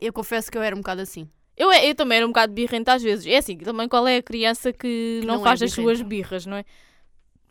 Eu 0.00 0.12
confesso 0.12 0.50
que 0.50 0.56
eu 0.56 0.62
era 0.62 0.76
um 0.76 0.78
bocado 0.78 1.00
assim. 1.00 1.28
Eu, 1.56 1.72
eu 1.72 1.94
também 1.94 2.18
era 2.18 2.26
um 2.26 2.30
bocado 2.30 2.52
birrenta 2.52 2.94
às 2.94 3.02
vezes. 3.02 3.26
É 3.26 3.38
assim, 3.38 3.56
também 3.58 3.88
qual 3.88 4.06
é 4.06 4.16
a 4.16 4.22
criança 4.22 4.72
que, 4.72 5.20
não, 5.24 5.34
não 5.34 5.40
é 5.40 5.44
faz 5.44 5.62
as 5.62 5.72
suas 5.72 6.00
birras, 6.02 6.46
não 6.46 6.56
é? 6.56 6.64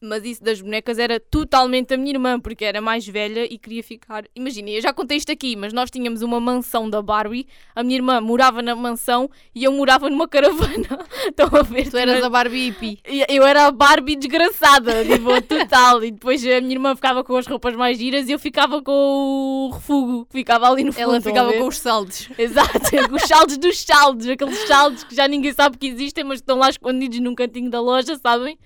Mas 0.04 0.26
isso 0.26 0.44
das 0.44 0.60
bonecas 0.60 1.00
era 1.00 1.18
totalmente 1.18 1.94
a 1.94 1.98
minha 1.98 2.12
irmã, 2.12 2.38
porque 2.38 2.66
era 2.66 2.82
mais 2.82 3.08
velha 3.08 3.46
e 3.46 3.58
queria 3.58 3.82
ficar. 3.82 4.26
Imagina, 4.36 4.70
eu 4.70 4.82
já 4.82 4.92
contei 4.92 5.18
isto 5.18 5.32
aqui, 5.32 5.56
mas 5.56 5.72
nós 5.72 5.90
tínhamos 5.90 6.22
uma 6.22 6.42
mansão 6.42 6.90
da 6.90 7.02
Barbie, 7.02 7.48
a 7.74 7.82
minha 7.84 7.96
irmã 7.96 8.20
morava 8.20 8.62
na 8.62 8.76
mansão 8.76 9.30
e 9.56 9.64
eu 9.64 9.72
morava 9.72 10.10
numa 10.10 10.28
caravana. 10.28 11.00
Estão 11.26 11.50
a 11.54 11.64
ver? 11.64 11.90
Tu 11.90 11.98
eras 11.98 12.22
a 12.22 12.30
Barbie 12.30 12.66
hippie. 12.66 13.00
Eu 13.30 13.46
era 13.46 13.68
a 13.68 13.72
Barbie 13.72 14.18
desgraçada, 14.18 15.06
tipo, 15.06 15.42
total. 15.44 16.04
E 16.04 16.12
depois 16.12 16.46
a 16.46 16.60
minha 16.60 16.74
irmã 16.74 16.96
ficava 16.96 17.24
com 17.24 17.38
as 17.38 17.48
roupas 17.48 17.74
mais 17.74 17.98
giras 17.98 18.28
e 18.28 18.34
eu 18.34 18.40
ficava 18.40 18.82
com 18.82 18.92
o 18.92 19.70
refugo. 19.74 20.28
Ficava 20.30 20.70
ali 20.70 20.84
no 20.84 20.92
fundo. 20.92 21.04
Ela 21.04 21.22
ficava 21.22 21.54
com 21.54 21.68
os 21.68 21.80
saldos. 21.80 22.30
Exato, 22.38 22.80
com 23.10 23.16
os 23.16 23.24
saldos 23.24 23.58
dos 23.58 23.80
saldos, 23.80 24.28
aqueles 24.28 24.60
saldos 24.68 25.04
que 25.06 25.16
já 25.16 25.28
ninguém 25.30 25.54
sabe 25.54 25.78
que 25.78 25.88
existem, 25.88 26.26
mas 26.26 26.40
que 26.40 26.44
estão 26.44 26.58
lá 26.58 26.70
escondidos 26.70 27.20
num 27.20 27.34
cantinho 27.34 27.70
da 27.70 27.80
loja, 27.80 28.18
sabem? 28.18 28.58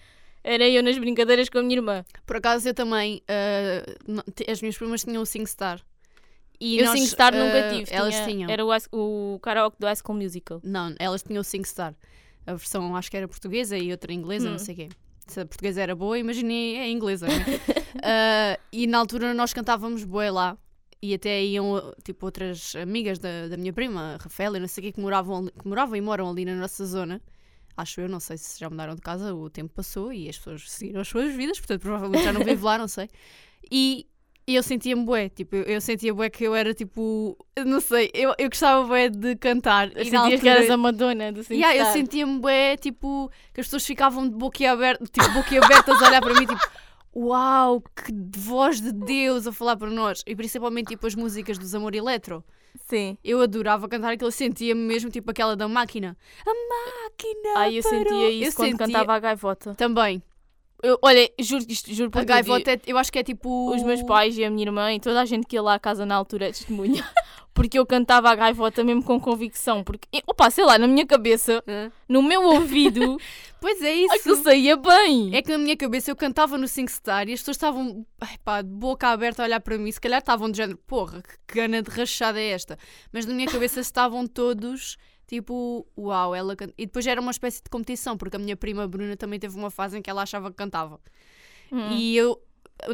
Era 0.44 0.68
eu 0.68 0.82
nas 0.82 0.98
brincadeiras 0.98 1.50
com 1.50 1.58
a 1.60 1.64
minha 1.64 1.78
irmã. 1.78 2.06
Por 2.26 2.38
acaso 2.38 2.68
eu 2.70 2.74
também, 2.74 3.22
te- 4.36 4.50
as 4.50 4.62
minhas 4.62 4.78
primas 4.78 5.04
tinham 5.04 5.22
o 5.22 5.26
SingStar. 5.26 5.82
E 6.60 6.80
eu 6.80 6.86
nós, 6.86 7.00
SingStar 7.00 7.34
nunca 7.36 7.68
ah, 7.68 7.70
tive. 7.74 7.94
Elas 7.94 8.16
tinha- 8.16 8.26
tinham. 8.28 8.50
Era 8.50 8.66
o, 8.66 8.70
o 9.36 9.40
karaoke 9.40 9.78
do 9.80 9.86
High 9.86 9.96
School 9.98 10.18
Musical. 10.18 10.60
Não, 10.64 10.96
elas 11.00 11.22
tinham 11.22 11.42
o 11.42 11.44
SingStar. 11.44 11.94
A 12.46 12.54
versão 12.54 12.96
acho 12.96 13.12
que 13.12 13.18
era 13.18 13.28
portuguesa 13.28 13.78
e 13.78 13.92
outra 13.92 14.12
inglesa, 14.14 14.48
Hum. 14.48 14.52
não 14.52 14.60
sei 14.60 14.74
o 14.74 14.78
quê. 14.78 14.90
Se 15.28 15.42
a 15.42 15.46
portuguesa 15.46 15.82
era 15.82 15.94
boa, 15.96 16.18
imaginei 16.18 16.78
a 16.80 16.88
inglesa. 16.90 17.28
né? 17.28 17.34
Ah, 18.04 18.60
e 18.72 18.86
na 18.88 19.00
altura 19.00 19.34
nós 19.34 19.54
cantávamos 19.54 20.04
boé 20.04 20.30
lá. 20.32 20.58
E 21.02 21.14
até 21.14 21.44
iam, 21.44 21.94
tipo, 22.04 22.26
outras 22.26 22.76
amigas 22.76 23.20
da, 23.20 23.48
da 23.50 23.58
minha 23.58 23.74
prima, 23.74 24.18
Rafaela 24.20 24.58
e 24.58 24.60
não 24.60 24.68
sei 24.68 24.82
o 24.82 24.86
quê, 24.88 24.92
que 24.94 25.00
moravam, 25.02 25.46
que 25.48 25.68
moravam 25.68 25.96
e 25.96 26.02
moram 26.02 26.30
ali 26.30 26.46
na 26.46 26.56
nossa 26.56 26.86
zona. 26.86 27.22
Acho 27.78 28.02
eu, 28.02 28.10
não 28.10 28.20
sei 28.20 28.38
se 28.38 28.60
já 28.60 28.70
mudaram 28.70 28.96
de 28.96 29.02
casa, 29.02 29.34
o 29.36 29.50
tempo 29.52 29.72
passou 29.74 30.12
e 30.12 30.28
as 30.28 30.36
pessoas 30.38 30.70
seguiram 30.70 31.00
as 31.02 31.08
suas 31.08 31.32
vidas, 31.36 31.60
portanto 31.60 31.82
provavelmente 31.82 32.24
já 32.24 32.34
não 32.34 32.44
vivo 32.44 32.66
lá, 32.66 32.76
não 32.78 32.88
sei. 32.88 33.08
E, 33.72 34.08
e 34.48 34.56
eu 34.56 34.64
sentia-me 34.64 35.06
bué, 35.06 35.30
tipo, 35.30 35.56
eu, 35.56 35.64
eu 35.64 35.80
sentia 35.82 36.12
bué 36.14 36.28
que 36.30 36.44
eu 36.44 36.56
era 36.56 36.74
tipo, 36.74 37.38
não 37.66 37.80
sei, 37.80 38.10
eu, 38.16 38.34
eu 38.40 38.50
gostava 38.50 38.84
bué 38.88 39.10
de 39.10 39.36
cantar. 39.36 39.92
E 39.92 40.10
na 40.10 40.24
Sentias 40.24 40.42
que 40.42 40.50
altura- 40.50 40.50
eras 40.52 40.70
a 40.72 40.78
Madonna 40.78 41.32
do 41.32 41.42
Yeah, 41.54 41.76
eu 41.78 41.86
sentia-me 41.94 42.40
bué, 42.40 42.78
tipo, 42.78 43.30
que 43.54 43.62
as 43.62 43.68
pessoas 43.68 43.86
ficavam 43.86 44.28
de 44.28 44.36
boquiabertas, 44.36 45.10
tipo, 45.12 45.32
boquiabertas 45.34 46.02
a 46.02 46.08
olhar 46.08 46.22
para 46.22 46.34
mim, 46.34 46.48
tipo, 46.48 46.68
uau, 47.16 47.82
que 47.82 48.12
voz 48.40 48.82
de 48.82 48.92
Deus 48.92 49.46
a 49.48 49.52
falar 49.52 49.78
para 49.78 49.90
nós. 49.92 50.24
E 50.26 50.36
principalmente, 50.36 50.88
tipo, 50.88 51.06
as 51.06 51.14
músicas 51.16 51.58
dos 51.60 51.76
Amor 51.76 51.94
Eletro. 51.94 52.44
Sim. 52.88 53.18
Eu 53.24 53.42
adorava 53.42 53.88
cantar 53.88 54.14
aquilo, 54.14 54.32
sentia-me 54.32 54.82
mesmo, 54.82 55.10
tipo, 55.10 55.32
aquela 55.32 55.56
da 55.56 55.68
máquina. 55.68 56.16
A 56.46 56.50
máquina 56.52 57.54
Ai, 57.58 57.78
eu 57.80 57.84
parou. 57.84 58.00
sentia 58.00 58.30
isso 58.30 58.50
Eu 58.50 58.54
quando 58.54 58.70
sentia- 58.72 58.86
cantava 58.88 59.14
a 59.14 59.20
gaivota. 59.20 59.74
Também. 59.76 60.22
Eu, 60.84 61.00
olha, 61.02 61.28
juro, 61.40 61.66
isto, 61.68 61.92
juro 61.92 62.12
por 62.12 62.22
A 62.22 62.24
gaivota, 62.24 62.72
é- 62.72 62.80
eu 62.86 62.98
acho 63.00 63.12
que 63.12 63.18
é 63.18 63.24
tipo... 63.24 63.74
Os 63.74 63.82
meus 63.82 64.04
pais 64.04 64.38
e 64.38 64.46
a 64.46 64.50
minha 64.52 64.68
irmã 64.68 64.94
e 64.94 65.00
toda 65.00 65.20
a 65.22 65.26
gente 65.26 65.48
que 65.48 65.56
ia 65.56 65.62
lá 65.62 65.74
à 65.74 65.80
casa 65.80 66.06
na 66.06 66.16
altura 66.16 66.46
é 66.46 66.52
testemunha. 66.52 67.04
Porque 67.52 67.80
eu 67.80 67.86
cantava 67.88 68.30
a 68.30 68.36
gaivota 68.36 68.84
mesmo 68.84 69.04
com 69.04 69.20
convicção. 69.20 69.84
Porque, 69.84 70.08
opa, 70.28 70.52
sei 70.52 70.64
lá, 70.64 70.78
na 70.78 70.88
minha 70.88 71.08
cabeça, 71.08 71.64
no 72.08 72.22
meu 72.22 72.44
ouvido, 72.44 73.18
Pois 73.60 73.82
é 73.82 73.94
isso. 73.94 74.14
aquilo 74.14 74.36
saía 74.44 74.78
bem. 74.78 75.36
É 75.36 75.42
que 75.42 75.52
na 75.52 75.58
minha 75.58 75.76
cabeça 75.76 76.12
eu 76.12 76.16
cantava 76.16 76.58
no 76.58 76.68
SingStar 76.68 77.28
e 77.28 77.34
as 77.34 77.40
pessoas 77.40 77.58
estavam 77.58 78.06
ai 78.22 78.38
pá, 78.44 78.62
de 78.62 78.70
boca 78.70 79.08
aberta 79.08 79.42
a 79.42 79.46
olhar 79.46 79.60
para 79.60 79.78
mim. 79.78 79.92
Se 79.92 80.00
calhar 80.00 80.20
estavam 80.20 80.50
de 80.50 80.58
género, 80.58 80.78
porra, 80.86 81.22
que 81.22 81.38
cana 81.48 81.82
de 81.82 81.90
rachada 81.90 82.40
é 82.40 82.50
esta? 82.50 82.78
Mas 83.12 83.26
na 83.26 83.34
minha 83.34 83.48
cabeça 83.48 83.80
estavam 83.80 84.28
todos 84.28 84.98
tipo, 85.28 85.86
uau, 85.98 86.34
ela 86.34 86.56
canta. 86.56 86.74
E 86.78 86.86
depois 86.86 87.06
era 87.06 87.20
uma 87.20 87.32
espécie 87.32 87.62
de 87.62 87.70
competição, 87.70 88.18
porque 88.18 88.38
a 88.38 88.40
minha 88.40 88.56
prima 88.56 88.88
Bruna 88.88 89.16
também 89.18 89.40
teve 89.40 89.56
uma 89.58 89.70
fase 89.70 89.98
em 89.98 90.02
que 90.02 90.10
ela 90.10 90.24
achava 90.24 90.50
que 90.50 90.56
cantava. 90.56 91.00
Hum. 91.72 91.92
E 91.92 92.16
eu, 92.16 92.42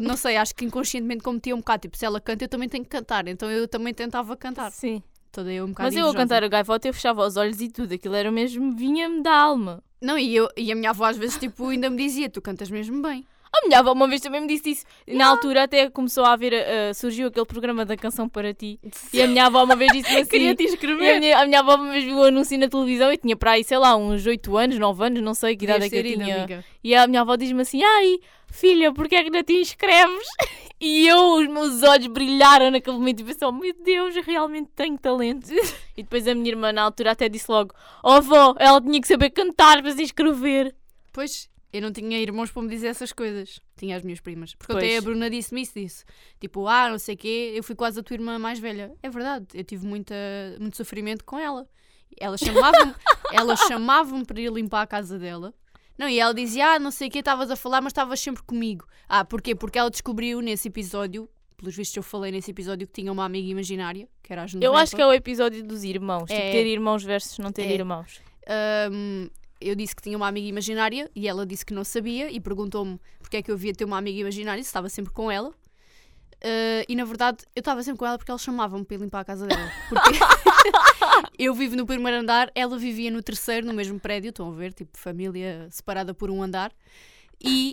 não 0.02 0.16
sei, 0.16 0.36
acho 0.36 0.54
que 0.54 0.64
inconscientemente 0.64 1.22
competia 1.22 1.54
um 1.54 1.58
bocado. 1.58 1.82
Tipo, 1.82 1.96
se 1.96 2.04
ela 2.04 2.20
canta, 2.20 2.44
eu 2.44 2.48
também 2.48 2.68
tenho 2.68 2.84
que 2.84 2.90
cantar. 2.90 3.28
Então 3.28 3.50
eu 3.50 3.68
também 3.68 3.94
tentava 3.94 4.36
cantar. 4.36 4.72
Sim. 4.72 5.02
Toda 5.34 5.52
eu 5.52 5.64
um 5.64 5.68
bocado 5.68 5.86
Mas 5.88 5.94
eu 5.94 6.00
a 6.00 6.08
invejosa. 6.08 6.16
cantar 6.18 6.44
a 6.44 6.48
gaivota 6.48 6.88
eu 6.88 6.94
fechava 6.94 7.26
os 7.26 7.36
olhos 7.36 7.60
e 7.60 7.68
tudo. 7.68 7.92
Aquilo 7.94 8.14
era 8.14 8.30
mesmo, 8.30 8.72
vinha-me 8.74 9.22
da 9.22 9.34
alma. 9.34 9.82
Não, 10.00 10.16
e, 10.18 10.34
eu, 10.36 10.48
e 10.56 10.70
a 10.70 10.74
minha 10.74 10.90
avó 10.90 11.04
às 11.06 11.16
vezes 11.16 11.36
tipo, 11.38 11.68
ainda 11.68 11.90
me 11.90 11.96
dizia: 11.96 12.28
Tu 12.30 12.40
cantas 12.40 12.70
mesmo 12.70 13.02
bem. 13.02 13.26
A 13.56 13.66
minha 13.68 13.78
avó 13.78 13.92
uma 13.92 14.08
vez 14.08 14.20
também 14.20 14.40
me 14.40 14.48
disse 14.48 14.70
isso. 14.70 14.84
Na 15.06 15.28
altura 15.28 15.62
até 15.62 15.88
começou 15.88 16.24
a 16.24 16.32
haver, 16.32 16.52
uh, 16.52 16.92
surgiu 16.92 17.28
aquele 17.28 17.46
programa 17.46 17.84
da 17.84 17.96
canção 17.96 18.28
para 18.28 18.52
ti. 18.52 18.80
E 19.12 19.22
a 19.22 19.28
minha 19.28 19.46
avó 19.46 19.62
uma 19.62 19.76
vez 19.76 19.92
disse 19.92 20.08
assim. 20.08 20.26
Queria 20.28 20.56
te 20.56 20.64
E 20.64 20.66
a 20.66 20.70
inscrever. 20.70 21.20
minha, 21.20 21.38
a 21.38 21.46
minha 21.46 21.60
avó 21.60 21.76
uma 21.76 21.92
vez 21.92 22.02
viu 22.02 22.16
o 22.16 22.24
anúncio 22.24 22.58
na 22.58 22.68
televisão 22.68 23.12
e 23.12 23.16
tinha 23.16 23.36
para 23.36 23.52
aí, 23.52 23.62
sei 23.62 23.78
lá, 23.78 23.94
uns 23.96 24.26
8 24.26 24.56
anos, 24.56 24.76
9 24.78 25.04
anos, 25.04 25.22
não 25.22 25.34
sei 25.34 25.56
que 25.56 25.64
idade 25.66 25.84
é 25.84 25.88
que 25.88 25.96
eu 25.96 26.02
tinha. 26.02 26.36
amiga. 26.38 26.64
E 26.82 26.96
a 26.96 27.06
minha 27.06 27.20
avó 27.20 27.36
diz-me 27.36 27.62
assim: 27.62 27.80
Ai, 27.84 28.18
filha, 28.54 28.92
porquê 28.92 29.16
é 29.16 29.24
que 29.24 29.30
não 29.30 29.42
te 29.42 29.54
inscreves? 29.54 30.26
E 30.80 31.06
eu, 31.06 31.36
os 31.36 31.46
meus 31.48 31.82
olhos 31.82 32.08
brilharam 32.08 32.70
naquele 32.70 32.98
momento 32.98 33.20
e 33.20 33.24
pensei: 33.24 33.46
oh, 33.46 33.52
meu 33.52 33.72
Deus, 33.82 34.16
eu 34.16 34.22
realmente 34.22 34.70
tenho 34.74 34.98
talento. 34.98 35.48
E 35.96 36.02
depois 36.02 36.26
a 36.26 36.34
minha 36.34 36.48
irmã, 36.48 36.72
na 36.72 36.82
altura, 36.82 37.12
até 37.12 37.28
disse 37.28 37.48
logo: 37.48 37.72
Oh, 38.02 38.10
avó, 38.10 38.54
ela 38.58 38.80
tinha 38.82 39.00
que 39.00 39.06
saber 39.06 39.30
cantar 39.30 39.80
para 39.80 39.92
se 39.92 40.02
inscrever. 40.02 40.74
Pois, 41.12 41.48
eu 41.72 41.80
não 41.80 41.92
tinha 41.92 42.18
irmãos 42.18 42.50
para 42.50 42.62
me 42.62 42.68
dizer 42.68 42.88
essas 42.88 43.12
coisas. 43.12 43.60
Tinha 43.76 43.96
as 43.96 44.02
minhas 44.02 44.20
primas. 44.20 44.54
Porque 44.56 44.72
Pois. 44.72 44.84
até 44.84 44.96
a 44.96 45.00
Bruna 45.00 45.30
disse-me 45.30 45.62
isso, 45.62 45.72
disse. 45.74 46.04
Tipo, 46.40 46.66
ah, 46.66 46.90
não 46.90 46.98
sei 46.98 47.14
o 47.14 47.18
quê, 47.18 47.52
eu 47.54 47.62
fui 47.62 47.76
quase 47.76 48.00
a 48.00 48.02
tua 48.02 48.14
irmã 48.14 48.38
mais 48.38 48.58
velha. 48.58 48.92
É 49.00 49.08
verdade, 49.08 49.46
eu 49.54 49.62
tive 49.64 49.86
muita, 49.86 50.14
muito 50.58 50.76
sofrimento 50.76 51.24
com 51.24 51.38
ela. 51.38 51.66
Ela 52.18 52.36
chamava-me 52.36 52.94
ela 53.32 53.56
chamava 53.56 54.22
para 54.24 54.40
ir 54.40 54.52
limpar 54.52 54.82
a 54.82 54.86
casa 54.86 55.18
dela. 55.18 55.54
Não, 55.98 56.08
e 56.08 56.18
ela 56.18 56.34
dizia, 56.34 56.74
ah, 56.74 56.78
não 56.78 56.90
sei 56.90 57.08
o 57.08 57.10
quê, 57.10 57.20
estavas 57.20 57.50
a 57.50 57.56
falar, 57.56 57.80
mas 57.80 57.90
estavas 57.92 58.18
sempre 58.20 58.42
comigo. 58.42 58.86
Ah, 59.08 59.24
porquê? 59.24 59.54
Porque 59.54 59.78
ela 59.78 59.90
descobriu 59.90 60.40
nesse 60.40 60.68
episódio, 60.68 61.28
pelos 61.56 61.76
vistos 61.76 61.96
eu 61.96 62.02
falei 62.02 62.32
nesse 62.32 62.50
episódio 62.50 62.86
que 62.86 62.92
tinha 62.92 63.12
uma 63.12 63.24
amiga 63.24 63.48
imaginária, 63.48 64.08
que 64.22 64.32
era 64.32 64.42
a 64.42 64.46
Genoveva. 64.46 64.72
Eu 64.72 64.76
acho 64.76 64.94
que 64.96 65.00
é 65.02 65.06
o 65.06 65.12
episódio 65.12 65.62
dos 65.64 65.84
irmãos. 65.84 66.26
Tipo, 66.26 66.32
É. 66.40 66.50
ter 66.52 66.66
irmãos 66.66 67.02
versus 67.04 67.38
não 67.38 67.52
ter 67.52 67.62
É. 67.62 67.72
irmãos. 67.74 68.20
Hum, 68.92 69.28
eu 69.60 69.74
disse 69.74 69.94
que 69.96 70.02
tinha 70.02 70.16
uma 70.16 70.26
amiga 70.28 70.46
imaginária 70.48 71.10
e 71.14 71.26
ela 71.28 71.46
disse 71.46 71.64
que 71.64 71.72
não 71.72 71.84
sabia 71.84 72.30
e 72.30 72.40
perguntou-me 72.40 73.00
porque 73.20 73.38
é 73.38 73.42
que 73.42 73.50
eu 73.50 73.56
via 73.56 73.72
ter 73.72 73.84
uma 73.84 73.96
amiga 73.96 74.20
imaginária 74.20 74.62
se 74.62 74.68
estava 74.68 74.88
sempre 74.88 75.12
com 75.12 75.30
ela. 75.30 75.52
Uh, 76.44 76.84
e 76.86 76.94
na 76.94 77.06
verdade 77.06 77.38
eu 77.56 77.60
estava 77.60 77.82
sempre 77.82 77.98
com 77.98 78.04
ela 78.04 78.18
porque 78.18 78.30
ela 78.30 78.38
chamava-me 78.38 78.84
para 78.84 78.96
ir 78.96 79.00
limpar 79.00 79.20
a 79.20 79.24
casa 79.24 79.46
dela. 79.46 79.70
Porque 79.88 80.10
eu 81.38 81.54
vivo 81.54 81.74
no 81.74 81.86
primeiro 81.86 82.18
andar, 82.18 82.50
ela 82.54 82.76
vivia 82.76 83.10
no 83.10 83.22
terceiro, 83.22 83.66
no 83.66 83.72
mesmo 83.72 83.98
prédio, 83.98 84.28
estão 84.28 84.50
a 84.50 84.54
ver, 84.54 84.74
tipo 84.74 84.98
família 84.98 85.66
separada 85.70 86.12
por 86.12 86.30
um 86.30 86.42
andar. 86.42 86.70
E 87.42 87.72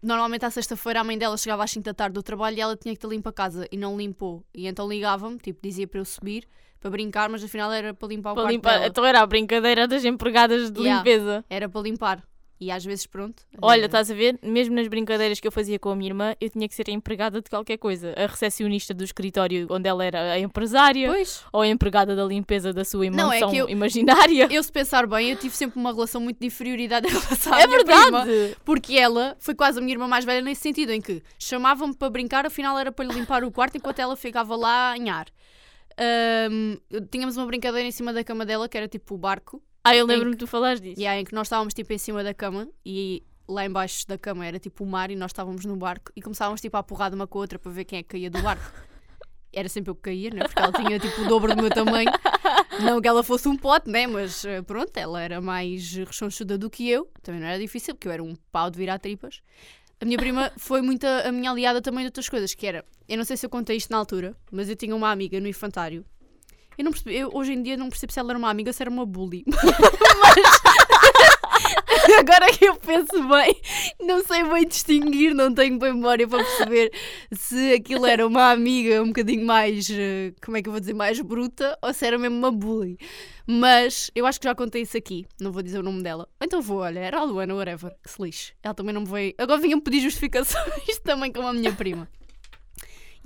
normalmente 0.00 0.44
à 0.44 0.50
sexta-feira 0.50 1.00
a 1.00 1.04
mãe 1.04 1.18
dela 1.18 1.36
chegava 1.36 1.64
às 1.64 1.70
5 1.72 1.84
da 1.84 1.92
tarde 1.92 2.14
do 2.14 2.22
trabalho 2.22 2.56
e 2.56 2.60
ela 2.60 2.76
tinha 2.76 2.94
que 2.94 3.00
ter 3.00 3.08
limpa 3.08 3.30
a 3.30 3.32
casa 3.32 3.66
e 3.72 3.76
não 3.76 3.96
limpou. 3.96 4.44
E 4.54 4.68
então 4.68 4.88
ligava-me, 4.88 5.38
tipo, 5.38 5.58
dizia 5.60 5.88
para 5.88 5.98
eu 5.98 6.04
subir 6.04 6.46
para 6.78 6.90
brincar, 6.90 7.28
mas 7.28 7.42
afinal 7.42 7.72
era 7.72 7.92
para 7.92 8.08
limpar 8.08 8.30
o 8.30 8.34
Para 8.34 8.44
quarto 8.44 8.54
limpar. 8.54 8.86
Então 8.86 9.04
era 9.04 9.20
a 9.20 9.26
brincadeira 9.26 9.88
das 9.88 10.04
empregadas 10.04 10.70
de 10.70 10.80
Yeah. 10.82 10.98
limpeza. 10.98 11.44
Era 11.50 11.68
para 11.68 11.80
limpar. 11.80 12.22
E 12.60 12.72
às 12.72 12.84
vezes, 12.84 13.06
pronto. 13.06 13.44
Olha, 13.62 13.86
estás 13.86 14.10
a 14.10 14.14
ver? 14.14 14.36
Mesmo 14.42 14.74
nas 14.74 14.88
brincadeiras 14.88 15.38
que 15.38 15.46
eu 15.46 15.52
fazia 15.52 15.78
com 15.78 15.90
a 15.90 15.94
minha 15.96 16.10
irmã, 16.10 16.34
eu 16.40 16.50
tinha 16.50 16.68
que 16.68 16.74
ser 16.74 16.86
a 16.88 16.92
empregada 16.92 17.40
de 17.40 17.48
qualquer 17.48 17.76
coisa. 17.78 18.12
A 18.16 18.26
recepcionista 18.26 18.92
do 18.92 19.04
escritório 19.04 19.68
onde 19.70 19.88
ela 19.88 20.04
era 20.04 20.32
a 20.32 20.38
empresária, 20.40 21.08
Pois, 21.08 21.44
ou 21.52 21.60
a 21.60 21.68
empregada 21.68 22.16
da 22.16 22.24
limpeza 22.24 22.72
da 22.72 22.84
sua 22.84 23.06
é 23.06 23.10
mansão 23.10 23.50
que 23.50 23.58
eu- 23.58 23.68
imaginária. 23.68 24.48
eu 24.50 24.60
se 24.60 24.72
pensar 24.72 25.06
bem, 25.06 25.30
eu 25.30 25.36
tive 25.36 25.54
sempre 25.54 25.78
uma 25.78 25.92
relação 25.92 26.20
muito 26.20 26.40
de 26.40 26.46
inferioridade 26.48 27.06
em 27.06 27.10
relação 27.10 27.52
à 27.54 27.60
É 27.60 27.66
minha 27.68 27.84
prima. 27.84 28.24
verdade! 28.24 28.56
Porque 28.64 28.94
ela 28.96 29.36
foi 29.38 29.54
quase 29.54 29.78
a 29.78 29.80
minha 29.80 29.94
irmã 29.94 30.08
mais 30.08 30.24
velha 30.24 30.42
nesse 30.42 30.62
sentido, 30.62 30.90
em 30.90 31.00
que 31.00 31.22
chamava-me 31.38 31.94
para 31.94 32.10
brincar, 32.10 32.44
afinal 32.44 32.76
era 32.76 32.90
para 32.90 33.04
lhe 33.04 33.14
limpar 33.14 33.44
o 33.44 33.52
quarto 33.52 33.76
enquanto 33.76 34.00
ela 34.00 34.16
ficava 34.16 34.56
lá 34.56 34.90
a 34.90 34.94
anhar. 34.94 35.26
Ahm, 35.96 36.76
tínhamos 37.10 37.36
uma 37.36 37.46
brincadeira 37.46 37.86
em 37.86 37.92
cima 37.92 38.12
da 38.12 38.22
cama 38.22 38.44
dela, 38.44 38.68
que 38.68 38.76
era 38.76 38.86
tipo 38.88 39.14
o 39.14 39.18
barco, 39.18 39.62
Ah, 39.84 39.96
eu 39.96 40.04
lembro-me 40.06 40.32
de 40.32 40.38
tu 40.38 40.46
falares 40.46 40.80
disso. 40.80 41.00
e 41.00 41.06
aí 41.06 41.20
em 41.20 41.24
que 41.24 41.34
nós 41.34 41.46
estávamos 41.46 41.72
tipo 41.72 41.92
em 41.92 41.98
cima 41.98 42.22
da 42.22 42.34
cama 42.34 42.68
e 42.84 43.22
lá 43.48 43.64
embaixo 43.64 44.06
da 44.06 44.18
cama 44.18 44.44
era 44.44 44.58
tipo 44.58 44.84
o 44.84 44.86
mar 44.86 45.10
e 45.10 45.16
nós 45.16 45.30
estávamos 45.30 45.64
no 45.64 45.76
barco 45.76 46.12
e 46.14 46.20
começávamos 46.20 46.60
tipo 46.60 46.76
a 46.76 46.82
porrada 46.82 47.16
uma 47.16 47.26
com 47.26 47.38
a 47.38 47.40
outra 47.42 47.58
para 47.58 47.72
ver 47.72 47.84
quem 47.84 47.98
é 48.00 48.02
que 48.02 48.10
caía 48.10 48.30
do 48.30 48.42
barco. 48.42 48.62
Era 49.50 49.66
sempre 49.66 49.90
eu 49.90 49.94
que 49.94 50.02
caía, 50.02 50.28
né? 50.30 50.42
Porque 50.42 50.60
ela 50.60 50.72
tinha 50.72 50.98
tipo 51.00 51.22
o 51.22 51.26
dobro 51.26 51.56
do 51.56 51.62
meu 51.62 51.70
tamanho. 51.70 52.10
Não 52.84 53.00
que 53.00 53.08
ela 53.08 53.22
fosse 53.22 53.48
um 53.48 53.56
pote, 53.56 53.90
né? 53.90 54.06
Mas 54.06 54.44
eh, 54.44 54.60
pronto, 54.60 54.94
ela 54.94 55.22
era 55.22 55.40
mais 55.40 55.90
rechonchuda 55.94 56.58
do 56.58 56.68
que 56.68 56.88
eu. 56.88 57.10
Também 57.22 57.40
não 57.40 57.48
era 57.48 57.58
difícil, 57.58 57.94
porque 57.94 58.06
eu 58.06 58.12
era 58.12 58.22
um 58.22 58.36
pau 58.52 58.70
de 58.70 58.76
virar 58.76 58.98
tripas. 58.98 59.40
A 60.00 60.04
minha 60.04 60.18
prima 60.18 60.52
foi 60.58 60.82
muito 60.82 61.04
a, 61.06 61.28
a 61.28 61.32
minha 61.32 61.50
aliada 61.50 61.80
também 61.80 62.00
de 62.00 62.08
outras 62.08 62.28
coisas, 62.28 62.54
que 62.54 62.66
era, 62.66 62.84
eu 63.08 63.16
não 63.16 63.24
sei 63.24 63.38
se 63.38 63.46
eu 63.46 63.50
contei 63.50 63.76
isto 63.76 63.90
na 63.90 63.96
altura, 63.96 64.36
mas 64.52 64.68
eu 64.68 64.76
tinha 64.76 64.94
uma 64.94 65.10
amiga 65.10 65.40
no 65.40 65.48
infantário 65.48 66.04
Eu 66.78 66.84
não 66.84 66.92
percebi, 66.92 67.16
eu, 67.16 67.30
hoje 67.34 67.52
em 67.52 67.62
dia 67.62 67.76
não 67.76 67.88
percebo 67.88 68.12
se 68.12 68.20
ela 68.20 68.30
era 68.30 68.38
uma 68.38 68.48
amiga 68.48 68.72
se 68.72 68.82
era 68.82 68.90
uma 68.90 69.04
bully. 69.04 69.44
Mas 69.50 70.78
agora 72.18 72.50
que 72.52 72.64
eu 72.66 72.76
penso 72.76 73.28
bem, 73.28 73.60
não 74.00 74.24
sei 74.24 74.42
bem 74.44 74.66
distinguir, 74.66 75.34
não 75.34 75.52
tenho 75.52 75.78
bem 75.78 75.92
memória 75.92 76.26
para 76.26 76.42
perceber 76.42 76.92
se 77.32 77.72
aquilo 77.72 78.06
era 78.06 78.26
uma 78.26 78.50
amiga 78.50 79.02
um 79.02 79.08
bocadinho 79.08 79.44
mais, 79.44 79.88
eh, 79.90 80.32
como 80.42 80.56
é 80.56 80.62
que 80.62 80.68
eu 80.68 80.72
vou 80.72 80.80
dizer, 80.80 80.94
mais 80.94 81.20
bruta 81.20 81.78
ou 81.82 81.92
se 81.92 82.06
era 82.06 82.18
mesmo 82.18 82.36
uma 82.36 82.50
bully. 82.50 82.98
Mas 83.46 84.10
eu 84.14 84.26
acho 84.26 84.38
que 84.38 84.44
já 84.44 84.54
contei 84.54 84.82
isso 84.82 84.96
aqui, 84.96 85.26
não 85.40 85.52
vou 85.52 85.62
dizer 85.62 85.78
o 85.78 85.82
nome 85.82 86.02
dela. 86.02 86.28
Então 86.40 86.60
vou, 86.60 86.78
olha, 86.78 87.00
era 87.00 87.18
a 87.18 87.24
Luana, 87.24 87.54
whatever, 87.54 87.94
que 88.02 88.10
se 88.10 88.22
lixe. 88.22 88.52
Ela 88.62 88.74
também 88.74 88.94
não 88.94 89.02
me 89.02 89.08
veio. 89.08 89.34
Agora 89.38 89.60
vinha-me 89.60 89.82
pedir 89.82 90.00
justificações 90.00 90.98
também 91.02 91.32
com 91.32 91.46
a 91.46 91.52
minha 91.52 91.72
prima. 91.72 92.08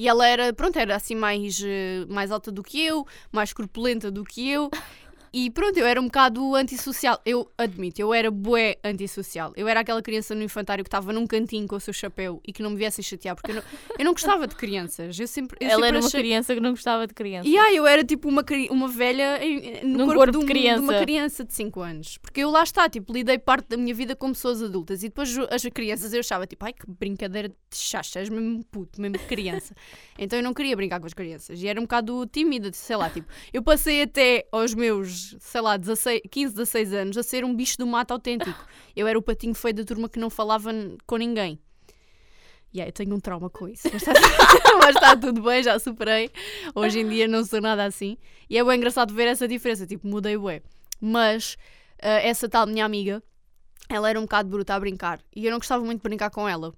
E 0.02 0.08
ela 0.08 0.26
era, 0.26 0.52
pronto, 0.52 0.76
era 0.80 0.96
assim 0.96 1.14
mais, 1.14 1.62
eh, 1.64 2.04
mais 2.08 2.32
alta 2.32 2.50
do 2.50 2.60
que 2.60 2.84
eu, 2.84 3.06
mais 3.30 3.52
corpulenta 3.52 4.10
do 4.10 4.24
que 4.24 4.50
eu. 4.50 4.68
E 5.34 5.50
pronto, 5.50 5.78
eu 5.78 5.86
era 5.86 5.98
um 6.00 6.04
bocado 6.04 6.54
antissocial. 6.54 7.18
Eu 7.24 7.50
admito, 7.56 8.00
eu 8.02 8.12
era 8.12 8.30
bué 8.30 8.76
antissocial. 8.84 9.52
Eu 9.56 9.66
era 9.66 9.80
aquela 9.80 10.02
criança 10.02 10.34
no 10.34 10.42
infantário 10.42 10.84
que 10.84 10.88
estava 10.88 11.10
num 11.12 11.26
cantinho 11.26 11.66
com 11.66 11.76
o 11.76 11.80
seu 11.80 11.94
chapéu 11.94 12.38
e 12.46 12.52
que 12.52 12.62
não 12.62 12.68
me 12.70 12.76
viessem 12.76 13.02
chatear, 13.02 13.34
porque 13.34 13.50
eu 13.50 13.54
não, 13.56 13.62
eu 13.98 14.04
não 14.04 14.12
gostava 14.12 14.46
de 14.46 14.54
crianças. 14.54 15.18
Eu 15.18 15.26
sempre, 15.26 15.56
eu 15.60 15.66
Ela 15.66 15.74
sempre 15.76 15.88
era 15.88 15.98
uma 16.00 16.06
achei- 16.06 16.20
criança 16.20 16.54
que 16.54 16.60
não 16.60 16.70
gostava 16.70 17.06
de 17.06 17.14
criança. 17.14 17.48
e 17.48 17.56
aí 17.56 17.76
eu 17.76 17.86
era 17.86 18.04
tipo 18.04 18.28
uma, 18.28 18.44
uma 18.70 18.88
velha 18.88 19.42
em- 19.42 19.84
no 19.86 19.98
Num 19.98 20.04
corpo, 20.06 20.20
corpo 20.20 20.32
de, 20.32 20.38
de 20.38 20.44
um- 20.44 20.46
criança. 20.46 20.82
uma 20.82 20.98
criança 21.00 21.44
de 21.44 21.54
5 21.54 21.80
anos. 21.80 22.18
Porque 22.18 22.40
eu 22.40 22.50
lá 22.50 22.62
está, 22.62 22.88
tipo, 22.90 23.10
lidei 23.12 23.38
parte 23.38 23.68
da 23.68 23.76
minha 23.78 23.94
vida 23.94 24.14
com 24.14 24.28
pessoas 24.32 24.62
adultas 24.62 25.02
e 25.02 25.08
depois 25.08 25.34
as 25.50 25.62
crianças 25.72 26.12
eu 26.12 26.20
achava 26.20 26.46
tipo, 26.46 26.62
ai 26.64 26.74
que 26.74 26.84
brincadeira 26.86 27.48
de 27.48 27.54
chacha, 27.70 28.18
és 28.18 28.28
mesmo 28.28 28.62
puto, 28.70 29.00
mesmo 29.00 29.18
criança. 29.26 29.74
então 30.18 30.38
eu 30.38 30.42
não 30.42 30.52
queria 30.52 30.76
brincar 30.76 31.00
com 31.00 31.06
as 31.06 31.14
crianças 31.14 31.62
e 31.62 31.66
era 31.66 31.80
um 31.80 31.84
bocado 31.84 32.26
tímida, 32.26 32.70
sei 32.74 32.96
lá, 32.96 33.08
tipo, 33.08 33.26
eu 33.50 33.62
passei 33.62 34.02
até 34.02 34.46
aos 34.52 34.74
meus, 34.74 35.21
sei 35.40 35.60
lá, 35.60 35.76
16, 35.76 36.22
15, 36.30 36.54
16 36.54 36.92
anos 36.92 37.18
a 37.18 37.22
ser 37.22 37.44
um 37.44 37.54
bicho 37.54 37.78
do 37.78 37.86
mato 37.86 38.12
autêntico. 38.12 38.58
Eu 38.94 39.06
era 39.06 39.18
o 39.18 39.22
patinho 39.22 39.54
feio 39.54 39.74
da 39.74 39.84
turma 39.84 40.08
que 40.08 40.18
não 40.18 40.30
falava 40.30 40.70
com 41.06 41.16
ninguém. 41.16 41.58
E 42.74 42.80
aí, 42.80 42.88
eu 42.88 42.92
tenho 42.92 43.14
um 43.14 43.20
trauma 43.20 43.50
com 43.50 43.68
isso. 43.68 43.86
Mas 43.92 44.02
está, 44.02 44.12
mas 44.80 44.96
está 44.96 45.14
tudo 45.14 45.42
bem, 45.42 45.62
já 45.62 45.78
superei. 45.78 46.30
Hoje 46.74 47.00
em 47.00 47.08
dia 47.08 47.28
não 47.28 47.44
sou 47.44 47.60
nada 47.60 47.84
assim. 47.84 48.16
E 48.48 48.56
é 48.56 48.64
bem 48.64 48.78
engraçado 48.78 49.12
ver 49.12 49.26
essa 49.28 49.46
diferença. 49.46 49.86
Tipo, 49.86 50.08
mudei 50.08 50.38
bué. 50.38 50.62
Mas 50.98 51.58
ah, 52.02 52.20
essa 52.20 52.48
tal 52.48 52.66
minha 52.66 52.84
amiga, 52.84 53.22
ela 53.88 54.10
era 54.10 54.18
um 54.18 54.22
bocado 54.22 54.48
bruta 54.48 54.74
a 54.74 54.80
brincar. 54.80 55.20
E 55.34 55.46
eu 55.46 55.52
não 55.52 55.58
gostava 55.58 55.84
muito 55.84 56.00
de 56.00 56.08
brincar 56.08 56.30
com 56.30 56.48
ela. 56.48 56.74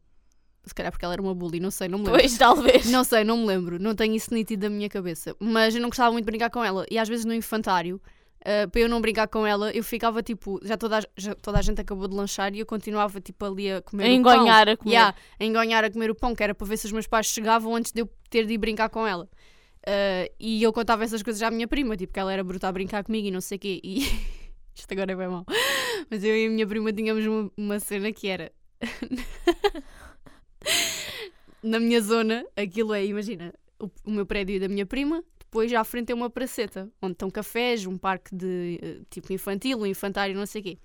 Se 0.67 0.75
calhar 0.75 0.93
porque 0.93 1.05
ela 1.05 1.15
era 1.15 1.23
uma 1.23 1.35
bully, 1.35 1.61
não 1.61 1.71
sei, 1.71 1.89
não 1.89 1.99
me 1.99 2.07
lembro. 2.07 2.21
Pois, 2.21 2.39
talvez. 2.39 2.87
Não 2.91 3.05
sei, 3.05 3.25
não 3.25 3.39
me 3.39 3.47
lembro. 3.47 3.79
Não 3.79 3.95
tenho 3.95 4.15
isso 4.15 4.33
nítido 4.33 4.63
da 4.63 4.71
minha 4.71 4.89
cabeça. 4.89 5.35
Mas 5.39 5.75
eu 5.75 5.81
não 5.81 5.89
gostava 5.89 6.13
muito 6.13 6.25
de 6.25 6.31
brincar 6.31 6.51
com 6.51 6.63
ela. 6.65 6.87
E 6.91 6.99
às 6.99 7.09
vezes 7.09 7.25
no 7.25 7.35
infantário, 7.35 8.01
ah, 8.45 8.69
para 8.69 8.83
eu 8.83 8.89
não 8.89 9.01
brincar 9.01 9.27
com 9.27 9.47
ela, 9.47 9.71
eu 9.73 9.83
ficava 9.83 10.23
tipo. 10.23 10.61
Já 10.63 10.77
toda, 10.77 10.99
a, 10.99 11.03
já 11.17 11.35
toda 11.35 11.59
a 11.59 11.63
gente 11.63 11.81
acabou 11.81 12.07
de 12.07 12.15
lanchar 12.15 12.55
e 12.55 12.59
eu 12.61 12.67
continuava 12.67 13.19
tipo 13.21 13.43
ali 13.45 13.73
a 13.73 13.81
comer. 13.81 14.05
A 14.05 14.21
o 14.21 14.23
pão. 14.23 14.49
a 14.51 14.77
comer. 14.77 14.93
Yeah, 14.93 15.17
a 15.41 15.45
engonhar 15.45 15.83
a 15.83 15.91
comer 15.91 16.11
o 16.11 16.15
pão, 16.15 16.35
que 16.35 16.43
era 16.43 16.55
para 16.55 16.67
ver 16.67 16.77
se 16.77 16.85
os 16.85 16.93
meus 16.93 17.07
pais 17.07 17.27
chegavam 17.27 17.75
antes 17.75 17.91
de 17.91 18.03
eu 18.03 18.11
ter 18.29 18.45
de 18.45 18.53
ir 18.53 18.59
brincar 18.59 18.91
com 18.91 19.07
ela. 19.07 19.27
Ah, 19.87 20.29
e 20.39 20.63
eu 20.63 20.73
contava 20.75 21.05
essas 21.05 21.23
coisas 21.23 21.43
à 21.43 21.51
minha 21.51 21.67
prima, 21.67 21.97
tipo, 21.97 22.13
que 22.13 22.21
ela 22.21 22.33
era 22.33 22.45
bruta 22.45 22.69
a 22.69 22.73
brincar 22.73 23.03
comigo 23.03 23.29
e 23.29 23.31
não 23.31 23.41
sei 23.41 23.57
o 23.57 23.61
quê. 23.61 23.81
E 23.83 24.01
isto 24.77 24.93
agora 24.93 25.13
é 25.13 25.17
bem 25.17 25.29
mau. 25.29 25.47
Mas 26.11 26.23
eu 26.23 26.37
e 26.37 26.47
a 26.47 26.51
minha 26.51 26.67
prima 26.67 26.93
tínhamos 26.93 27.25
uma, 27.27 27.51
uma 27.57 27.81
cena 27.81 28.13
que 28.13 28.29
era. 28.29 28.53
Na 31.63 31.81
minha 31.81 32.01
zona, 32.03 32.45
aquilo 32.55 32.93
é, 32.93 33.07
imagina, 33.07 33.55
o, 33.81 33.89
o 34.05 34.11
meu 34.11 34.27
prédio 34.27 34.61
da 34.61 34.69
minha 34.69 34.85
prima, 34.85 35.25
depois 35.55 35.71
já 35.71 35.81
à 35.81 35.85
frente 35.85 36.11
é 36.11 36.15
uma 36.15 36.29
praceta, 36.29 36.91
onde 37.01 37.13
estão 37.13 37.31
cafés, 37.31 37.87
um 37.87 37.97
parque 37.97 38.35
de 38.35 38.81
eh, 38.83 39.01
tipo 39.09 39.33
infantil, 39.33 39.79
um 39.79 39.87
infantário, 39.87 40.35
não 40.35 40.47
sei 40.47 40.61
o 40.61 40.65
quê. 40.65 40.79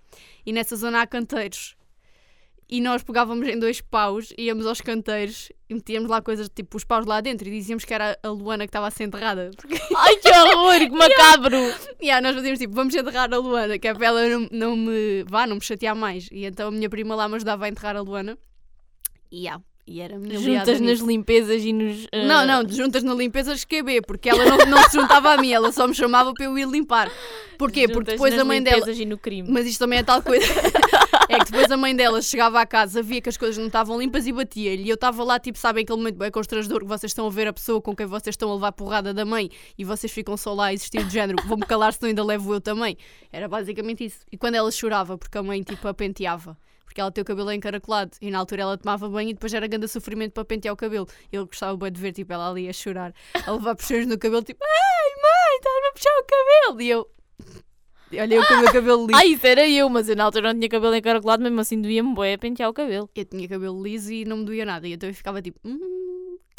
E 0.45 0.53
nessa 0.53 0.75
zona 0.75 1.01
há 1.01 1.07
canteiros. 1.07 1.75
E 2.69 2.79
nós 2.79 3.01
pegávamos 3.01 3.47
em 3.47 3.57
dois 3.57 3.81
paus, 3.81 4.31
íamos 4.37 4.67
aos 4.67 4.79
canteiros 4.79 5.51
e 5.67 5.73
metíamos 5.73 6.07
lá 6.07 6.21
coisas, 6.21 6.47
tipo 6.49 6.77
os 6.77 6.83
paus 6.83 7.07
lá 7.07 7.19
dentro 7.19 7.47
e 7.47 7.51
dizíamos 7.51 7.83
que 7.83 7.91
era 7.91 8.15
a 8.21 8.29
Luana 8.29 8.65
que 8.65 8.69
estava 8.69 8.85
a 8.85 8.91
ser 8.91 9.05
enterrada. 9.05 9.49
Porque 9.57 9.73
Ai, 9.97 10.15
que 10.17 10.29
horror, 10.29 10.77
que 10.77 10.89
macabro. 10.95 11.57
yeah, 11.99 12.21
nós 12.21 12.35
fazíamos 12.35 12.59
tipo, 12.59 12.75
vamos 12.75 12.93
enterrar 12.93 13.33
a 13.33 13.37
Luana, 13.37 13.79
que 13.79 13.87
é 13.87 13.93
para 13.95 14.05
ela 14.05 14.29
não, 14.29 14.47
não 14.51 14.75
me 14.75 15.23
vá, 15.23 15.47
não 15.47 15.55
me 15.55 15.63
chatear 15.63 15.95
mais. 15.95 16.29
E 16.31 16.45
então 16.45 16.67
a 16.67 16.71
minha 16.71 16.91
prima 16.91 17.15
lá 17.15 17.27
me 17.27 17.37
ajudava 17.37 17.65
a 17.65 17.69
enterrar 17.69 17.95
a 17.95 18.01
Luana. 18.01 18.37
E 19.31 19.45
yeah, 19.45 19.63
e 19.89 20.01
era 20.01 20.17
a 20.17 20.19
minha 20.19 20.39
Juntas 20.39 20.79
nas 20.79 20.99
limpezas 20.99 21.63
e 21.63 21.73
nos. 21.73 22.07
ah, 22.13 22.23
Não, 22.23 22.45
não, 22.45 22.69
juntas 22.69 23.01
na 23.01 23.15
limpeza 23.15 23.53
esquebê, 23.53 24.01
porque 24.03 24.29
ela 24.29 24.45
não, 24.45 24.57
não 24.67 24.83
se 24.83 24.95
juntava 24.95 25.33
a 25.33 25.37
mim, 25.37 25.51
ela 25.51 25.71
só 25.71 25.87
me 25.87 25.95
chamava 25.95 26.31
para 26.31 26.45
eu 26.45 26.57
ir 26.59 26.67
limpar. 26.67 27.11
Porquê? 27.57 27.87
Porque 27.87 28.11
juntas 28.11 28.13
depois 28.13 28.33
nas 28.33 28.41
a 28.41 28.45
mãe 28.45 28.61
dela. 28.61 28.77
limpezas 28.77 28.99
e 28.99 29.05
no 29.05 29.17
crime. 29.17 29.49
Mas 29.51 29.65
isto 29.65 29.79
também 29.79 29.97
é 29.97 30.03
tal 30.03 30.21
coisa. 30.21 30.45
é 31.27 31.39
que 31.39 31.45
depois 31.51 31.71
a 31.71 31.75
mãe 31.75 31.95
dela 31.95 32.21
chegava 32.21 32.61
à 32.61 32.65
casa, 32.67 33.01
via 33.01 33.19
que 33.19 33.29
as 33.29 33.35
coisas 33.35 33.57
não 33.57 33.65
estavam 33.65 33.99
limpas 33.99 34.27
e 34.27 34.31
batia-lhe. 34.31 34.83
E 34.83 34.89
eu 34.89 34.93
estava 34.95 35.23
lá, 35.23 35.39
tipo, 35.39 35.57
sabem 35.57 35.83
aquele 35.83 35.97
momento 35.97 36.17
bem 36.17 36.29
constrangedor 36.29 36.81
que 36.81 36.87
vocês 36.87 37.09
estão 37.09 37.25
a 37.25 37.29
ver 37.31 37.47
a 37.47 37.53
pessoa 37.53 37.81
com 37.81 37.95
quem 37.95 38.05
vocês 38.05 38.33
estão 38.33 38.51
a 38.51 38.53
levar 38.53 38.71
porrada 38.71 39.11
da 39.11 39.25
mãe 39.25 39.49
e 39.75 39.83
vocês 39.83 40.11
ficam 40.13 40.37
só 40.37 40.53
lá 40.53 40.67
a 40.67 40.73
existir 40.73 41.03
de 41.03 41.11
género, 41.11 41.43
vou-me 41.47 41.65
calar 41.65 41.93
senão 41.93 42.09
ainda 42.09 42.23
levo 42.23 42.53
eu 42.53 42.61
também. 42.61 42.95
Era 43.31 43.47
basicamente 43.47 44.05
isso. 44.05 44.19
E 44.31 44.37
quando 44.37 44.53
ela 44.55 44.71
chorava, 44.71 45.17
porque 45.17 45.37
a 45.37 45.43
mãe, 45.43 45.63
tipo, 45.63 45.87
a 45.87 45.93
penteava. 45.93 46.55
Porque 46.89 46.99
ela 46.99 47.11
tem 47.11 47.21
o 47.21 47.25
cabelo 47.25 47.51
encaracolado 47.51 48.17
e 48.19 48.31
na 48.31 48.39
altura 48.39 48.63
ela 48.63 48.75
tomava 48.75 49.07
banho 49.07 49.29
e 49.29 49.33
depois 49.33 49.53
era 49.53 49.67
grande 49.67 49.87
sofrimento 49.87 50.33
para 50.33 50.43
pentear 50.43 50.73
o 50.73 50.75
cabelo. 50.75 51.07
Eu 51.31 51.45
gostava 51.45 51.77
bem 51.77 51.91
de 51.91 52.01
ver 52.01 52.13
tipo, 52.13 52.33
ela 52.33 52.49
ali 52.49 52.67
a 52.67 52.73
chorar, 52.73 53.13
a 53.45 53.51
levar 53.51 53.75
puxões 53.75 54.07
no 54.07 54.17
cabelo, 54.17 54.41
tipo, 54.41 54.59
ai 54.63 55.09
mãe, 55.21 55.57
estás-me 55.57 55.87
a 55.87 55.91
puxar 55.93 56.09
o 56.09 56.25
cabelo. 56.25 56.81
E 56.81 56.89
eu, 56.89 57.07
olha 58.19 58.33
eu 58.33 58.47
com 58.47 58.53
o 58.55 58.61
meu 58.61 58.73
cabelo 58.73 59.05
liso. 59.07 59.19
Ah, 59.19 59.23
isso 59.23 59.45
era 59.45 59.69
eu, 59.69 59.87
mas 59.87 60.09
eu 60.09 60.15
na 60.15 60.23
altura 60.23 60.51
não 60.51 60.59
tinha 60.59 60.67
cabelo 60.67 60.95
encaracolado, 60.95 61.43
mesmo 61.43 61.61
assim 61.61 61.79
doía-me 61.79 62.15
bué 62.15 62.33
a 62.33 62.37
pentear 62.39 62.67
o 62.71 62.73
cabelo. 62.73 63.07
Eu 63.15 63.25
tinha 63.25 63.47
cabelo 63.47 63.83
liso 63.83 64.11
e 64.11 64.25
não 64.25 64.37
me 64.37 64.45
doía 64.45 64.65
nada. 64.65 64.87
E 64.87 64.93
então 64.93 65.07
eu 65.07 65.13
ficava 65.13 65.43
tipo, 65.43 65.59
hum, 65.63 65.79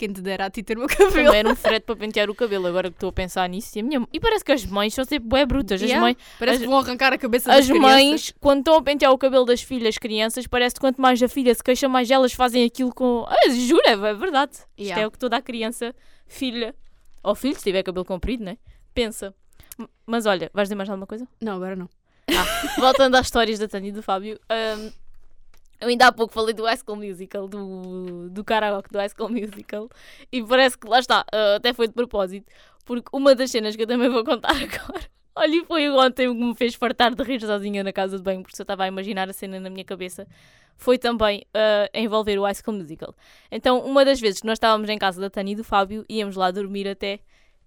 quem 0.01 0.13
te 0.13 0.21
dera 0.23 0.47
a 0.47 0.51
ti 0.51 0.63
ter 0.63 0.77
o 0.77 0.81
meu 0.81 0.89
cabelo. 0.89 1.13
Também 1.13 1.37
era 1.39 1.49
um 1.49 1.55
frete 1.55 1.85
para 1.85 1.95
pentear 1.97 2.31
o 2.31 2.35
cabelo, 2.35 2.67
agora 2.67 2.89
que 2.91 2.97
estou 2.97 3.11
a 3.11 3.13
pensar 3.13 3.49
nisso. 3.49 3.79
E, 3.79 3.83
minha... 3.83 4.07
e 4.13 4.19
parece 4.19 4.45
que 4.45 4.51
as 4.53 4.65
mães 4.65 4.95
são 4.95 5.05
sempre 5.05 5.29
bué 5.29 5.45
brutas. 5.45 5.83
As, 5.83 5.89
Yeah, 5.89 6.01
mães, 6.05 6.17
Parece 6.39 6.57
as- 6.57 6.63
que 6.63 6.69
vão 6.69 6.79
arrancar 6.79 7.13
a 7.13 7.19
cabeça 7.19 7.49
das 7.51 7.59
as 7.61 7.67
crianças. 7.67 7.91
mães, 7.93 8.35
quando 8.41 8.59
estão 8.61 8.77
a 8.77 8.83
pentear 8.83 9.13
o 9.13 9.19
cabelo 9.19 9.45
das 9.45 9.63
filhas 9.63 9.99
crianças, 9.99 10.47
parece 10.47 10.75
que 10.75 10.81
quanto 10.81 11.01
mais 11.01 11.23
a 11.23 11.29
filha 11.29 11.55
se 11.55 11.63
queixa, 11.63 11.89
mais 11.89 12.11
elas 12.11 12.33
fazem 12.33 12.65
aquilo 12.65 12.95
com. 12.95 13.25
Ah, 13.29 13.51
juro, 13.51 13.83
é 13.87 13.97
verdade. 14.15 14.53
Isto 14.53 14.67
Yeah. 14.81 15.03
é 15.03 15.07
o 15.07 15.11
que 15.11 15.19
toda 15.19 15.37
a 15.37 15.43
criança, 15.43 15.95
filha, 16.27 16.75
ou 17.23 17.35
filho, 17.35 17.55
se 17.57 17.63
tiver 17.63 17.83
cabelo 17.83 18.05
comprido, 18.05 18.43
né? 18.43 18.57
Pensa. 18.95 19.35
Mas 20.07 20.27
olha, 20.27 20.51
vais 20.55 20.67
dizer 20.69 20.75
mais 20.77 20.89
alguma 20.89 21.07
coisa? 21.07 21.27
Não, 21.41 21.57
agora 21.57 21.77
não. 21.77 21.89
Voltando 22.79 23.17
às 23.17 23.27
histórias 23.27 23.59
da 23.59 23.67
Tânia 23.69 23.89
e 23.89 23.93
do 23.93 24.03
Fábio, 24.03 24.39
hum, 24.51 24.91
eu 25.81 25.89
ainda 25.89 26.09
há 26.09 26.13
pouco 26.13 26.33
falei 26.33 26.55
do 26.55 26.65
High 26.65 26.77
School 26.77 26.97
Musical, 26.97 27.49
do, 27.49 28.29
do 28.29 28.45
karaoke 28.45 28.91
do 28.91 28.99
High 28.99 29.09
School 29.09 29.31
Musical, 29.31 29.89
e 30.31 30.43
parece 30.43 30.79
que 30.79 30.87
lá 30.87 30.99
está, 30.99 31.23
uh, 31.23 31.57
até 31.57 31.73
foi 31.73 31.89
de 31.89 31.95
propósito, 31.95 32.47
porque 32.85 33.09
uma 33.13 33.35
das 33.35 33.51
cenas 33.51 33.75
que 33.75 33.83
eu 33.83 33.87
também 33.87 34.09
vou 34.09 34.25
contar 34.25 34.51
agora, 34.61 35.05
olha, 35.35 35.57
e 35.57 35.65
foi 35.65 35.89
ontem 35.91 36.29
que 36.29 36.45
me 36.45 36.55
fez 36.55 36.75
fartar 36.75 37.15
de 37.15 37.23
rir 37.23 37.41
sozinha 37.41 37.83
na 37.83 37.93
casa 37.93 38.19
de 38.19 38.23
banho, 38.23 38.43
porque 38.43 38.61
eu 38.61 38.65
estava 38.65 38.85
a 38.85 38.89
imaginar 38.89 39.29
a 39.29 39.33
cena 39.33 39.59
na 39.59 39.71
minha 39.71 39.85
cabeça, 39.85 40.27
foi 40.77 40.99
também 40.99 41.47
uh, 41.55 41.89
envolver 41.95 42.39
o 42.39 42.43
High 42.43 42.55
School 42.55 42.77
Musical. 42.77 43.15
Então, 43.51 43.81
uma 43.81 44.05
das 44.05 44.21
vezes 44.21 44.41
que 44.41 44.47
nós 44.47 44.57
estávamos 44.57 44.89
em 44.89 44.99
casa 44.99 45.21
da 45.21 45.31
Tânia 45.31 45.53
e 45.53 45.57
do 45.57 45.65
Fábio, 45.65 46.05
íamos 46.09 46.37
lá 46.37 46.51
dormir 46.51 46.89
até, 46.89 47.21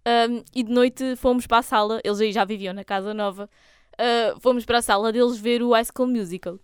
um, 0.06 0.44
e 0.54 0.64
de 0.64 0.72
noite 0.72 1.16
fomos 1.16 1.48
para 1.48 1.60
a 1.60 1.62
sala, 1.62 2.02
eles 2.04 2.20
aí 2.20 2.32
já 2.32 2.44
viviam 2.44 2.74
na 2.74 2.84
casa 2.84 3.14
nova, 3.14 3.50
uh, 3.94 4.40
fomos 4.40 4.66
para 4.66 4.80
a 4.80 4.82
sala 4.82 5.12
deles 5.12 5.38
ver 5.38 5.64
o 5.64 5.72
High 5.72 5.86
School 5.86 6.10
Musical. 6.10 6.60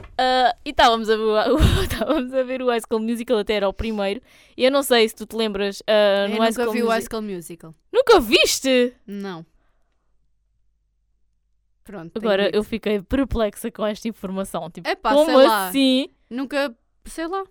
Uh, 0.00 0.50
e 0.64 0.70
estávamos 0.70 1.08
a, 1.10 1.16
ver, 1.16 1.22
o- 1.52 1.82
estávamos 1.82 2.32
a 2.34 2.42
ver 2.42 2.62
o 2.62 2.66
High 2.66 2.80
School 2.80 3.00
Musical, 3.00 3.38
até 3.38 3.54
era 3.54 3.68
o 3.68 3.72
primeiro. 3.72 4.20
E 4.56 4.64
eu 4.64 4.70
não 4.70 4.82
sei 4.82 5.08
se 5.08 5.14
tu 5.14 5.26
te 5.26 5.34
lembras. 5.36 5.80
uh, 5.80 6.28
no 6.28 6.34
eu 6.36 6.40
High 6.40 6.50
nunca 6.50 6.62
School 6.62 6.72
vi 6.72 6.82
o 6.82 6.88
High 6.88 7.02
School 7.02 7.22
Musical. 7.22 7.74
Nunca 7.92 8.20
viste? 8.20 8.94
Não. 9.06 9.44
Pronto. 11.84 12.12
Agora 12.18 12.50
eu 12.54 12.64
fiquei 12.64 13.02
perplexa 13.02 13.70
com 13.70 13.84
esta 13.86 14.08
informação. 14.08 14.70
Tipo, 14.70 14.88
Epá, 14.88 15.12
como 15.12 15.38
assim? 15.38 16.08
Nunca, 16.30 16.74
sei 17.04 17.26
lá. 17.26 17.44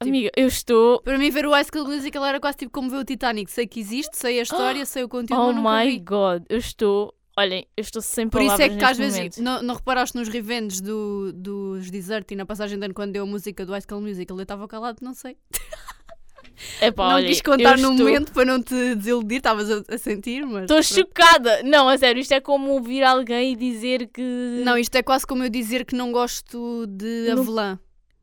Amiga, 0.00 0.30
eu 0.36 0.46
estou. 0.46 1.00
Para 1.02 1.18
mim 1.18 1.30
ver 1.30 1.46
o 1.46 1.50
High 1.52 1.64
School 1.64 1.86
Musical 1.86 2.24
era 2.24 2.40
quase 2.40 2.58
tipo 2.58 2.72
como 2.72 2.88
ver 2.90 2.96
o 2.98 3.04
Titanic. 3.04 3.50
Sei 3.50 3.66
que 3.66 3.80
existe, 3.80 4.16
sei 4.16 4.38
a 4.38 4.42
história, 4.42 4.84
sei 4.86 5.04
o 5.04 5.08
conteúdo, 5.08 5.40
Oh 5.42 5.52
my 5.52 5.90
vi. 5.90 5.98
god, 6.00 6.44
eu 6.48 6.58
estou. 6.58 7.14
Olhem, 7.38 7.66
eu 7.76 7.82
estou 7.82 8.00
sem 8.00 8.28
Por 8.28 8.40
palavras 8.40 8.66
isso 8.66 8.74
é 8.74 8.78
que 8.78 8.84
às 8.84 8.96
vezes, 8.96 9.36
não, 9.38 9.62
não 9.62 9.74
reparaste 9.74 10.16
nos 10.16 10.26
revendes 10.28 10.80
do, 10.80 11.32
dos 11.34 11.90
Desert 11.90 12.30
e 12.30 12.34
na 12.36 12.46
passagem 12.46 12.78
de 12.78 12.84
ano 12.86 12.94
quando 12.94 13.12
deu 13.12 13.24
a 13.24 13.26
música 13.26 13.66
do 13.66 13.72
High 13.72 13.82
School 13.86 14.00
Musical, 14.00 14.38
eu 14.38 14.42
estava 14.42 14.66
calado, 14.66 14.98
não 15.02 15.12
sei. 15.12 15.36
Epá, 16.80 17.08
não 17.08 17.14
olhem, 17.16 17.28
quis 17.28 17.42
contar 17.42 17.76
no 17.76 17.90
estou- 17.92 18.06
momento 18.06 18.32
para 18.32 18.44
não 18.46 18.62
te 18.62 18.94
desiludir, 18.94 19.36
estavas 19.38 19.70
a, 19.70 19.82
a 19.94 19.98
sentir, 19.98 20.46
mas... 20.46 20.62
Estou 20.62 20.82
chocada! 20.82 21.62
Não, 21.62 21.86
a 21.86 21.98
sério, 21.98 22.18
isto 22.20 22.32
é 22.32 22.40
como 22.40 22.70
ouvir 22.70 23.02
alguém 23.02 23.54
dizer 23.54 24.06
que. 24.08 24.62
Não, 24.64 24.78
isto 24.78 24.94
é 24.96 25.02
quase 25.02 25.26
como 25.26 25.44
eu 25.44 25.50
dizer 25.50 25.84
que 25.84 25.94
não 25.94 26.10
gosto 26.10 26.86
de 26.86 27.26
Não- 27.28 27.42
avelã. 27.42 27.78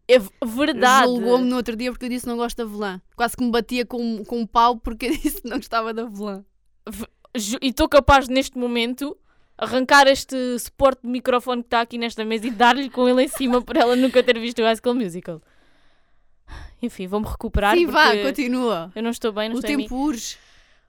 É 0.07 0.17
v- 0.19 0.29
verdade. 0.43 1.05
Julgou-me 1.07 1.45
no 1.45 1.55
outro 1.55 1.75
dia 1.75 1.91
porque 1.91 2.05
eu 2.05 2.09
disse 2.09 2.23
que 2.25 2.29
não 2.29 2.37
gosto 2.37 2.57
de 2.57 2.63
avelã. 2.63 2.99
Quase 3.15 3.37
que 3.37 3.43
me 3.43 3.51
batia 3.51 3.85
com, 3.85 4.23
com 4.25 4.39
um 4.39 4.47
pau 4.47 4.77
porque 4.77 5.05
eu 5.07 5.11
disse 5.11 5.41
que 5.43 5.47
não 5.47 5.57
gostava 5.57 5.93
de 5.93 6.01
avelã. 6.01 6.43
ju- 6.91 7.05
e 7.61 7.69
estou 7.69 7.87
capaz 7.89 8.27
neste 8.27 8.57
momento 8.57 9.17
arrancar 9.57 10.07
este 10.07 10.35
suporte 10.59 11.01
de 11.03 11.07
microfone 11.09 11.61
que 11.61 11.67
está 11.67 11.81
aqui 11.81 11.97
nesta 11.97 12.23
mesa 12.25 12.47
e 12.47 12.51
dar-lhe 12.51 12.89
com 12.89 13.07
ele 13.07 13.23
em 13.23 13.27
cima 13.27 13.61
por 13.61 13.75
ela 13.75 13.95
nunca 13.95 14.21
ter 14.23 14.39
visto 14.39 14.59
o 14.59 14.63
High 14.65 14.75
School 14.77 14.95
Musical. 14.95 15.41
Enfim, 16.81 17.07
vou-me 17.07 17.25
recuperar 17.27 17.75
Sim, 17.77 17.85
vá, 17.85 18.15
continua. 18.17 18.91
eu 18.95 19.01
não 19.01 19.09
estou 19.11 19.31
bem, 19.31 19.47
não 19.49 19.55
O 19.55 19.59
estou 19.59 19.71
em 19.71 19.77
mim. 19.77 19.83
tempo 19.83 19.95
urge. 19.95 20.37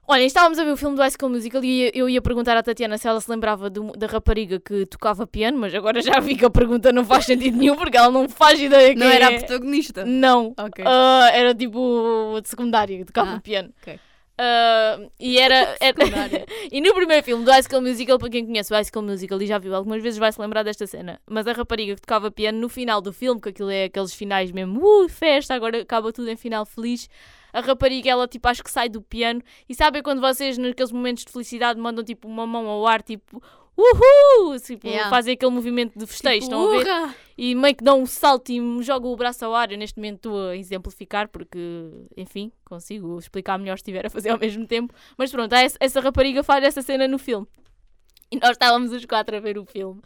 Olha, 0.07 0.21
estávamos 0.23 0.59
a 0.59 0.63
ver 0.63 0.71
o 0.71 0.77
filme 0.77 0.95
do 0.95 1.01
High 1.01 1.11
School 1.19 1.31
Musical 1.31 1.63
e 1.63 1.89
eu 1.95 2.07
ia 2.07 2.21
perguntar 2.21 2.55
à 2.55 2.61
Tatiana 2.61 2.95
se 2.97 3.07
ela 3.07 3.19
se 3.19 3.31
lembrava 3.31 3.71
do- 3.71 3.91
da 3.93 4.05
rapariga 4.05 4.59
que 4.59 4.85
tocava 4.85 5.25
piano, 5.25 5.57
mas 5.57 5.73
agora 5.73 5.99
já 6.01 6.19
vi 6.19 6.35
que 6.35 6.45
a 6.45 6.49
pergunta 6.49 6.91
não 6.91 7.03
faz 7.03 7.25
sentido 7.25 7.57
nenhum 7.57 7.75
porque 7.75 7.97
ela 7.97 8.11
não 8.11 8.29
faz 8.29 8.59
ideia 8.59 8.93
que 8.93 8.99
Não 8.99 9.07
era 9.07 9.29
a 9.29 9.31
é. 9.33 9.39
protagonista. 9.39 10.05
Não. 10.05 10.53
Ok. 10.59 10.83
Ah, 10.85 11.29
era 11.33 11.55
tipo 11.55 12.39
de 12.39 12.47
secundária, 12.49 12.99
que 12.99 13.05
tocava 13.05 13.35
Ah, 13.35 13.39
piano. 13.39 13.71
ok. 13.81 13.99
Ah, 14.37 14.99
e 15.19 15.37
era. 15.39 15.75
era- 15.79 15.95
e 16.71 16.81
no 16.81 16.93
primeiro 16.93 17.23
filme 17.23 17.45
do 17.45 17.51
High 17.51 17.63
School 17.63 17.81
Musical, 17.81 18.19
para 18.19 18.29
quem 18.29 18.45
conhece 18.45 18.71
o 18.71 18.75
High 18.75 18.85
School 18.85 19.03
Musical 19.05 19.41
e 19.41 19.47
já 19.47 19.57
viu 19.57 19.73
algumas 19.73 20.01
vezes, 20.03 20.19
vai 20.19 20.31
se 20.31 20.39
lembrar 20.41 20.63
desta 20.63 20.85
cena. 20.85 21.21
Mas 21.29 21.47
a 21.47 21.53
rapariga 21.53 21.95
que 21.95 22.01
tocava 22.01 22.29
piano 22.29 22.59
no 22.59 22.67
final 22.69 23.01
do 23.01 23.13
filme, 23.13 23.39
que 23.39 23.49
aquilo 23.49 23.69
é 23.69 23.85
aqueles 23.85 24.13
finais 24.13 24.51
mesmo, 24.51 24.81
uh, 24.81 25.07
festa, 25.09 25.53
agora 25.53 25.81
acaba 25.81 26.11
tudo 26.11 26.29
em 26.29 26.35
final 26.35 26.65
feliz. 26.65 27.09
A 27.53 27.61
rapariga, 27.61 28.09
ela 28.09 28.27
tipo, 28.27 28.45
acho 28.49 28.61
que 28.61 28.69
sai 28.69 28.89
do 28.89 29.01
piano. 29.01 29.41
E 29.69 29.73
sabem 29.73 30.03
quando 30.03 30.19
vocês, 30.19 30.57
naqueles 30.57 30.91
momentos 30.91 31.23
de 31.23 31.31
felicidade, 31.31 31.79
mandam 31.79 32.03
tipo 32.03 32.27
uma 32.27 32.45
mão 32.45 32.67
ao 32.67 32.85
ar, 32.85 33.01
tipo, 33.01 33.41
uhul! 33.77 34.59
Tipo, 34.59 34.87
Yeah. 34.87 35.09
fazem 35.09 35.33
aquele 35.33 35.51
movimento 35.51 35.97
de 35.97 36.05
festejo, 36.05 36.41
Tipo, 36.47 36.55
estão 36.55 36.73
a 37.01 37.07
ver? 37.07 37.15
e 37.37 37.53
meio 37.55 37.75
que 37.75 37.83
dão 37.83 38.01
um 38.01 38.05
salto 38.05 38.49
e 38.51 38.83
jogam 38.83 39.11
o 39.11 39.15
braço 39.15 39.43
ao 39.45 39.53
ar. 39.53 39.71
Eu 39.71 39.77
neste 39.77 39.97
momento 39.97 40.15
estou 40.17 40.49
a 40.49 40.55
exemplificar 40.57 41.27
porque, 41.29 41.59
enfim, 42.15 42.51
consigo 42.63 43.17
explicar 43.19 43.57
melhor 43.57 43.77
se 43.77 43.81
estiver 43.81 44.05
a 44.05 44.09
fazer 44.09 44.29
ao 44.29 44.39
mesmo 44.39 44.65
tempo. 44.65 44.93
Mas 45.17 45.31
pronto, 45.31 45.53
essa 45.53 45.99
rapariga 45.99 46.43
faz 46.43 46.63
essa 46.63 46.81
cena 46.81 47.07
no 47.07 47.17
filme. 47.19 47.47
E 48.31 48.37
nós 48.37 48.51
estávamos 48.51 48.91
os 48.91 49.05
quatro 49.05 49.35
a 49.35 49.39
ver 49.39 49.57
o 49.57 49.65
filme. 49.65 50.01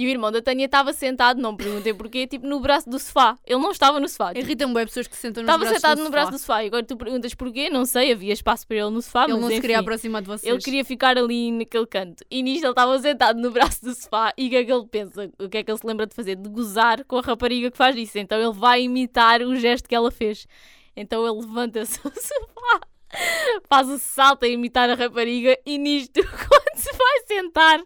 E 0.00 0.06
o 0.06 0.08
irmão 0.08 0.30
da 0.30 0.40
Tânia 0.40 0.66
estava 0.66 0.92
sentado, 0.92 1.40
não 1.42 1.50
me 1.50 1.58
perguntei 1.58 1.92
porquê, 1.92 2.24
tipo 2.24 2.46
no 2.46 2.60
braço 2.60 2.88
do 2.88 3.00
sofá. 3.00 3.36
Ele 3.44 3.58
não 3.60 3.72
estava 3.72 3.98
no 3.98 4.08
sofá. 4.08 4.28
tipo, 4.32 4.46
Irritam 4.46 4.72
bem 4.72 4.86
pessoas 4.86 5.08
que 5.08 5.16
se 5.16 5.22
sentam 5.22 5.42
nos 5.42 5.48
Estava 5.48 5.64
braços 5.64 5.76
sentado 5.80 5.96
do 5.96 6.00
no 6.02 6.06
sofá. 6.06 6.12
braço 6.16 6.30
do 6.30 6.38
sofá. 6.38 6.62
E 6.62 6.66
agora 6.68 6.84
tu 6.84 6.96
perguntas 6.96 7.34
porquê, 7.34 7.68
não 7.68 7.84
sei, 7.84 8.12
havia 8.12 8.32
espaço 8.32 8.64
para 8.64 8.76
ele 8.76 8.90
no 8.90 9.02
sofá, 9.02 9.24
Ele 9.24 9.32
mas 9.32 9.40
não 9.40 9.48
se 9.48 9.54
enfim. 9.54 9.60
queria 9.62 9.80
aproximar 9.80 10.22
de 10.22 10.28
vocês. 10.28 10.52
Ele 10.52 10.62
queria 10.62 10.84
ficar 10.84 11.18
ali 11.18 11.50
naquele 11.50 11.86
canto. 11.86 12.24
E 12.30 12.42
nisto 12.44 12.62
ele 12.62 12.70
estava 12.70 12.96
sentado 13.00 13.40
no 13.40 13.50
braço 13.50 13.84
do 13.84 13.92
sofá. 13.92 14.32
E 14.38 14.46
o 14.46 14.50
que 14.50 14.56
é 14.56 14.64
que 14.64 14.72
ele 14.72 14.86
pensa? 14.86 15.30
O 15.36 15.48
que 15.48 15.58
é 15.58 15.64
que 15.64 15.70
ele 15.72 15.78
se 15.78 15.86
lembra 15.86 16.06
de 16.06 16.14
fazer? 16.14 16.36
De 16.36 16.48
gozar 16.48 17.04
com 17.04 17.16
a 17.16 17.20
rapariga 17.20 17.68
que 17.68 17.76
faz 17.76 17.96
isso. 17.96 18.18
Então 18.20 18.40
ele 18.40 18.52
vai 18.52 18.82
imitar 18.82 19.42
o 19.42 19.56
gesto 19.56 19.88
que 19.88 19.96
ela 19.96 20.12
fez. 20.12 20.46
Então 20.96 21.26
ele 21.26 21.40
levanta-se 21.44 22.00
do 22.00 22.10
sofá, 22.14 22.80
faz 23.68 23.88
o 23.88 23.98
salto 23.98 24.44
a 24.44 24.48
imitar 24.48 24.88
a 24.90 24.94
rapariga. 24.94 25.58
E 25.66 25.76
nisto, 25.76 26.20
quando 26.22 26.76
se 26.76 26.92
vai 26.92 27.20
sentar, 27.26 27.80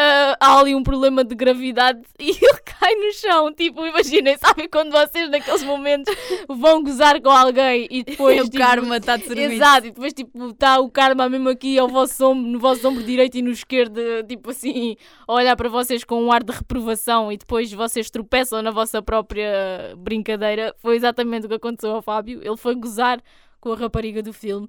ah, 0.00 0.36
há 0.38 0.60
ali 0.60 0.76
um 0.76 0.82
problema 0.84 1.24
de 1.24 1.34
gravidade 1.34 2.02
e 2.20 2.30
ele 2.30 2.60
cai 2.64 2.94
no 2.94 3.12
chão. 3.12 3.52
Tipo, 3.52 3.84
imaginem, 3.84 4.38
sabem 4.38 4.68
quando 4.68 4.92
vocês 4.92 5.28
naqueles 5.28 5.64
momentos 5.64 6.14
vão 6.48 6.84
gozar 6.84 7.20
com 7.20 7.30
alguém 7.30 7.88
e 7.90 8.04
depois. 8.04 8.38
o 8.42 8.44
tipo, 8.44 8.58
karma 8.58 8.98
está 8.98 9.16
de 9.16 9.24
serviço. 9.24 9.54
Exato, 9.54 9.86
e 9.88 9.90
depois 9.90 10.12
tipo 10.12 10.50
está 10.50 10.78
o 10.78 10.88
karma 10.88 11.28
mesmo 11.28 11.48
aqui 11.48 11.76
ao 11.76 11.88
vosso 11.88 12.24
ombro, 12.24 12.48
no 12.48 12.60
vosso 12.60 12.88
ombro 12.88 13.02
direito 13.02 13.38
e 13.38 13.42
no 13.42 13.50
esquerdo, 13.50 14.00
tipo 14.28 14.50
assim, 14.50 14.94
a 15.26 15.32
olhar 15.32 15.56
para 15.56 15.68
vocês 15.68 16.04
com 16.04 16.22
um 16.22 16.30
ar 16.30 16.44
de 16.44 16.52
reprovação 16.52 17.32
e 17.32 17.36
depois 17.36 17.72
vocês 17.72 18.08
tropeçam 18.08 18.62
na 18.62 18.70
vossa 18.70 19.02
própria 19.02 19.96
brincadeira. 19.96 20.72
Foi 20.78 20.94
exatamente 20.94 21.46
o 21.46 21.48
que 21.48 21.56
aconteceu 21.56 21.90
ao 21.90 22.02
Fábio. 22.02 22.40
Ele 22.40 22.56
foi 22.56 22.76
gozar 22.76 23.20
com 23.60 23.72
a 23.72 23.76
rapariga 23.76 24.22
do 24.22 24.32
filme 24.32 24.68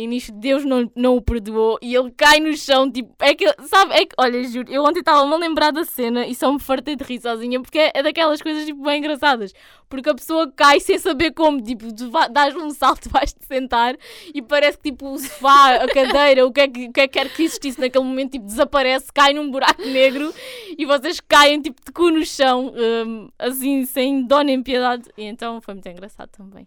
e 0.00 0.06
nisto 0.06 0.32
Deus 0.32 0.64
não, 0.64 0.90
não 0.96 1.16
o 1.16 1.20
perdoou 1.20 1.78
e 1.82 1.94
ele 1.94 2.10
cai 2.12 2.40
no 2.40 2.56
chão, 2.56 2.90
tipo, 2.90 3.14
é 3.18 3.34
que, 3.34 3.44
sabe, 3.66 3.92
é 3.92 4.06
que, 4.06 4.14
olha, 4.16 4.42
juro, 4.44 4.72
eu 4.72 4.82
ontem 4.82 5.00
estava-me 5.00 5.34
a 5.34 5.36
lembrar 5.36 5.72
da 5.72 5.84
cena 5.84 6.26
e 6.26 6.34
só 6.34 6.50
me 6.50 6.58
fartei 6.58 6.96
de 6.96 7.04
rir 7.04 7.20
sozinha 7.20 7.60
porque 7.60 7.78
é, 7.78 7.92
é 7.94 8.02
daquelas 8.02 8.40
coisas, 8.40 8.64
tipo, 8.64 8.82
bem 8.82 8.98
engraçadas, 8.98 9.52
porque 9.90 10.08
a 10.08 10.14
pessoa 10.14 10.50
cai 10.56 10.80
sem 10.80 10.98
saber 10.98 11.32
como, 11.32 11.60
tipo, 11.60 11.84
dás 12.30 12.56
um 12.56 12.70
salto, 12.70 13.10
vais-te 13.12 13.44
sentar 13.44 13.94
e 14.34 14.40
parece 14.40 14.78
que, 14.78 14.90
tipo, 14.90 15.06
o 15.06 15.18
sofá, 15.18 15.74
a 15.74 15.86
cadeira, 15.86 16.46
o 16.46 16.52
que 16.52 16.60
é 16.62 16.68
que, 16.68 16.88
o 16.88 16.92
que, 16.92 17.00
é 17.02 17.06
que 17.06 17.18
quer 17.18 17.28
que 17.30 17.42
existisse 17.42 17.78
naquele 17.78 18.04
momento, 18.04 18.32
tipo, 18.32 18.46
desaparece, 18.46 19.12
cai 19.12 19.34
num 19.34 19.50
buraco 19.50 19.82
negro 19.82 20.32
e 20.78 20.86
vocês 20.86 21.20
caem, 21.20 21.60
tipo, 21.60 21.78
de 21.84 21.92
cu 21.92 22.10
no 22.10 22.24
chão, 22.24 22.72
hum, 22.74 23.28
assim, 23.38 23.84
sem 23.84 24.26
dó 24.26 24.40
nem 24.40 24.62
piedade, 24.62 25.10
e 25.18 25.24
então 25.24 25.60
foi 25.60 25.74
muito 25.74 25.88
engraçado 25.90 26.30
também. 26.30 26.66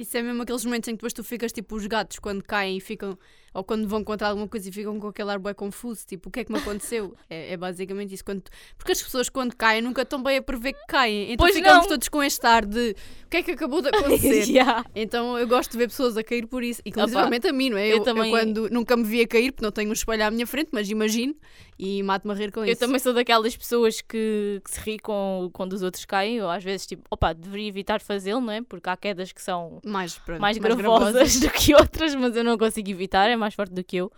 Isso 0.00 0.16
é 0.16 0.22
mesmo 0.22 0.42
aqueles 0.42 0.64
momentos 0.64 0.88
em 0.88 0.92
que 0.92 0.96
depois 0.96 1.12
tu 1.12 1.22
ficas 1.22 1.52
tipo 1.52 1.76
os 1.76 1.86
gatos 1.86 2.18
quando 2.18 2.42
caem 2.42 2.78
e 2.78 2.80
ficam, 2.80 3.18
ou 3.52 3.64
quando 3.64 3.88
vão 3.88 4.02
contra 4.04 4.28
alguma 4.28 4.46
coisa 4.48 4.68
e 4.68 4.72
ficam 4.72 4.98
com 5.00 5.08
aquele 5.08 5.30
ar 5.30 5.38
bué 5.38 5.52
confuso, 5.54 6.06
tipo, 6.06 6.28
o 6.28 6.32
que 6.32 6.40
é 6.40 6.44
que 6.44 6.52
me 6.52 6.58
aconteceu? 6.58 7.14
é, 7.28 7.52
é 7.52 7.56
basicamente 7.56 8.14
isso. 8.14 8.24
Quando, 8.24 8.42
porque 8.78 8.92
as 8.92 9.02
pessoas 9.02 9.28
quando 9.28 9.56
caem 9.56 9.82
nunca 9.82 10.02
estão 10.02 10.22
bem 10.22 10.36
a 10.38 10.42
prever 10.42 10.72
que 10.74 10.86
caem. 10.88 11.32
Então 11.32 11.44
Pois 11.46 11.54
ficamos 11.56 11.82
não. 11.82 11.88
todos 11.88 12.08
com 12.08 12.22
este 12.22 12.46
ar 12.46 12.64
de 12.64 12.94
o 13.24 13.28
que 13.30 13.36
é 13.38 13.42
que 13.42 13.50
acabou 13.52 13.82
de 13.82 13.88
acontecer? 13.94 14.44
Yeah. 14.48 14.84
Então 14.94 15.38
eu 15.38 15.46
gosto 15.48 15.72
de 15.72 15.78
ver 15.78 15.88
pessoas 15.88 16.16
a 16.16 16.22
cair 16.22 16.46
por 16.46 16.62
isso. 16.62 16.80
Inclusivamente 16.84 17.46
a 17.48 17.52
mim, 17.52 17.70
não 17.70 17.78
é? 17.78 17.88
eu 17.88 17.96
Eu, 17.98 18.02
também- 18.04 18.30
eu 18.32 18.38
quando 18.38 18.70
nunca 18.70 18.96
me 18.96 19.04
vi 19.04 19.20
a 19.22 19.26
cair, 19.26 19.52
porque 19.52 19.64
não 19.64 19.72
tenho 19.72 19.90
um 19.90 19.92
espelho 19.92 20.24
à 20.24 20.30
minha 20.30 20.46
frente, 20.46 20.68
mas 20.72 20.88
imagino 20.90 21.34
e 21.78 22.02
mato-me 22.02 22.34
a 22.34 22.36
rir 22.36 22.52
com 22.52 22.60
Eu 22.60 22.66
isso. 22.72 22.80
também 22.80 22.98
sou 22.98 23.14
daquelas 23.14 23.56
pessoas 23.56 24.02
que, 24.02 24.60
que 24.62 24.70
se 24.70 24.78
ri 24.80 24.98
com, 24.98 25.48
quando 25.52 25.72
os 25.72 25.82
outros 25.82 26.04
caem, 26.04 26.42
ou 26.42 26.50
às 26.50 26.62
vezes 26.62 26.86
tipo, 26.86 27.02
opa, 27.10 27.32
deveria 27.32 27.68
evitar 27.68 28.00
fazê-lo, 28.02 28.40
não 28.40 28.52
é? 28.52 28.60
Porque 28.60 28.88
há 28.90 28.96
quedas 28.98 29.32
que 29.32 29.40
são 29.40 29.80
Mais, 29.84 30.18
pronto, 30.18 30.40
mais 30.40 30.58
gravosas 30.58 31.40
do 31.40 31.48
que 31.50 31.74
outras, 31.74 32.14
mas 32.14 32.36
eu 32.36 32.44
não 32.44 32.58
consigo 32.58 32.90
evitar, 32.90 33.30
é 33.30 33.36
mais 33.40 33.54
forte 33.54 33.72
do 33.74 33.82
que 33.82 33.96
eu. 33.96 34.12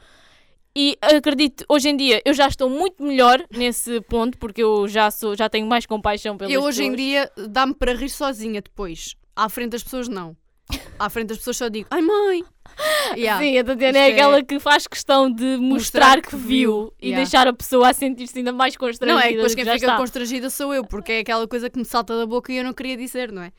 E 0.75 0.97
acredito, 1.03 1.65
hoje 1.69 1.91
em 1.91 1.97
dia 1.97 2.23
eu 2.25 2.33
já 2.33 2.49
estou 2.49 2.69
muito 2.69 3.03
melhor 3.03 3.45
nesse 3.55 4.01
ponto, 4.03 4.39
porque 4.39 4.63
eu 4.63 4.89
já, 4.89 5.11
sou, 5.11 5.37
já 5.37 5.49
tenho 5.49 5.67
mais 5.67 5.85
compaixão 5.85 6.37
pelas 6.39 6.53
Eu 6.53 6.63
hoje 6.63 6.83
em 6.85 6.91
pessoas. 6.93 7.31
dia 7.37 7.49
dá-me 7.49 7.75
para 7.75 7.93
rir 7.95 8.09
sozinha 8.09 8.61
depois. 8.63 9.15
À 9.37 9.49
frente 9.51 9.71
das 9.73 9.83
pessoas, 9.83 10.09
não. 10.09 10.35
À 10.99 11.11
frente 11.11 11.29
das 11.29 11.39
pessoas 11.39 11.59
só 11.59 11.69
digo, 11.69 11.87
ai 11.91 12.01
mãe! 12.03 12.43
Yeah. 13.15 13.43
Sim, 13.45 13.59
a 13.59 13.65
Tatiana 13.65 13.99
é 13.99 14.09
é- 14.09 14.13
aquela 14.13 14.43
que 14.43 14.59
faz 14.59 14.87
questão 14.87 15.31
de 15.31 15.59
mostrar, 15.59 16.17
Mostrar 16.17 16.23
que 16.23 16.31
que 16.31 16.37
viu 16.37 16.91
e 16.99 17.09
Yeah. 17.09 17.23
deixar 17.23 17.47
a 17.47 17.53
pessoa 17.53 17.91
a 17.91 17.93
sentir-se 17.93 18.39
ainda 18.39 18.51
mais 18.53 18.75
constrangida. 18.77 19.15
Não, 19.15 19.21
é 19.23 19.31
depois 19.33 19.55
quem 19.55 19.65
fica 19.65 19.77
está. 19.77 19.97
constrangida 19.99 20.49
sou 20.49 20.73
eu, 20.73 20.83
porque 20.87 21.13
é 21.13 21.19
aquela 21.19 21.47
coisa 21.47 21.69
que 21.69 21.79
me 21.79 21.85
salta 21.85 22.17
da 22.17 22.25
boca 22.25 22.51
e 22.51 22.57
eu 22.57 22.65
não 22.65 22.73
queria 22.73 22.97
dizer, 22.97 23.31
não 23.31 23.43
é? 23.43 23.53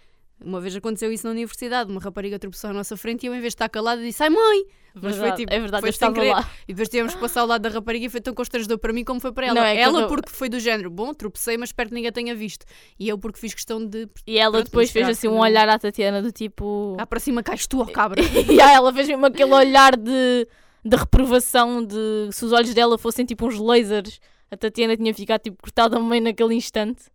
Uma 0.43 0.59
vez 0.59 0.75
aconteceu 0.75 1.11
isso 1.11 1.27
na 1.27 1.31
universidade, 1.31 1.91
uma 1.91 2.01
rapariga 2.01 2.39
tropeçou 2.39 2.71
à 2.71 2.73
nossa 2.73 2.97
frente 2.97 3.23
e 3.23 3.27
eu, 3.27 3.35
em 3.35 3.39
vez 3.39 3.51
de 3.51 3.55
estar 3.57 3.69
calada, 3.69 4.01
disse 4.01 4.23
ai 4.23 4.31
mãe! 4.31 4.63
Mas 4.95 5.01
foi 5.03 5.11
Verdade, 5.21 5.37
tipo, 5.37 5.53
é 5.53 5.59
verdade, 5.59 5.81
foi 5.81 5.89
eu 5.89 5.91
estava 5.91 6.13
querer. 6.13 6.31
lá. 6.33 6.49
E 6.67 6.73
depois 6.73 6.87
tivemos 6.89 7.15
que 7.15 7.19
passar 7.19 7.41
ao 7.41 7.47
lado 7.47 7.61
da 7.63 7.69
rapariga 7.69 8.05
e 8.05 8.09
foi 8.09 8.21
tão 8.21 8.33
constrangedor 8.33 8.77
para 8.77 8.93
mim 8.93 9.03
como 9.03 9.19
foi 9.19 9.31
para 9.31 9.47
ela. 9.47 9.55
Não, 9.55 9.63
é 9.65 9.75
ela 9.79 10.01
eu- 10.01 10.07
porque 10.07 10.29
foi 10.29 10.47
do 10.49 10.59
género, 10.59 10.89
bom, 10.91 11.13
tropecei, 11.15 11.57
mas 11.57 11.69
espero 11.69 11.89
que 11.89 11.95
ninguém 11.95 12.11
tenha 12.11 12.35
visto. 12.35 12.63
E 12.99 13.09
eu 13.09 13.17
porque 13.17 13.39
fiz 13.39 13.53
questão 13.55 13.83
de. 13.83 14.07
E 14.27 14.37
ela 14.37 14.51
Pronto, 14.51 14.65
depois 14.65 14.91
fez 14.91 15.09
assim 15.09 15.27
um 15.27 15.31
não- 15.31 15.39
olhar 15.39 15.67
à 15.67 15.79
Tatiana 15.79 16.21
do 16.21 16.31
tipo. 16.31 16.93
Cá 16.97 17.07
para 17.07 17.19
cima 17.19 17.41
cais 17.41 17.65
tu, 17.65 17.81
ó 17.81 17.85
cabra. 17.85 18.21
e 18.51 18.61
aí 18.61 18.75
ela 18.75 18.93
fez 18.93 19.07
mesmo 19.07 19.25
aquele 19.25 19.51
olhar 19.53 19.97
de, 19.97 20.47
de 20.85 20.95
reprovação, 20.95 21.83
de 21.83 22.29
se 22.31 22.45
os 22.45 22.51
olhos 22.51 22.73
dela 22.75 22.97
fossem 22.97 23.25
tipo 23.25 23.47
uns 23.47 23.57
lasers. 23.57 24.19
A 24.51 24.55
Tatiana 24.55 24.95
tinha 24.95 25.11
ficado 25.15 25.41
tipo 25.41 25.57
cortada 25.59 25.97
ao 25.97 26.03
meio 26.03 26.21
naquele 26.21 26.53
instante. 26.53 27.05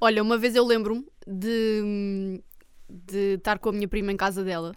Olha, 0.00 0.22
uma 0.22 0.38
vez 0.38 0.54
eu 0.54 0.64
lembro-me 0.64 1.04
de, 1.26 2.40
de 2.88 3.34
estar 3.34 3.58
com 3.58 3.70
a 3.70 3.72
minha 3.72 3.88
prima 3.88 4.12
em 4.12 4.16
casa 4.16 4.44
dela 4.44 4.72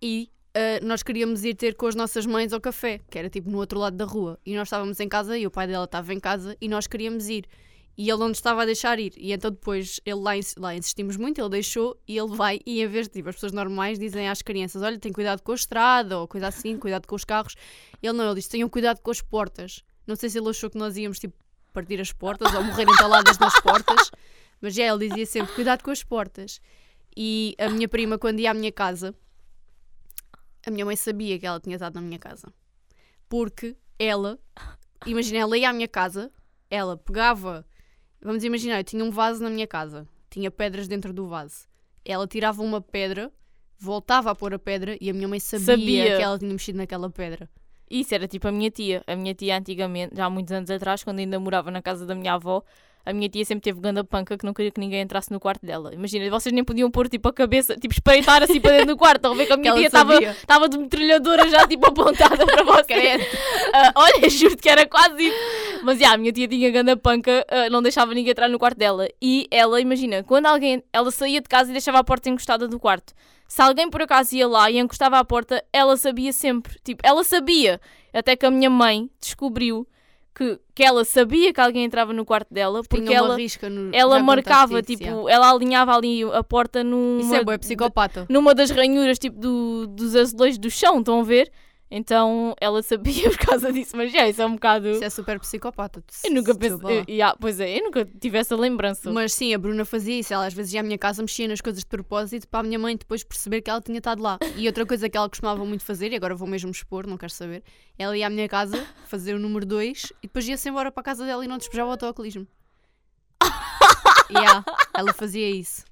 e 0.00 0.30
ah, 0.54 0.78
nós 0.82 1.02
queríamos 1.02 1.44
ir 1.44 1.54
ter 1.54 1.74
com 1.74 1.86
as 1.86 1.96
nossas 1.96 2.24
mães 2.24 2.52
ao 2.52 2.60
café, 2.60 3.00
que 3.10 3.18
era 3.18 3.28
tipo 3.28 3.50
no 3.50 3.58
outro 3.58 3.78
lado 3.78 3.96
da 3.96 4.04
rua. 4.04 4.38
E 4.46 4.54
nós 4.54 4.68
estávamos 4.68 5.00
em 5.00 5.08
casa 5.08 5.36
e 5.36 5.46
o 5.46 5.50
pai 5.50 5.66
dela 5.66 5.84
estava 5.84 6.14
em 6.14 6.20
casa 6.20 6.56
e 6.60 6.68
nós 6.68 6.86
queríamos 6.86 7.28
ir. 7.28 7.46
E 7.96 8.08
ele 8.08 8.18
não 8.18 8.28
nos 8.28 8.38
estava 8.38 8.62
a 8.62 8.64
deixar 8.64 8.98
ir. 8.98 9.12
E 9.16 9.32
então 9.32 9.50
depois 9.50 10.00
ele 10.04 10.20
lá, 10.20 10.32
lá 10.56 10.74
insistimos 10.74 11.16
muito, 11.16 11.40
ele 11.40 11.48
deixou 11.48 11.96
e 12.06 12.16
ele 12.16 12.34
vai. 12.34 12.60
E 12.64 12.80
em 12.80 12.86
vez 12.86 13.08
de 13.08 13.14
tipo, 13.14 13.28
as 13.28 13.34
pessoas 13.36 13.52
normais 13.52 13.98
dizem 13.98 14.28
às 14.28 14.42
crianças: 14.42 14.82
Olha, 14.82 14.98
tem 14.98 15.12
cuidado 15.12 15.42
com 15.42 15.52
a 15.52 15.54
estrada 15.56 16.18
ou 16.18 16.28
coisa 16.28 16.48
assim, 16.48 16.76
cuidado 16.78 17.06
com 17.06 17.16
os 17.16 17.24
carros. 17.24 17.54
Ele 18.02 18.12
não, 18.12 18.26
ele 18.26 18.36
disse: 18.36 18.50
Tenham 18.50 18.68
cuidado 18.68 19.00
com 19.00 19.10
as 19.10 19.20
portas. 19.20 19.84
Não 20.06 20.16
sei 20.16 20.28
se 20.28 20.38
ele 20.38 20.48
achou 20.48 20.70
que 20.70 20.78
nós 20.78 20.96
íamos 20.96 21.18
tipo 21.18 21.34
partir 21.72 22.00
as 22.00 22.12
portas 22.12 22.52
ou 22.54 22.62
morrer 22.62 22.82
entaladas 22.82 23.38
nas 23.38 23.60
portas. 23.60 24.10
Mas 24.60 24.74
já 24.74 24.84
ele 24.84 25.08
dizia 25.08 25.26
sempre: 25.26 25.54
cuidado 25.54 25.82
com 25.82 25.90
as 25.90 26.02
portas. 26.02 26.60
E 27.16 27.54
a 27.58 27.68
minha 27.68 27.88
prima, 27.88 28.18
quando 28.18 28.40
ia 28.40 28.50
à 28.50 28.54
minha 28.54 28.72
casa, 28.72 29.14
a 30.66 30.70
minha 30.70 30.84
mãe 30.84 30.96
sabia 30.96 31.38
que 31.38 31.46
ela 31.46 31.60
tinha 31.60 31.76
estado 31.76 31.94
na 31.94 32.00
minha 32.00 32.18
casa. 32.18 32.52
Porque 33.28 33.76
ela, 33.98 34.38
imagina, 35.06 35.38
ela 35.38 35.56
ia 35.56 35.70
à 35.70 35.72
minha 35.72 35.88
casa, 35.88 36.30
ela 36.70 36.96
pegava, 36.96 37.66
vamos 38.20 38.44
imaginar, 38.44 38.78
eu 38.78 38.84
tinha 38.84 39.04
um 39.04 39.10
vaso 39.10 39.42
na 39.42 39.50
minha 39.50 39.66
casa, 39.66 40.06
tinha 40.30 40.50
pedras 40.50 40.88
dentro 40.88 41.12
do 41.12 41.26
vaso. 41.26 41.66
Ela 42.04 42.26
tirava 42.26 42.62
uma 42.62 42.80
pedra, 42.80 43.32
voltava 43.78 44.30
a 44.30 44.34
pôr 44.34 44.54
a 44.54 44.58
pedra 44.58 44.96
e 45.00 45.08
a 45.08 45.14
minha 45.14 45.28
mãe 45.28 45.40
sabia, 45.40 45.64
Sabia. 45.66 46.16
que 46.16 46.22
ela 46.22 46.38
tinha 46.38 46.52
mexido 46.52 46.78
naquela 46.78 47.08
pedra. 47.10 47.48
Isso 47.90 48.14
era 48.14 48.26
tipo 48.26 48.48
a 48.48 48.52
minha 48.52 48.70
tia. 48.70 49.02
A 49.06 49.14
minha 49.14 49.34
tia 49.34 49.56
antigamente, 49.56 50.16
já 50.16 50.24
há 50.26 50.30
muitos 50.30 50.52
anos 50.52 50.70
atrás, 50.70 51.04
quando 51.04 51.18
ainda 51.18 51.38
morava 51.38 51.70
na 51.70 51.82
casa 51.82 52.04
da 52.06 52.14
minha 52.14 52.34
avó, 52.34 52.62
a 53.06 53.12
minha 53.12 53.28
tia 53.28 53.44
sempre 53.44 53.62
teve 53.62 53.80
ganda 53.80 54.02
panca 54.02 54.38
que 54.38 54.46
não 54.46 54.54
queria 54.54 54.70
que 54.70 54.80
ninguém 54.80 55.02
entrasse 55.02 55.30
no 55.30 55.38
quarto 55.38 55.64
dela. 55.64 55.92
Imagina, 55.92 56.28
vocês 56.30 56.52
nem 56.52 56.64
podiam 56.64 56.90
pôr 56.90 57.08
tipo 57.08 57.28
a 57.28 57.32
cabeça, 57.32 57.76
tipo 57.76 57.92
espreitar 57.92 58.42
assim 58.42 58.60
para 58.60 58.72
dentro 58.72 58.94
do 58.94 58.96
quarto. 58.96 59.16
Estão 59.16 59.32
a 59.32 59.34
ver 59.34 59.46
que 59.46 59.52
a 59.52 59.56
minha 59.56 59.74
tia 59.74 59.86
estava 60.30 60.68
de 60.68 60.78
metralhadora 60.78 61.48
já 61.48 61.66
tipo 61.66 61.86
apontada 61.86 62.44
para 62.46 62.62
vocês. 62.62 63.22
Ah, 63.76 63.92
olha, 63.96 64.30
juro 64.30 64.56
que 64.56 64.68
era 64.68 64.86
quase 64.86 65.26
isso. 65.26 65.36
Mas 65.82 65.98
já, 65.98 66.12
a 66.12 66.16
minha 66.16 66.32
tia 66.32 66.46
tinha 66.46 66.70
ganda 66.70 66.96
panca, 66.96 67.44
ah, 67.50 67.68
não 67.68 67.82
deixava 67.82 68.14
ninguém 68.14 68.30
entrar 68.30 68.48
no 68.48 68.56
quarto 68.58 68.78
dela. 68.78 69.08
E 69.20 69.48
ela, 69.50 69.80
imagina, 69.80 70.22
quando 70.22 70.46
alguém, 70.46 70.82
ela 70.92 71.10
saía 71.10 71.40
de 71.40 71.48
casa 71.48 71.70
e 71.70 71.72
deixava 71.72 71.98
a 71.98 72.04
porta 72.04 72.28
encostada 72.30 72.68
do 72.68 72.78
quarto. 72.78 73.12
Se 73.48 73.60
alguém 73.60 73.90
por 73.90 74.02
acaso 74.02 74.34
ia 74.36 74.46
lá 74.46 74.70
e 74.70 74.78
encostava 74.78 75.18
à 75.18 75.24
porta, 75.24 75.62
ela 75.72 75.96
sabia 75.96 76.32
sempre. 76.32 76.76
Tipo, 76.84 77.00
ela 77.04 77.24
sabia. 77.24 77.80
Até 78.12 78.36
que 78.36 78.46
a 78.46 78.50
minha 78.50 78.70
mãe 78.70 79.10
descobriu 79.20 79.86
que, 80.34 80.58
que 80.74 80.82
ela 80.82 81.04
sabia 81.04 81.52
que 81.52 81.60
alguém 81.60 81.84
entrava 81.84 82.12
no 82.12 82.24
quarto 82.24 82.52
dela 82.52 82.82
porque 82.82 83.04
Tinha 83.04 83.18
ela, 83.18 83.36
no, 83.70 83.94
ela 83.94 84.18
marcava, 84.20 84.80
isso, 84.80 84.82
tipo, 84.82 85.28
ela 85.28 85.50
alinhava 85.50 85.94
ali 85.94 86.24
a 86.24 86.42
porta 86.42 86.82
numa, 86.82 87.20
Isso 87.20 87.34
é 87.34 87.44
bué 87.44 87.56
psicopata. 87.56 88.26
numa 88.28 88.54
das 88.54 88.70
ranhuras 88.70 89.18
tipo 89.18 89.38
do, 89.38 89.86
dos 89.86 90.16
azulejos 90.16 90.58
do 90.58 90.70
chão, 90.70 90.98
estão 90.98 91.20
a 91.20 91.22
ver? 91.22 91.52
Então 91.96 92.56
ela 92.60 92.82
sabia 92.82 93.30
por 93.30 93.38
causa 93.38 93.72
disso, 93.72 93.96
mas 93.96 94.10
já, 94.10 94.28
isso 94.28 94.42
é 94.42 94.46
um 94.46 94.54
bocado. 94.54 94.88
Isso 94.90 95.04
é 95.04 95.08
super 95.08 95.38
psicopata. 95.38 96.02
Eu 96.24 96.32
nunca 96.32 96.52
pensei. 96.52 96.76
lá. 96.82 96.92
eu- 96.92 97.04
yeah, 97.08 97.36
pois 97.40 97.60
é, 97.60 97.78
eu 97.78 97.84
nunca 97.84 98.04
tive 98.20 98.36
essa 98.36 98.56
lembrança. 98.56 99.12
Mas 99.12 99.32
sim, 99.32 99.54
a 99.54 99.58
Bruna 99.58 99.84
fazia 99.84 100.18
isso. 100.18 100.34
Ela 100.34 100.46
às 100.46 100.52
vezes 100.52 100.72
ia 100.72 100.80
à 100.80 100.82
minha 100.82 100.98
casa, 100.98 101.22
mexia 101.22 101.46
nas 101.46 101.60
coisas 101.60 101.82
de 101.82 101.86
propósito 101.86 102.48
para 102.48 102.58
a 102.58 102.62
minha 102.64 102.80
mãe 102.80 102.96
depois 102.96 103.22
perceber 103.22 103.62
que 103.62 103.70
ela 103.70 103.80
tinha 103.80 103.98
estado 103.98 104.20
lá. 104.20 104.38
E 104.56 104.66
outra 104.66 104.84
coisa 104.84 105.08
que 105.08 105.16
ela 105.16 105.28
costumava 105.28 105.64
muito 105.64 105.84
fazer, 105.84 106.10
e 106.10 106.16
agora 106.16 106.34
vou 106.34 106.48
mesmo 106.48 106.68
expor, 106.72 107.06
não 107.06 107.16
quero 107.16 107.32
saber, 107.32 107.62
ela 107.96 108.18
ia 108.18 108.26
à 108.26 108.30
minha 108.30 108.48
casa 108.48 108.84
fazer 109.06 109.34
o 109.34 109.38
número 109.38 109.64
2 109.64 110.12
e 110.20 110.26
depois 110.26 110.48
ia-se 110.48 110.68
embora 110.68 110.90
para 110.90 111.00
a 111.00 111.04
casa 111.04 111.24
dela 111.24 111.44
e 111.44 111.48
não 111.48 111.58
despejava 111.58 111.90
o 111.90 111.92
autocolismo. 111.92 112.44
yeah, 114.30 114.64
ela 114.96 115.12
fazia 115.12 115.48
isso. 115.48 115.84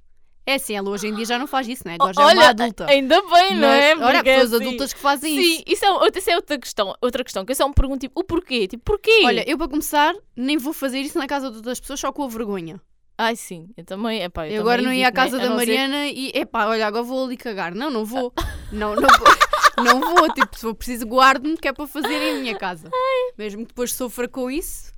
É 0.44 0.54
assim, 0.54 0.74
ela 0.74 0.90
hoje 0.90 1.06
em 1.06 1.14
dia 1.14 1.24
já 1.24 1.38
não 1.38 1.46
faz 1.46 1.68
isso, 1.68 1.82
né? 1.86 1.94
Agora 1.94 2.12
já 2.14 2.20
é 2.20 2.24
uma 2.24 2.30
Olha, 2.30 2.48
adulta. 2.50 2.86
ainda 2.90 3.22
bem, 3.22 3.54
não 3.56 3.68
é? 3.68 3.94
Olha, 3.96 4.20
há 4.20 4.24
pessoas 4.24 4.52
assim- 4.54 4.64
adultas 4.66 4.92
que 4.92 4.98
fazem 4.98 5.36
isso. 5.38 5.56
Sim, 5.58 5.62
isso 5.66 5.84
é, 5.84 5.92
outra- 5.92 6.18
isso 6.18 6.30
é 6.30 6.36
outra 6.36 6.58
questão. 6.58 6.94
Outra 7.00 7.22
questão, 7.22 7.44
que 7.44 7.52
eu 7.52 7.56
só 7.56 7.68
me 7.68 7.74
pergunto, 7.74 8.00
tipo, 8.00 8.20
o 8.20 8.24
porquê? 8.24 8.66
Tipo, 8.66 8.82
porquê? 8.82 9.22
Olha, 9.24 9.48
eu 9.48 9.56
para 9.56 9.68
começar, 9.68 10.14
nem 10.36 10.58
vou 10.58 10.72
fazer 10.72 10.98
isso 11.00 11.16
na 11.16 11.28
casa 11.28 11.48
de 11.50 11.56
outras 11.58 11.78
pessoas 11.78 12.00
só 12.00 12.12
com 12.12 12.24
a 12.24 12.28
vergonha. 12.28 12.80
Ai, 13.16 13.36
sim, 13.36 13.68
eu 13.76 13.84
também. 13.84 14.20
Epá, 14.22 14.48
eu 14.48 14.54
Eu 14.54 14.60
agora 14.62 14.82
não 14.82 14.92
ia 14.92 15.06
à 15.06 15.10
né? 15.10 15.14
casa 15.14 15.36
A 15.36 15.40
da 15.40 15.48
não 15.48 15.58
ser- 15.60 15.66
Mariana 15.66 16.06
e, 16.08 16.32
epá, 16.34 16.66
olha, 16.66 16.86
agora 16.88 17.04
vou 17.04 17.24
ali 17.24 17.36
cagar. 17.36 17.72
Não, 17.72 17.88
não 17.90 18.04
vou. 18.04 18.32
Não, 18.72 18.96
não 18.96 19.08
vou. 19.18 19.84
Não 19.84 20.00
vou. 20.00 20.32
Tipo, 20.32 20.56
se 20.56 20.62
for 20.62 20.74
preciso, 20.74 21.04
guardo-me 21.06 21.56
que 21.58 21.68
é 21.68 21.72
para 21.74 21.86
fazer 21.86 22.08
em 22.20 22.40
minha 22.40 22.56
casa. 22.58 22.90
Mesmo 23.38 23.60
que 23.60 23.68
depois 23.68 23.92
sofra 23.92 24.26
com 24.26 24.50
isso, 24.50 24.90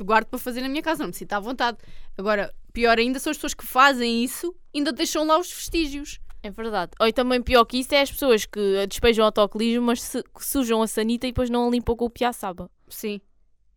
guardo 0.00 0.26
para 0.26 0.38
fazer 0.38 0.60
na 0.60 0.68
minha 0.68 0.82
casa. 0.82 1.00
Não 1.02 1.08
me 1.08 1.14
sinto 1.14 1.32
à 1.32 1.40
vontade. 1.40 1.78
Agora, 2.18 2.54
pior 2.74 2.98
ainda 2.98 3.18
são 3.18 3.30
as 3.30 3.36
pessoas 3.38 3.54
que 3.54 3.64
fazem 3.64 4.22
isso 4.22 4.54
ainda 4.74 4.92
deixam 4.92 5.24
lá 5.26 5.38
os 5.38 5.50
vestígios. 5.50 6.18
É 6.42 6.50
verdade. 6.50 6.92
Ou 7.00 7.06
e 7.08 7.12
também 7.12 7.40
pior 7.40 7.64
que 7.64 7.78
isso 7.78 7.94
é 7.94 8.02
as 8.02 8.10
pessoas 8.10 8.44
que 8.44 8.86
despejam 8.86 9.24
autocolismo, 9.24 9.86
mas 9.86 10.02
se, 10.02 10.22
sujam 10.40 10.82
a 10.82 10.86
sanita 10.86 11.26
e 11.26 11.30
depois 11.30 11.48
não 11.48 11.68
a 11.68 11.70
limpam 11.70 11.96
com 11.96 12.04
o 12.04 12.10
piaçaba. 12.10 12.70
Sim. 12.88 13.18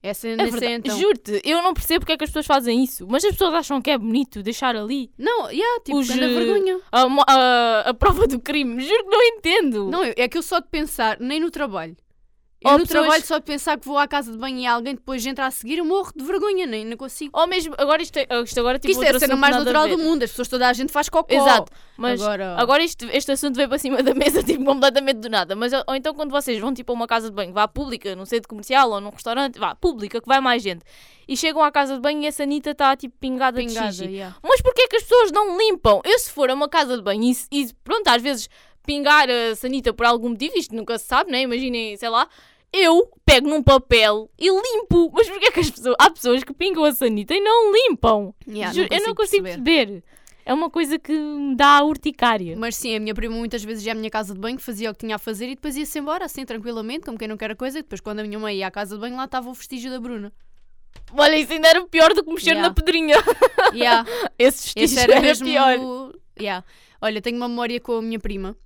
Essa 0.04 0.28
É 0.28 0.36
verdade. 0.36 0.66
então. 0.74 0.98
Juro-te, 1.00 1.41
eu 1.43 1.62
não 1.64 1.74
percebo 1.74 2.02
porque 2.02 2.12
é 2.14 2.18
que 2.18 2.24
as 2.24 2.30
pessoas 2.30 2.45
fazem 2.45 2.84
isso, 2.84 3.08
mas 3.10 3.24
as 3.26 3.32
pessoas 3.32 3.54
acham 3.54 3.82
que 3.82 3.89
é 3.89 3.98
bonito 3.98 4.43
deixar 4.43 4.76
ali 4.76 5.10
Não, 5.18 5.50
yeah, 5.50 5.82
tipo, 5.84 5.98
Os, 5.98 6.10
eh, 6.10 6.16
vergonha. 6.28 6.80
a, 6.91 7.02
a- 7.28 7.80
a 7.89 7.93
prova 7.93 8.28
do 8.28 8.39
crime. 8.39 8.80
Juro 8.84 9.04
que 9.06 9.10
não 9.10 9.24
entendo. 9.24 9.89
Não, 9.89 10.04
é 10.04 10.28
que 10.28 10.38
eu 10.38 10.43
só 10.43 10.60
de 10.60 10.68
pensar, 10.68 11.20
nem 11.20 11.39
no 11.39 11.50
trabalho. 11.50 11.95
Eu 12.60 12.72
Ou 12.72 12.80
no 12.80 12.88
pessoas- 12.88 13.03
trabalho 13.03 13.26
só 13.26 13.38
de 13.38 13.45
pensar 13.45 13.78
que 13.78 13.86
vou 13.86 13.99
à 13.99 14.08
casa 14.08 14.32
de 14.32 14.38
banho 14.38 14.58
e 14.58 14.66
alguém 14.66 14.95
depois 14.95 15.24
entra 15.24 15.45
a 15.45 15.51
seguir, 15.51 15.78
eu 15.78 15.86
morro 15.86 16.12
de 16.16 16.24
vergonha, 16.24 16.66
nem 16.66 16.84
não 16.84 16.97
consigo. 16.97 17.30
Ou 17.39 17.45
mesmo, 17.45 17.76
agora 17.78 18.01
isto, 18.01 18.18
é- 18.18 18.28
isto 18.43 18.60
agora 18.60 18.80
tipo 18.80 18.91
isto 18.93 19.03
é 19.03 19.10
a 19.16 19.20
cena 19.20 19.36
mais 19.36 19.55
natural 19.55 19.88
do 19.88 19.95
mundo, 19.99 20.24
as 20.24 20.32
pessoas, 20.32 20.47
toda 20.47 20.68
a 20.68 20.74
gente 20.74 20.91
faz 20.91 21.08
cocó. 21.08 21.32
Exato, 21.32 21.72
mas 21.95 22.20
agora, 22.20 22.55
Agora 22.58 22.84
este, 22.84 23.05
este 23.16 23.32
assunto 23.32 23.55
veio 23.55 23.70
para 23.70 23.78
cima 23.78 24.01
da 24.01 24.12
mesa, 24.16 24.41
tipo, 24.43 24.66
completamente 24.66 25.18
do 25.18 25.30
nada. 25.30 25.55
Mas, 25.55 25.72
ou 25.72 25.95
então 25.95 26.16
quando 26.16 26.32
vocês 26.32 26.60
vão, 26.60 26.74
tipo, 26.74 26.91
a 26.91 26.95
uma 26.95 27.05
casa 27.05 27.30
de 27.30 27.36
banho, 27.36 27.53
vá 27.53 27.68
pública, 27.68 28.16
num 28.16 28.26
centro 28.26 28.49
comercial 28.49 28.89
ou 28.89 28.99
num 28.99 29.12
restaurante, 29.12 29.60
vá, 29.60 29.76
pública, 29.76 30.20
que 30.20 30.28
vai 30.28 30.41
mais 30.41 30.64
gente. 30.64 30.82
E 31.28 31.38
chegam 31.38 31.64
à 31.64 31.72
casa 31.72 31.93
de 31.93 32.01
banho 32.01 32.24
e 32.24 32.28
a 32.28 32.32
sanita 32.32 32.72
está, 32.72 32.95
tipo, 32.95 33.16
pingada, 33.20 33.58
pingada, 33.60 33.89
de 33.89 33.97
xixi. 33.97 34.10
yeah. 34.12 34.36
Mas 34.41 34.62
porquê 34.62 34.82
é 34.82 34.88
que 34.88 34.95
as 34.95 35.03
pessoas 35.03 35.32
não 35.32 35.58
limpam? 35.60 36.01
Eu 36.03 36.18
se 36.18 36.32
for 36.32 36.49
a 36.49 36.55
uma 36.55 36.68
casa 36.68 36.95
de 36.97 37.03
banho 37.03 37.22
e, 37.24 37.38
e 37.51 37.72
pronto, 37.84 38.08
às 38.08 38.22
vezes 38.22 38.49
pingar 38.88 39.30
a 39.30 39.56
sanita 39.56 39.94
por 39.94 40.06
algum 40.08 40.30
motivo, 40.30 40.58
isto 40.58 40.74
nunca 40.76 40.98
se 40.98 41.06
sabe, 41.06 41.30
né? 41.32 41.42
Imaginem, 41.42 41.96
sei 41.98 42.10
lá... 42.10 42.28
Eu 42.74 43.10
pego 43.26 43.48
num 43.48 43.64
papel 43.64 44.30
e 44.38 44.50
limpo. 44.50 45.10
Mas 45.14 45.30
porquê 45.30 45.46
é 45.46 45.52
que 45.52 45.62
as 45.62 45.70
pessoas... 45.72 45.96
Há 45.98 46.10
pessoas 46.10 46.44
que 46.44 46.54
pingam 46.54 46.84
a 46.84 46.92
sanita 46.92 47.34
e 47.34 47.40
não 47.40 47.72
limpam? 47.72 48.34
Yeah, 48.46 48.74
Juro, 48.74 48.90
eu 48.92 49.08
não 49.08 49.16
consigo 49.16 49.44
perceber. 49.46 49.86
perceber. 49.88 50.04
É 50.46 50.54
uma 50.54 50.70
coisa 50.70 51.00
que 51.00 51.14
me 51.14 51.56
dá 51.56 51.82
urticária. 51.86 52.58
Mas 52.58 52.76
sim, 52.76 52.94
a 52.94 53.00
minha 53.00 53.16
prima 53.16 53.34
muitas 53.34 53.64
vezes 53.64 53.86
ia 53.86 53.94
à 53.94 53.96
minha 53.96 54.10
casa 54.10 54.34
de 54.34 54.40
banho, 54.42 54.60
fazia 54.60 54.92
o 54.92 54.94
que 54.94 55.00
tinha 55.00 55.16
a 55.16 55.18
fazer 55.18 55.46
e 55.48 55.56
depois 55.56 55.78
ia-se 55.78 55.98
embora, 55.98 56.26
assim, 56.26 56.44
tranquilamente, 56.46 57.06
como 57.06 57.18
quem 57.18 57.28
não 57.30 57.38
quer 57.38 57.52
a 57.52 57.56
coisa. 57.56 57.80
E 57.80 57.82
depois, 57.84 58.02
quando 58.02 58.20
a 58.20 58.24
minha 58.24 58.38
mãe 58.38 58.58
ia 58.58 58.68
à 58.68 58.72
casa 58.72 58.96
de 58.96 59.02
banho, 59.02 59.16
lá 59.16 59.24
estava 59.24 59.50
o 59.50 59.54
vestígio 59.54 59.90
da 59.90 60.00
Bruna. 60.02 60.32
Olha, 61.14 61.38
isso 61.38 61.54
ainda 61.54 61.70
era 61.70 61.82
pior 61.88 62.14
do 62.14 62.22
que 62.22 62.30
mexer 62.34 62.50
Yeah. 62.52 62.68
na 62.68 62.74
pedrinha. 62.74 63.16
Yeah, 63.74 64.06
Esse 64.38 64.74
esse 64.76 64.96
vestígio 64.96 65.00
era 65.00 65.14
era, 65.14 65.22
mesmo. 65.22 65.48
pior. 65.48 66.14
Yeah. 66.38 66.66
Olha, 67.02 67.22
tenho 67.22 67.38
uma 67.38 67.48
memória 67.48 67.80
com 67.80 67.94
a 67.98 68.02
minha 68.02 68.20
prima 68.20 68.58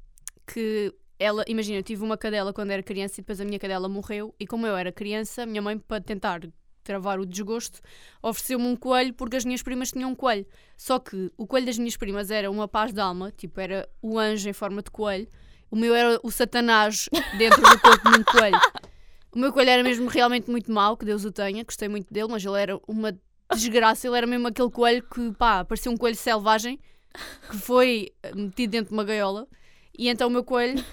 que 0.52 0.94
ela, 1.20 1.46
imagina, 1.48 1.78
eu 1.78 1.84
tive 1.84 2.04
uma 2.04 2.18
cadela 2.18 2.52
quando 2.52 2.72
era 2.72 2.82
criança 2.82 3.16
e 3.16 3.18
depois 3.22 3.40
a 3.40 3.46
minha 3.46 3.60
cadela 3.60 3.88
morreu. 3.88 4.34
E 4.40 4.48
como 4.48 4.66
eu 4.66 4.76
era 4.76 4.92
criança, 4.92 5.44
a 5.44 5.46
minha 5.46 5.62
mãe, 5.62 5.78
para 5.78 6.02
tentar 6.02 6.42
travar 6.84 7.20
o 7.20 7.26
desgosto, 7.26 7.80
ofereceu-me 8.24 8.66
um 8.66 8.76
coelho 8.76 9.14
porque 9.14 9.38
as 9.38 9.46
minhas 9.46 9.62
primas 9.62 9.92
tinham 9.92 10.10
um 10.12 10.16
coelho. 10.16 10.46
Só 10.76 10.98
que 11.00 11.32
o 11.38 11.46
coelho 11.46 11.68
das 11.68 11.78
minhas 11.78 11.96
primas 11.96 12.32
era 12.32 12.50
uma 12.50 12.68
paz 12.68 12.92
de 12.92 13.00
alma, 13.00 13.32
tipo, 13.32 13.60
era 13.60 13.88
o 14.02 14.18
anjo 14.18 14.50
em 14.50 14.54
forma 14.54 14.82
de 14.82 14.90
coelho. 14.90 15.28
O 15.70 15.76
meu 15.76 15.94
era 15.96 16.20
o 16.24 16.32
satanás 16.32 17.08
dentro 17.38 17.62
do 17.62 17.80
corpo 17.80 18.12
de 18.12 18.20
um 18.20 18.24
coelho. 18.24 18.60
O 19.34 19.40
meu 19.40 19.54
coelho 19.54 19.70
era 19.70 19.84
mesmo 19.84 20.10
realmente 20.10 20.50
muito 20.50 20.72
mau, 20.72 20.98
que 20.98 21.06
Deus 21.06 21.24
o 21.24 21.32
tenha, 21.32 21.64
gostei 21.64 21.88
muito 21.88 22.12
dele, 22.14 22.28
mas 22.30 22.44
ele 22.44 22.60
era 22.60 22.80
uma 22.88 23.18
desgraça, 23.54 24.08
ele 24.08 24.18
era 24.18 24.28
mesmo 24.28 24.48
aquele 24.48 24.70
coelho 24.70 25.04
que, 25.04 25.32
pá, 25.34 25.64
parecia 25.64 25.92
um 25.92 25.96
coelho 25.96 26.18
selvagem 26.18 26.80
que 27.50 27.58
foi 27.58 28.12
metido 28.36 28.72
dentro 28.72 28.90
de 28.90 28.94
uma 28.94 29.04
gaiola. 29.04 29.48
E 29.98 30.08
então 30.10 30.28
o 30.28 30.32
meu 30.32 30.44
coelho, 30.44 30.84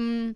hum, 0.00 0.34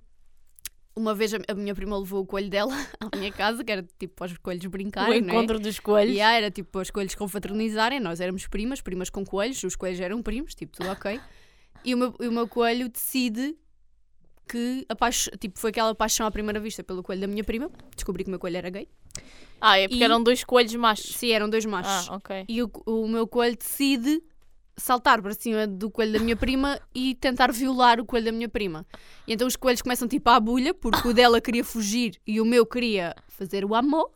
uma 0.94 1.14
vez 1.14 1.32
a, 1.34 1.54
minha 1.54 1.74
prima 1.74 1.98
levou 1.98 2.22
o 2.22 2.26
coelho 2.26 2.50
dela 2.50 2.72
à 3.00 3.16
minha 3.16 3.32
casa, 3.32 3.64
que 3.64 3.72
era 3.72 3.82
tipo 3.98 4.14
para 4.14 4.26
os 4.32 4.38
coelhos 4.38 4.64
O 4.64 4.70
brincarem, 4.70 5.20
não 5.20 5.28
é? 5.28 5.32
encontro 5.32 5.58
dos 5.58 5.78
coelhos. 5.78 6.16
E 6.16 6.20
ah, 6.20 6.32
era 6.32 6.50
tipo 6.50 6.70
para 6.70 6.82
os 6.82 6.90
coelhos 6.90 7.14
confraternizarem, 7.14 8.00
nós 8.00 8.20
éramos 8.20 8.46
primas, 8.46 8.80
primas 8.80 9.08
com 9.10 9.24
coelhos, 9.24 9.62
os 9.62 9.76
coelhos 9.76 10.00
eram 10.00 10.22
primos, 10.22 10.54
tipo, 10.54 10.72
tudo 10.76 10.90
ok. 10.90 11.20
E 11.84 11.94
o 11.94 11.98
meu, 11.98 12.14
o 12.20 12.30
meu 12.30 12.46
coelho 12.48 12.88
decide 12.88 13.56
que 14.46 14.84
apaixo, 14.88 15.30
tipo, 15.38 15.58
foi 15.58 15.70
aquela 15.70 15.94
paixão 15.94 16.26
à 16.26 16.30
primeira 16.30 16.58
vista 16.58 16.82
pelo 16.82 17.02
coelho 17.02 17.20
da 17.20 17.26
minha 17.28 17.44
prima. 17.44 17.70
Descobri 17.94 18.24
que 18.24 18.28
o 18.28 18.32
meu 18.32 18.40
coelho 18.40 18.56
era 18.56 18.68
gay. 18.68 18.88
Ah, 19.60 19.78
é 19.78 19.86
porque 19.86 20.02
E- 20.02 20.04
eram 20.04 20.22
dois 20.22 20.42
coelhos 20.42 20.74
machos. 20.74 21.14
Sim, 21.14 21.30
eram 21.30 21.48
dois 21.48 21.64
machos. 21.64 22.08
Ah, 22.08 22.16
ok. 22.16 22.44
E 22.48 22.62
o, 22.62 22.70
o 22.84 23.06
meu 23.08 23.26
coelho 23.28 23.56
decide 23.56 24.20
saltar 24.76 25.20
para 25.20 25.32
cima 25.34 25.66
do 25.66 25.90
coelho 25.90 26.12
da 26.12 26.18
minha 26.18 26.36
prima 26.36 26.80
e 26.94 27.14
tentar 27.14 27.52
violar 27.52 28.00
o 28.00 28.04
coelho 28.04 28.26
da 28.26 28.32
minha 28.32 28.48
prima. 28.48 28.86
E 29.26 29.32
então 29.32 29.46
os 29.46 29.56
coelhos 29.56 29.82
começam 29.82 30.08
tipo 30.08 30.28
à 30.30 30.38
bulha, 30.40 30.72
porque 30.74 31.08
o 31.08 31.14
dela 31.14 31.40
queria 31.40 31.64
fugir 31.64 32.20
e 32.26 32.40
o 32.40 32.44
meu 32.44 32.64
queria 32.64 33.14
fazer 33.28 33.64
o 33.64 33.74
amor. 33.74 34.10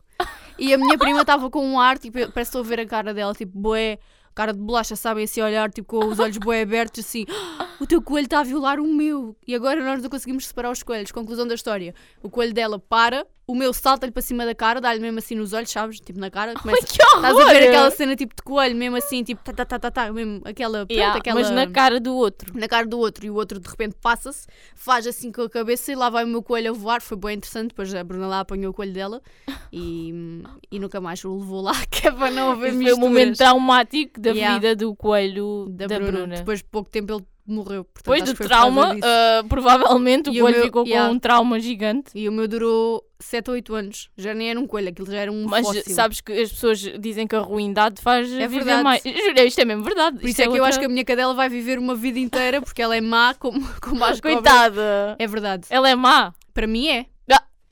E 0.57 0.73
a 0.73 0.77
minha 0.77 0.97
prima 0.97 1.21
estava 1.21 1.49
com 1.49 1.65
um 1.65 1.79
ar, 1.79 1.97
tipo, 1.97 2.17
parece 2.31 2.51
que 2.51 2.63
ver 2.63 2.79
a 2.79 2.85
cara 2.85 3.13
dela, 3.13 3.33
tipo, 3.33 3.57
boé, 3.57 3.99
cara 4.33 4.53
de 4.53 4.59
bolacha, 4.59 4.95
sabem, 4.95 5.25
assim, 5.25 5.41
olhar, 5.41 5.69
tipo, 5.71 5.87
com 5.87 6.05
os 6.07 6.19
olhos 6.19 6.37
boé 6.37 6.61
abertos, 6.61 7.05
assim, 7.05 7.25
"Ah, 7.29 7.67
o 7.79 7.85
teu 7.85 8.01
coelho 8.01 8.25
está 8.25 8.39
a 8.39 8.43
violar 8.43 8.79
o 8.79 8.87
meu. 8.87 9.35
E 9.45 9.53
agora 9.53 9.83
nós 9.83 10.01
não 10.01 10.09
conseguimos 10.09 10.47
separar 10.47 10.71
os 10.71 10.81
coelhos. 10.83 11.11
Conclusão 11.11 11.45
da 11.47 11.55
história, 11.55 11.93
o 12.23 12.29
coelho 12.29 12.53
dela 12.53 12.79
para, 12.79 13.25
o 13.47 13.53
meu 13.53 13.73
salta-lhe 13.73 14.11
para 14.11 14.21
cima 14.21 14.45
da 14.45 14.55
cara, 14.55 14.81
dá-lhe 14.81 14.99
mesmo 14.99 15.19
assim 15.19 15.35
nos 15.35 15.53
olhos, 15.53 15.69
sabes, 15.69 15.99
tipo, 15.99 16.19
na 16.19 16.31
cara, 16.31 16.53
começa 16.53 16.81
Ai, 16.81 16.87
que 16.87 17.03
horror! 17.03 17.15
Estás 17.17 17.37
a 17.37 17.53
ver 17.53 17.67
aquela 17.67 17.91
cena 17.91 18.15
tipo 18.15 18.35
de 18.35 18.41
coelho, 18.41 18.75
mesmo 18.75 18.97
assim, 18.97 19.23
tipo, 19.23 19.43
tá, 19.43 19.53
tá, 19.53 19.65
tá, 19.65 19.79
tá, 19.79 19.91
tá, 19.91 20.11
mesmo 20.11 20.41
aquela, 20.43 20.79
pronto, 20.79 20.91
Yeah, 20.91 21.17
aquela... 21.17 21.39
Mas 21.39 21.51
na 21.51 21.67
cara 21.67 21.99
do 21.99 22.15
outro. 22.15 22.57
na 22.57 22.67
cara 22.67 22.87
do 22.87 22.97
outro 22.97 23.25
e 23.25 23.29
o 23.29 23.35
outro 23.35 23.59
de 23.59 23.69
repente 23.69 23.95
passa-se, 24.01 24.47
faz 24.75 25.05
assim 25.05 25.31
com 25.31 25.43
a 25.43 25.49
cabeça 25.49 25.91
e 25.91 25.95
lá 25.95 26.09
vai 26.09 26.23
o 26.23 26.27
meu 26.27 26.41
coelho 26.41 26.71
a 26.71 26.73
voar. 26.73 27.01
Foi 27.01 27.17
bem 27.17 27.35
interessante. 27.35 27.69
Depois 27.69 27.93
a 27.93 28.03
Bruna 28.03 28.27
lá 28.27 28.39
apanhou 28.39 28.71
o 28.71 28.73
coelho 28.73 28.93
dela 28.93 29.21
e, 29.71 30.11
e 30.71 30.79
nunca 30.79 30.99
mais 30.99 31.23
o 31.23 31.37
levou 31.37 31.61
lá, 31.61 31.73
que 31.89 32.07
é 32.07 32.11
para 32.11 32.31
não 32.31 32.51
haver 32.51 32.69
foi 32.69 32.75
o 32.75 32.79
misturas 32.79 32.99
momento 32.99 33.37
traumático 33.37 34.19
da 34.19 34.31
Yeah. 34.31 34.55
vida 34.55 34.75
do 34.75 34.95
coelho 34.95 35.67
da, 35.69 35.87
da, 35.87 35.97
Bruna. 35.97 36.11
Bruna. 36.11 36.35
Depois 36.37 36.59
de 36.59 36.65
pouco 36.65 36.89
tempo 36.89 37.13
ele 37.13 37.25
morreu. 37.45 37.83
Portanto, 37.85 38.03
Depois 38.03 38.23
do 38.23 38.47
trauma, 38.47 38.95
ah, 39.03 39.43
provavelmente 39.47 40.29
o 40.29 40.33
E 40.33 40.39
o 40.41 40.43
coelho 40.43 40.57
meu- 40.57 40.65
ficou 40.65 40.85
yeah. 40.85 41.07
com 41.09 41.15
um 41.15 41.19
trauma 41.19 41.59
gigante. 41.59 42.11
E 42.15 42.27
o 42.27 42.31
meu 42.31 42.47
durou 42.47 43.03
7 43.19 43.49
ou 43.49 43.53
8 43.55 43.73
anos. 43.75 44.09
Já 44.17 44.33
nem 44.33 44.49
era 44.49 44.59
um 44.59 44.65
coelho, 44.67 44.89
aquilo 44.89 45.09
já 45.11 45.17
era 45.17 45.31
um 45.31 45.45
Mas 45.45 45.65
fóssil. 45.65 45.83
sabes 45.93 46.21
que 46.21 46.31
as 46.33 46.51
pessoas 46.51 46.79
dizem 46.99 47.27
que 47.27 47.35
a 47.35 47.39
ruindade 47.39 48.01
faz 48.01 48.31
É 48.31 48.47
viver 48.47 48.63
verdade. 48.65 48.83
mais. 48.83 49.03
Juro, 49.03 49.39
isto 49.41 49.59
é 49.61 49.65
mesmo 49.65 49.83
verdade. 49.83 50.19
Por 50.19 50.27
isso 50.29 50.41
é, 50.41 50.47
que 50.47 50.57
eu 50.57 50.65
acho 50.65 50.79
que 50.79 50.85
a 50.85 50.89
minha 50.89 51.05
cadela 51.05 51.33
vai 51.33 51.49
viver 51.49 51.77
uma 51.79 51.95
vida 51.95 52.19
inteira 52.19 52.61
porque 52.61 52.81
ela 52.81 52.95
é 52.95 53.01
má 53.01 53.33
como, 53.33 53.59
como 53.81 54.03
as. 54.03 54.19
Coitada! 54.21 55.15
É 55.19 55.27
verdade. 55.27 55.67
Ela 55.69 55.89
é 55.89 55.95
má. 55.95 56.33
Para 56.53 56.67
mim 56.67 56.87
é. 56.87 57.05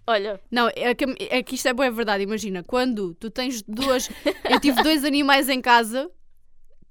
Olha, 0.05 0.38
Não, 0.51 0.67
é 0.76 0.93
que, 0.93 1.05
é 1.30 1.41
que 1.41 1.55
isto 1.55 1.65
é 1.65 1.74
boa, 1.74 1.86
é 1.86 1.89
verdade. 1.89 2.24
Imagina, 2.26 2.61
quando 2.61 3.13
tu 3.13 3.30
tens 3.30 3.61
duas. 3.65 4.09
Eu 4.49 4.59
tive 4.59 4.84
dois 4.84 5.05
animais 5.05 5.47
em 5.47 5.61
casa 5.61 6.11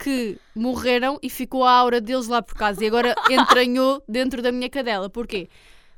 que 0.03 0.39
morreram 0.55 1.19
e 1.23 1.31
ficou 1.31 1.65
a 1.65 1.71
aura 1.71 2.01
deles 2.01 2.27
lá 2.27 2.43
por 2.43 2.55
casa 2.55 2.83
e 2.83 2.87
agora 2.87 3.15
entranhou 3.31 4.03
dentro 4.09 4.43
da 4.43 4.51
minha 4.51 4.69
cadela. 4.69 5.09
Porquê? 5.09 5.49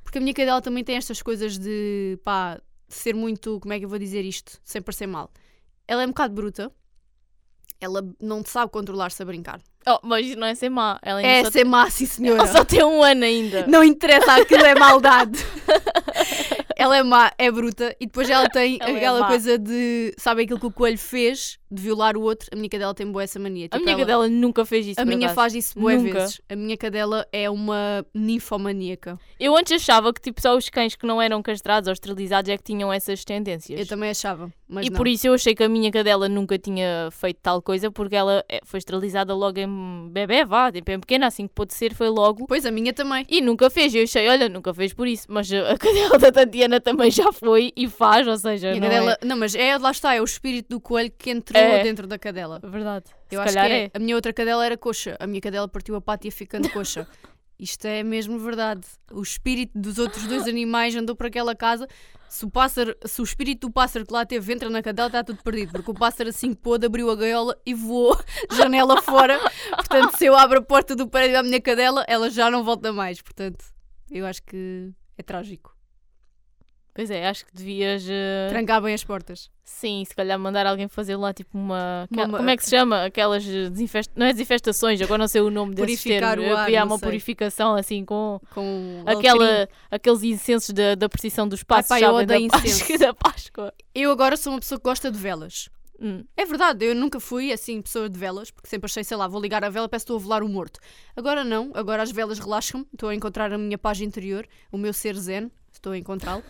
Porque 0.02 0.18
a 0.18 0.20
minha 0.20 0.34
cadela 0.34 0.60
também 0.60 0.84
tem 0.84 0.96
estas 0.96 1.22
coisas 1.22 1.58
de 1.58 2.18
pá, 2.24 2.60
de 2.88 2.94
ser 2.94 3.14
muito. 3.14 3.58
Como 3.60 3.72
é 3.72 3.78
que 3.78 3.84
eu 3.84 3.88
vou 3.88 3.98
dizer 3.98 4.24
isto? 4.24 4.60
Sem 4.62 4.82
parecer 4.82 5.06
mal. 5.06 5.30
Ela 5.88 6.02
é 6.02 6.04
um 6.06 6.10
bocado 6.10 6.34
bruta. 6.34 6.70
Ela 7.80 8.02
não 8.20 8.42
sabe 8.44 8.70
controlar-se 8.70 9.22
a 9.22 9.26
brincar. 9.26 9.60
oh, 9.86 9.98
mas 10.02 10.34
não 10.36 10.46
é 10.46 10.54
ser 10.54 10.70
má. 10.70 10.98
Ela 11.02 11.18
ainda 11.20 11.48
É 11.48 11.50
ser 11.50 11.64
má, 11.64 11.90
sim 11.90 12.06
senhora. 12.06 12.42
ela 12.42 12.52
só 12.52 12.64
tem 12.64 12.82
um 12.84 13.02
ano 13.02 13.24
ainda. 13.24 13.66
Não 13.66 13.82
interessa, 13.84 14.32
aquilo 14.36 14.64
é 14.64 14.74
maldade. 14.74 15.38
ela 16.84 16.96
é 16.98 17.02
má, 17.02 17.32
é 17.38 17.50
bruta 17.50 17.94
e 18.00 18.06
depois 18.06 18.28
ela 18.30 18.48
tem 18.48 18.78
Ela 18.80 18.90
é 18.90 18.96
aquela 18.96 19.20
má. 19.20 19.26
coisa 19.28 19.58
de. 19.58 20.14
Sabe 20.18 20.42
aquilo 20.42 20.60
que 20.60 20.66
o 20.66 20.70
coelho 20.70 20.98
fez 20.98 21.58
de 21.70 21.82
violar 21.82 22.16
o 22.16 22.22
outro? 22.22 22.48
A 22.52 22.56
minha 22.56 22.68
cadela 22.68 22.94
tem 22.94 23.10
boa 23.10 23.22
essa 23.24 23.38
mania. 23.38 23.66
A 23.66 23.68
Tipo, 23.70 23.84
minha 23.84 23.92
ela- 23.92 24.00
cadela 24.00 24.28
nunca 24.28 24.64
fez 24.64 24.86
isso. 24.86 25.00
A 25.00 25.04
minha 25.04 25.18
acaso. 25.26 25.34
faz 25.34 25.54
isso 25.54 25.78
Nunca. 25.78 26.20
vezes. 26.20 26.40
A 26.48 26.54
minha 26.56 26.76
cadela 26.76 27.26
é 27.32 27.48
uma 27.50 28.04
ninfomaníaca. 28.14 29.18
Eu 29.40 29.56
antes 29.56 29.72
achava 29.72 30.12
que 30.12 30.20
tipo, 30.20 30.40
só 30.40 30.56
os 30.56 30.68
cães 30.68 30.94
que 30.94 31.06
não 31.06 31.20
eram 31.20 31.42
castrados 31.42 31.88
ou 31.88 31.92
esterilizados 31.92 32.48
é 32.50 32.56
que 32.56 32.62
tinham 32.64 32.92
essas 32.92 33.24
tendências. 33.24 33.78
Eu 33.80 33.86
também 33.86 34.10
achava, 34.10 34.52
e 34.82 34.90
não. 34.90 34.96
por 34.96 35.08
isso 35.08 35.26
eu 35.26 35.34
achei 35.34 35.54
que 35.54 35.62
a 35.62 35.68
minha 35.68 35.90
cadela 35.90 36.28
nunca 36.28 36.58
tinha 36.58 37.08
feito 37.10 37.38
tal 37.42 37.60
coisa 37.62 37.90
porque 37.90 38.14
ela 38.16 38.44
eh, 38.48 38.60
foi 38.64 38.78
esterilizada 38.78 39.34
logo 39.34 39.58
em 39.58 40.08
bebê, 40.10 40.44
vá, 40.44 40.70
tipo, 40.70 40.90
em 40.90 41.00
pequena, 41.00 41.26
assim 41.26 41.46
que 41.46 41.54
pôde 41.54 41.74
ser, 41.74 41.94
foi 41.94 42.08
logo. 42.08 42.46
Pois, 42.46 42.64
a 42.66 42.70
minha 42.70 42.92
também. 42.92 43.24
E 43.28 43.40
nunca 43.40 43.68
fez, 43.70 43.94
eu 43.94 44.02
achei, 44.04 44.28
olha, 44.28 44.48
nunca 44.48 44.72
fez 44.74 44.92
por 44.92 45.06
isso. 45.08 45.26
Mas 45.28 45.50
a 45.52 45.76
cadela 45.78 46.18
da 46.18 46.30
Tatiana 46.30 46.73
também 46.80 47.10
já 47.10 47.32
foi 47.32 47.72
e 47.76 47.88
faz, 47.88 48.26
ou 48.26 48.36
seja, 48.36 48.72
não 48.74 48.80
cadela... 48.80 49.18
Não, 49.24 49.36
mas 49.36 49.54
é, 49.54 49.76
lá 49.78 49.90
está, 49.90 50.14
é 50.14 50.20
o 50.20 50.24
espírito 50.24 50.68
do 50.70 50.80
coelho 50.80 51.12
que 51.16 51.30
entrou 51.30 51.60
É. 51.62 51.82
dentro 51.82 52.06
da 52.06 52.18
cadela. 52.18 52.60
é 52.62 52.68
verdade. 52.68 53.06
Eu 53.30 53.38
Se 53.40 53.44
acho 53.48 53.48
que 53.54 53.54
calhar 53.60 53.70
é. 53.70 53.90
A 53.94 53.98
minha 53.98 54.14
outra 54.14 54.32
cadela 54.32 54.64
era 54.64 54.76
coxa. 54.76 55.16
A 55.18 55.26
minha 55.26 55.40
cadela 55.40 55.68
partiu 55.68 55.94
a 55.96 56.00
pata 56.00 56.26
e 56.28 56.30
ficando 56.30 56.68
coxa. 56.70 57.06
Isto 57.58 57.86
é 57.86 58.02
mesmo 58.02 58.36
verdade. 58.38 58.82
O 59.12 59.22
espírito 59.22 59.78
dos 59.78 59.98
outros 59.98 60.26
dois 60.26 60.48
animais 60.48 60.94
andou 60.96 61.14
para 61.14 61.28
aquela 61.28 61.54
casa. 61.54 61.86
Se 62.28 62.44
o, 62.44 62.50
pássaro, 62.50 62.96
se 63.06 63.20
o 63.20 63.24
espírito 63.24 63.68
do 63.68 63.72
pássaro 63.72 64.04
que 64.04 64.12
lá 64.12 64.26
teve 64.26 64.52
entra 64.52 64.68
na 64.68 64.82
cadela, 64.82 65.06
está 65.06 65.22
tudo 65.22 65.40
perdido. 65.40 65.70
Porque 65.70 65.88
o 65.90 65.94
pássaro 65.94 66.30
assim 66.30 66.50
que 66.52 66.56
pôde 66.60 66.84
abriu 66.84 67.08
a 67.10 67.14
gaiola 67.14 67.56
e 67.64 67.72
voou 67.72 68.18
janela 68.56 69.00
fora. 69.00 69.38
Portanto, 69.76 70.16
se 70.18 70.24
eu 70.26 70.34
abro 70.36 70.58
a 70.58 70.62
porta 70.62 70.96
do 70.96 71.06
prédio 71.08 71.38
à 71.38 71.42
minha 71.44 71.60
cadela, 71.60 72.04
ela 72.08 72.28
já 72.28 72.50
não 72.50 72.64
volta 72.64 72.92
mais. 72.92 73.22
Portanto, 73.22 73.64
eu 74.10 74.26
acho 74.26 74.42
que 74.42 74.90
é 75.16 75.22
trágico. 75.22 75.73
Pois 76.94 77.10
é, 77.10 77.26
acho 77.26 77.44
que 77.44 77.52
devias. 77.52 78.06
eh, 78.08 78.46
Trancar 78.50 78.80
bem 78.80 78.94
as 78.94 79.02
portas. 79.02 79.50
Sim, 79.64 80.04
se 80.06 80.14
calhar 80.14 80.38
mandar 80.38 80.64
alguém 80.64 80.86
fazer 80.86 81.16
lá 81.16 81.32
tipo 81.34 81.58
uma. 81.58 82.06
Uma- 82.08 82.36
Como 82.38 82.48
é 82.50 82.56
que 82.56 82.62
se 82.64 82.70
chama? 82.70 83.04
Aquelas 83.06 83.44
eh, 83.44 83.68
desinfest... 83.68 84.10
Não 84.14 84.26
é 84.26 84.32
desinfestações, 84.32 85.00
agora 85.02 85.18
não 85.18 85.26
sei 85.26 85.40
o 85.40 85.50
nome 85.50 85.74
Purificar 85.74 86.36
termos. 86.36 86.52
o 86.52 86.56
ar, 86.56 86.62
Havia 86.64 86.84
uma 86.84 86.96
sei. 86.98 87.08
purificação 87.08 87.74
assim 87.74 88.04
com 88.04 88.40
Com 88.52 89.02
aquela, 89.06 89.68
aqueles 89.90 90.22
incensos 90.22 90.70
da, 90.70 90.94
da 90.94 91.08
precisão 91.08 91.48
dos 91.48 91.64
passos. 91.64 91.88
pá, 91.88 91.98
eu 92.00 92.12
sabem, 92.12 92.48
da, 92.48 92.58
Páscoa, 92.58 92.98
da 92.98 93.14
Páscoa. 93.14 93.74
Eu 93.92 94.10
agora 94.12 94.36
sou 94.36 94.52
uma 94.52 94.60
pessoa 94.60 94.78
que 94.78 94.84
gosta 94.84 95.10
de 95.10 95.18
velas. 95.18 95.68
Hum. 96.00 96.24
É 96.36 96.44
verdade, 96.44 96.84
eu 96.84 96.94
nunca 96.94 97.18
fui 97.18 97.52
assim 97.52 97.80
pessoa 97.82 98.08
de 98.08 98.18
velas, 98.18 98.50
porque 98.52 98.68
sempre 98.68 98.86
achei, 98.86 99.02
sei 99.02 99.16
lá, 99.16 99.26
vou 99.26 99.40
ligar 99.40 99.64
a 99.64 99.68
vela, 99.68 99.88
parece 99.88 100.04
que 100.04 100.12
estou 100.12 100.16
a 100.18 100.22
velar 100.22 100.42
o 100.44 100.48
morto. 100.48 100.78
Agora 101.16 101.42
não, 101.44 101.70
agora 101.74 102.02
as 102.02 102.12
velas 102.12 102.38
relaxam-me, 102.38 102.86
estou 102.92 103.08
a 103.08 103.14
encontrar 103.14 103.52
a 103.52 103.58
minha 103.58 103.78
paz 103.78 104.00
interior, 104.00 104.46
o 104.70 104.76
meu 104.78 104.92
ser 104.92 105.16
zen, 105.16 105.50
estou 105.72 105.92
a 105.92 105.98
encontrá-lo. 105.98 106.42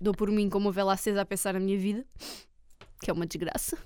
Dou 0.00 0.14
por 0.14 0.30
mim 0.30 0.48
com 0.48 0.58
uma 0.58 0.72
vela 0.72 0.92
acesa 0.92 1.20
a 1.20 1.24
pensar 1.24 1.54
na 1.54 1.60
minha 1.60 1.78
vida, 1.78 2.04
que 3.02 3.10
é 3.10 3.12
uma 3.12 3.26
desgraça, 3.26 3.76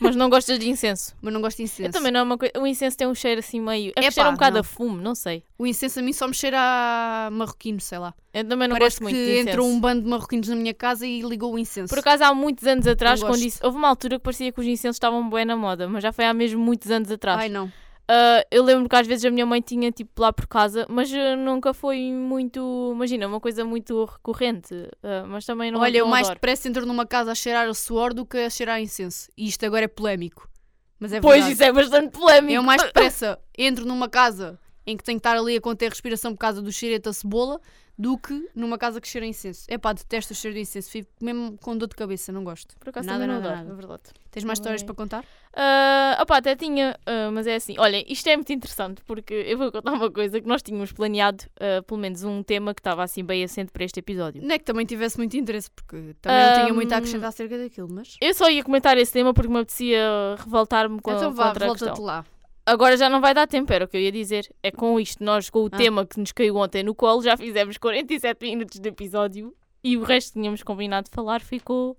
Mas 0.00 0.16
não 0.16 0.30
gostas 0.30 0.58
de 0.58 0.68
incenso? 0.68 1.14
mas 1.20 1.32
não 1.32 1.42
gosto 1.42 1.58
de 1.58 1.64
incenso. 1.64 1.88
Eu 1.88 1.92
também 1.92 2.10
não 2.10 2.20
é 2.20 2.22
uma 2.22 2.38
coisa. 2.38 2.52
O 2.58 2.66
incenso 2.66 2.96
tem 2.96 3.06
um 3.06 3.14
cheiro 3.14 3.40
assim 3.40 3.60
meio. 3.60 3.92
É 3.94 4.00
que 4.00 4.10
cheira 4.10 4.30
um 4.30 4.32
bocado 4.32 4.54
não. 4.54 4.60
a 4.60 4.64
fumo, 4.64 4.96
não 4.96 5.14
sei. 5.14 5.44
O 5.58 5.66
incenso 5.66 5.98
a 5.98 6.02
mim 6.02 6.14
só 6.14 6.26
me 6.26 6.32
cheira 6.32 6.56
a 6.58 7.28
marroquino, 7.30 7.78
sei 7.80 7.98
lá. 7.98 8.14
Eu 8.32 8.44
também 8.48 8.66
não 8.66 8.76
Parece 8.76 8.96
gosto 8.96 9.02
muito 9.02 9.14
que 9.14 9.32
incenso. 9.32 9.48
entrou 9.50 9.68
um 9.68 9.78
bando 9.78 10.02
de 10.02 10.08
marroquinos 10.08 10.48
na 10.48 10.56
minha 10.56 10.72
casa 10.72 11.06
e 11.06 11.20
ligou 11.20 11.52
o 11.52 11.58
incenso. 11.58 11.90
Por 11.90 11.98
acaso, 11.98 12.24
há 12.24 12.34
muitos 12.34 12.66
anos 12.66 12.86
atrás, 12.86 13.20
Não 13.20 13.28
quando 13.28 13.42
isso, 13.42 13.58
houve 13.62 13.76
uma 13.76 13.88
altura 13.88 14.18
que 14.18 14.22
parecia 14.22 14.50
que 14.50 14.60
os 14.60 14.66
incensos 14.66 14.96
estavam 14.96 15.28
bem 15.28 15.44
na 15.44 15.54
moda, 15.56 15.86
mas 15.86 16.02
já 16.02 16.12
foi 16.12 16.24
há 16.24 16.32
mesmo 16.32 16.64
muitos 16.64 16.90
anos 16.90 17.10
atrás. 17.10 17.38
Ai 17.38 17.50
não. 17.50 17.70
Ah, 18.12 18.44
eu 18.50 18.64
lembro 18.64 18.88
que 18.88 18.96
às 18.96 19.06
vezes 19.06 19.24
a 19.24 19.30
minha 19.30 19.46
mãe 19.46 19.60
tinha 19.60 19.92
tipo 19.92 20.20
lá 20.20 20.32
por 20.32 20.48
casa, 20.48 20.84
mas 20.88 21.12
ah, 21.14 21.36
nunca 21.36 21.72
foi 21.72 22.10
muito, 22.10 22.90
imagina, 22.92 23.28
uma 23.28 23.38
coisa 23.38 23.64
muito 23.64 24.04
recorrente. 24.04 24.74
Ah, 25.00 25.24
mas 25.28 25.46
também 25.46 25.70
não 25.70 25.78
Olha, 25.80 25.98
eu 25.98 26.08
mais 26.08 26.28
depressa 26.28 26.68
entro 26.68 26.84
numa 26.84 27.06
casa 27.06 27.30
a 27.30 27.34
cheirar 27.36 27.68
a 27.68 27.74
suor 27.74 28.12
do 28.12 28.26
que 28.26 28.36
a 28.38 28.50
cheirar 28.50 28.76
a 28.76 28.80
incenso. 28.80 29.28
E 29.38 29.46
isto 29.46 29.64
agora 29.64 29.84
é 29.84 29.88
polémico. 29.88 30.50
Mas 30.98 31.12
é 31.12 31.20
Pois 31.20 31.44
verdade. 31.44 31.52
isso 31.54 31.62
é 31.62 31.72
bastante 31.72 32.10
polémico. 32.10 32.52
Eu 32.52 32.64
mais 32.64 32.82
depressa 32.82 33.38
entro 33.56 33.86
numa 33.86 34.08
casa 34.08 34.58
em 34.90 34.96
que 34.96 35.04
tenho 35.04 35.18
que 35.18 35.26
estar 35.26 35.38
ali 35.38 35.56
a 35.56 35.60
conter 35.60 35.88
respiração 35.88 36.32
por 36.32 36.38
causa 36.38 36.60
do 36.60 36.72
cheiro 36.72 37.00
da 37.02 37.12
cebola 37.12 37.60
do 38.00 38.16
que 38.16 38.48
numa 38.54 38.78
casa 38.78 38.98
que 38.98 39.06
cheira 39.06 39.26
a 39.26 39.28
incenso. 39.28 39.66
É 39.68 39.76
pá, 39.76 39.92
detesto 39.92 40.32
o 40.32 40.36
cheiro 40.36 40.54
de 40.54 40.62
incenso. 40.62 40.90
Fico 40.90 41.10
mesmo 41.20 41.58
com 41.58 41.76
dor 41.76 41.86
de 41.86 41.94
cabeça, 41.94 42.32
não 42.32 42.42
gosto. 42.42 42.74
Por 42.78 42.88
acaso 42.88 43.06
nada, 43.06 43.18
também 43.18 43.28
não 43.28 43.42
nada, 43.42 43.52
adoro, 43.52 43.68
nada. 43.68 43.72
é 43.72 43.76
verdade. 43.76 44.02
Tens 44.30 44.44
mais 44.44 44.58
histórias 44.58 44.80
Ai. 44.80 44.86
para 44.86 44.94
contar? 44.94 45.24
Ah, 45.54 46.18
opá, 46.22 46.38
até 46.38 46.56
tinha, 46.56 46.98
ah, 47.04 47.30
mas 47.30 47.46
é 47.46 47.56
assim, 47.56 47.74
olha, 47.78 48.02
isto 48.10 48.26
é 48.26 48.36
muito 48.36 48.50
interessante 48.54 49.02
porque 49.04 49.34
eu 49.34 49.58
vou 49.58 49.70
contar 49.70 49.92
uma 49.92 50.10
coisa 50.10 50.40
que 50.40 50.48
nós 50.48 50.62
tínhamos 50.62 50.92
planeado, 50.92 51.44
ah, 51.60 51.82
pelo 51.82 52.00
menos 52.00 52.24
um 52.24 52.42
tema 52.42 52.72
que 52.72 52.80
estava 52.80 53.02
assim 53.02 53.22
bem 53.22 53.44
assente 53.44 53.70
para 53.70 53.84
este 53.84 54.00
episódio. 54.00 54.42
Não 54.42 54.54
é 54.54 54.58
que 54.58 54.64
também 54.64 54.86
tivesse 54.86 55.18
muito 55.18 55.36
interesse, 55.36 55.70
porque 55.70 56.16
também 56.22 56.46
não 56.46 56.60
tinha 56.62 56.72
muito 56.72 56.92
a 56.94 56.96
acrescentar 56.96 57.28
acerca 57.28 57.58
daquilo, 57.58 57.88
mas. 57.92 58.16
Eu 58.18 58.32
só 58.32 58.48
ia 58.48 58.64
comentar 58.64 58.96
esse 58.96 59.12
tema 59.12 59.34
porque 59.34 59.52
me 59.52 59.58
apetecia 59.58 60.36
revoltar-me 60.38 61.02
com, 61.02 61.12
então 61.12 61.34
vá, 61.34 61.50
a 61.50 61.52
volta-te 61.52 61.84
questão. 61.84 62.02
lá. 62.02 62.24
Agora 62.70 62.96
já 62.96 63.08
não 63.08 63.20
vai 63.20 63.34
dar 63.34 63.46
tempo, 63.46 63.72
era 63.72 63.84
o 63.84 63.88
que 63.88 63.96
eu 63.96 64.00
ia 64.00 64.12
dizer. 64.12 64.48
É 64.62 64.70
com 64.70 64.98
isto, 65.00 65.22
nós 65.24 65.50
com 65.50 65.64
o 65.64 65.66
Ah. 65.66 65.76
tema 65.76 66.06
que 66.06 66.18
nos 66.20 66.32
caiu 66.32 66.56
ontem 66.56 66.82
no 66.82 66.94
colo, 66.94 67.22
já 67.22 67.36
fizemos 67.36 67.76
47 67.78 68.38
minutos 68.46 68.78
de 68.78 68.88
episódio 68.88 69.54
e 69.82 69.96
o 69.96 70.02
resto 70.02 70.32
que 70.34 70.40
tínhamos 70.40 70.62
combinado 70.62 71.08
de 71.08 71.14
falar 71.14 71.40
ficou 71.40 71.96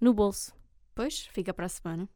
no 0.00 0.12
bolso. 0.12 0.52
Pois, 0.94 1.26
fica 1.32 1.52
para 1.54 1.66
a 1.66 1.68
semana. 1.68 2.08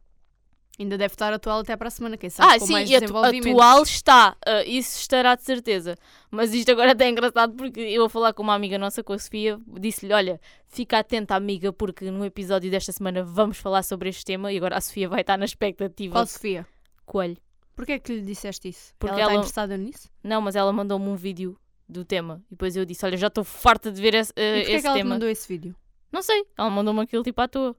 Ainda 0.78 0.96
deve 0.96 1.12
estar 1.12 1.30
atual 1.30 1.60
até 1.60 1.76
para 1.76 1.88
a 1.88 1.90
semana, 1.90 2.16
quem 2.16 2.30
sabe 2.30 2.54
Ah, 2.54 2.58
com 2.58 2.66
sim, 2.66 2.72
mais 2.72 2.88
desenvolvimentos. 2.88 3.50
atual 3.52 3.82
está, 3.82 4.36
ah, 4.46 4.62
isso 4.64 4.98
estará 4.98 5.34
de 5.34 5.42
certeza. 5.42 5.94
Mas 6.30 6.54
isto 6.54 6.70
agora 6.70 6.92
até 6.92 7.04
é 7.04 7.10
engraçado 7.10 7.52
porque 7.54 7.80
eu 7.80 8.02
a 8.04 8.08
falar 8.08 8.32
com 8.32 8.42
uma 8.42 8.54
amiga 8.54 8.78
nossa, 8.78 9.02
com 9.04 9.12
a 9.12 9.18
Sofia, 9.18 9.58
disse-lhe: 9.78 10.12
Olha, 10.14 10.40
fica 10.68 10.98
atenta, 10.98 11.34
amiga, 11.34 11.70
porque 11.70 12.10
no 12.10 12.24
episódio 12.24 12.70
desta 12.70 12.92
semana 12.92 13.22
vamos 13.22 13.58
falar 13.58 13.82
sobre 13.82 14.08
este 14.08 14.24
tema 14.24 14.50
e 14.52 14.56
agora 14.56 14.76
a 14.78 14.80
Sofia 14.80 15.06
vai 15.08 15.20
estar 15.20 15.36
na 15.36 15.44
expectativa. 15.44 16.12
Qual 16.14 16.26
Sofia? 16.26 16.66
Coelho. 17.10 17.36
Porquê 17.74 17.92
é 17.92 17.98
que 17.98 18.12
lhe 18.14 18.20
disseste 18.22 18.68
isso? 18.68 18.94
Porque 18.98 19.12
ela 19.12 19.20
está 19.20 19.32
ela- 19.32 19.40
interessada 19.40 19.76
nisso? 19.76 20.08
Não, 20.22 20.40
mas 20.40 20.54
ela 20.54 20.72
mandou-me 20.72 21.08
um 21.08 21.16
vídeo 21.16 21.58
do 21.88 22.04
tema. 22.04 22.40
E 22.46 22.50
depois 22.50 22.76
eu 22.76 22.84
disse: 22.84 23.04
Olha, 23.04 23.16
já 23.16 23.26
estou 23.26 23.42
farta 23.42 23.90
de 23.90 24.00
ver 24.00 24.14
esse, 24.14 24.32
eh, 24.36 24.58
E 24.58 24.60
porquê 24.60 24.72
é 24.72 24.74
esse 24.74 24.82
que 24.82 24.86
ela 24.86 24.96
tema. 24.96 25.10
mandou 25.10 25.28
esse 25.28 25.48
vídeo? 25.48 25.74
Não 26.12 26.22
sei, 26.22 26.44
ela 26.56 26.70
mandou-me 26.70 27.00
aquilo 27.00 27.22
tipo 27.22 27.40
à 27.40 27.48
toa. 27.48 27.74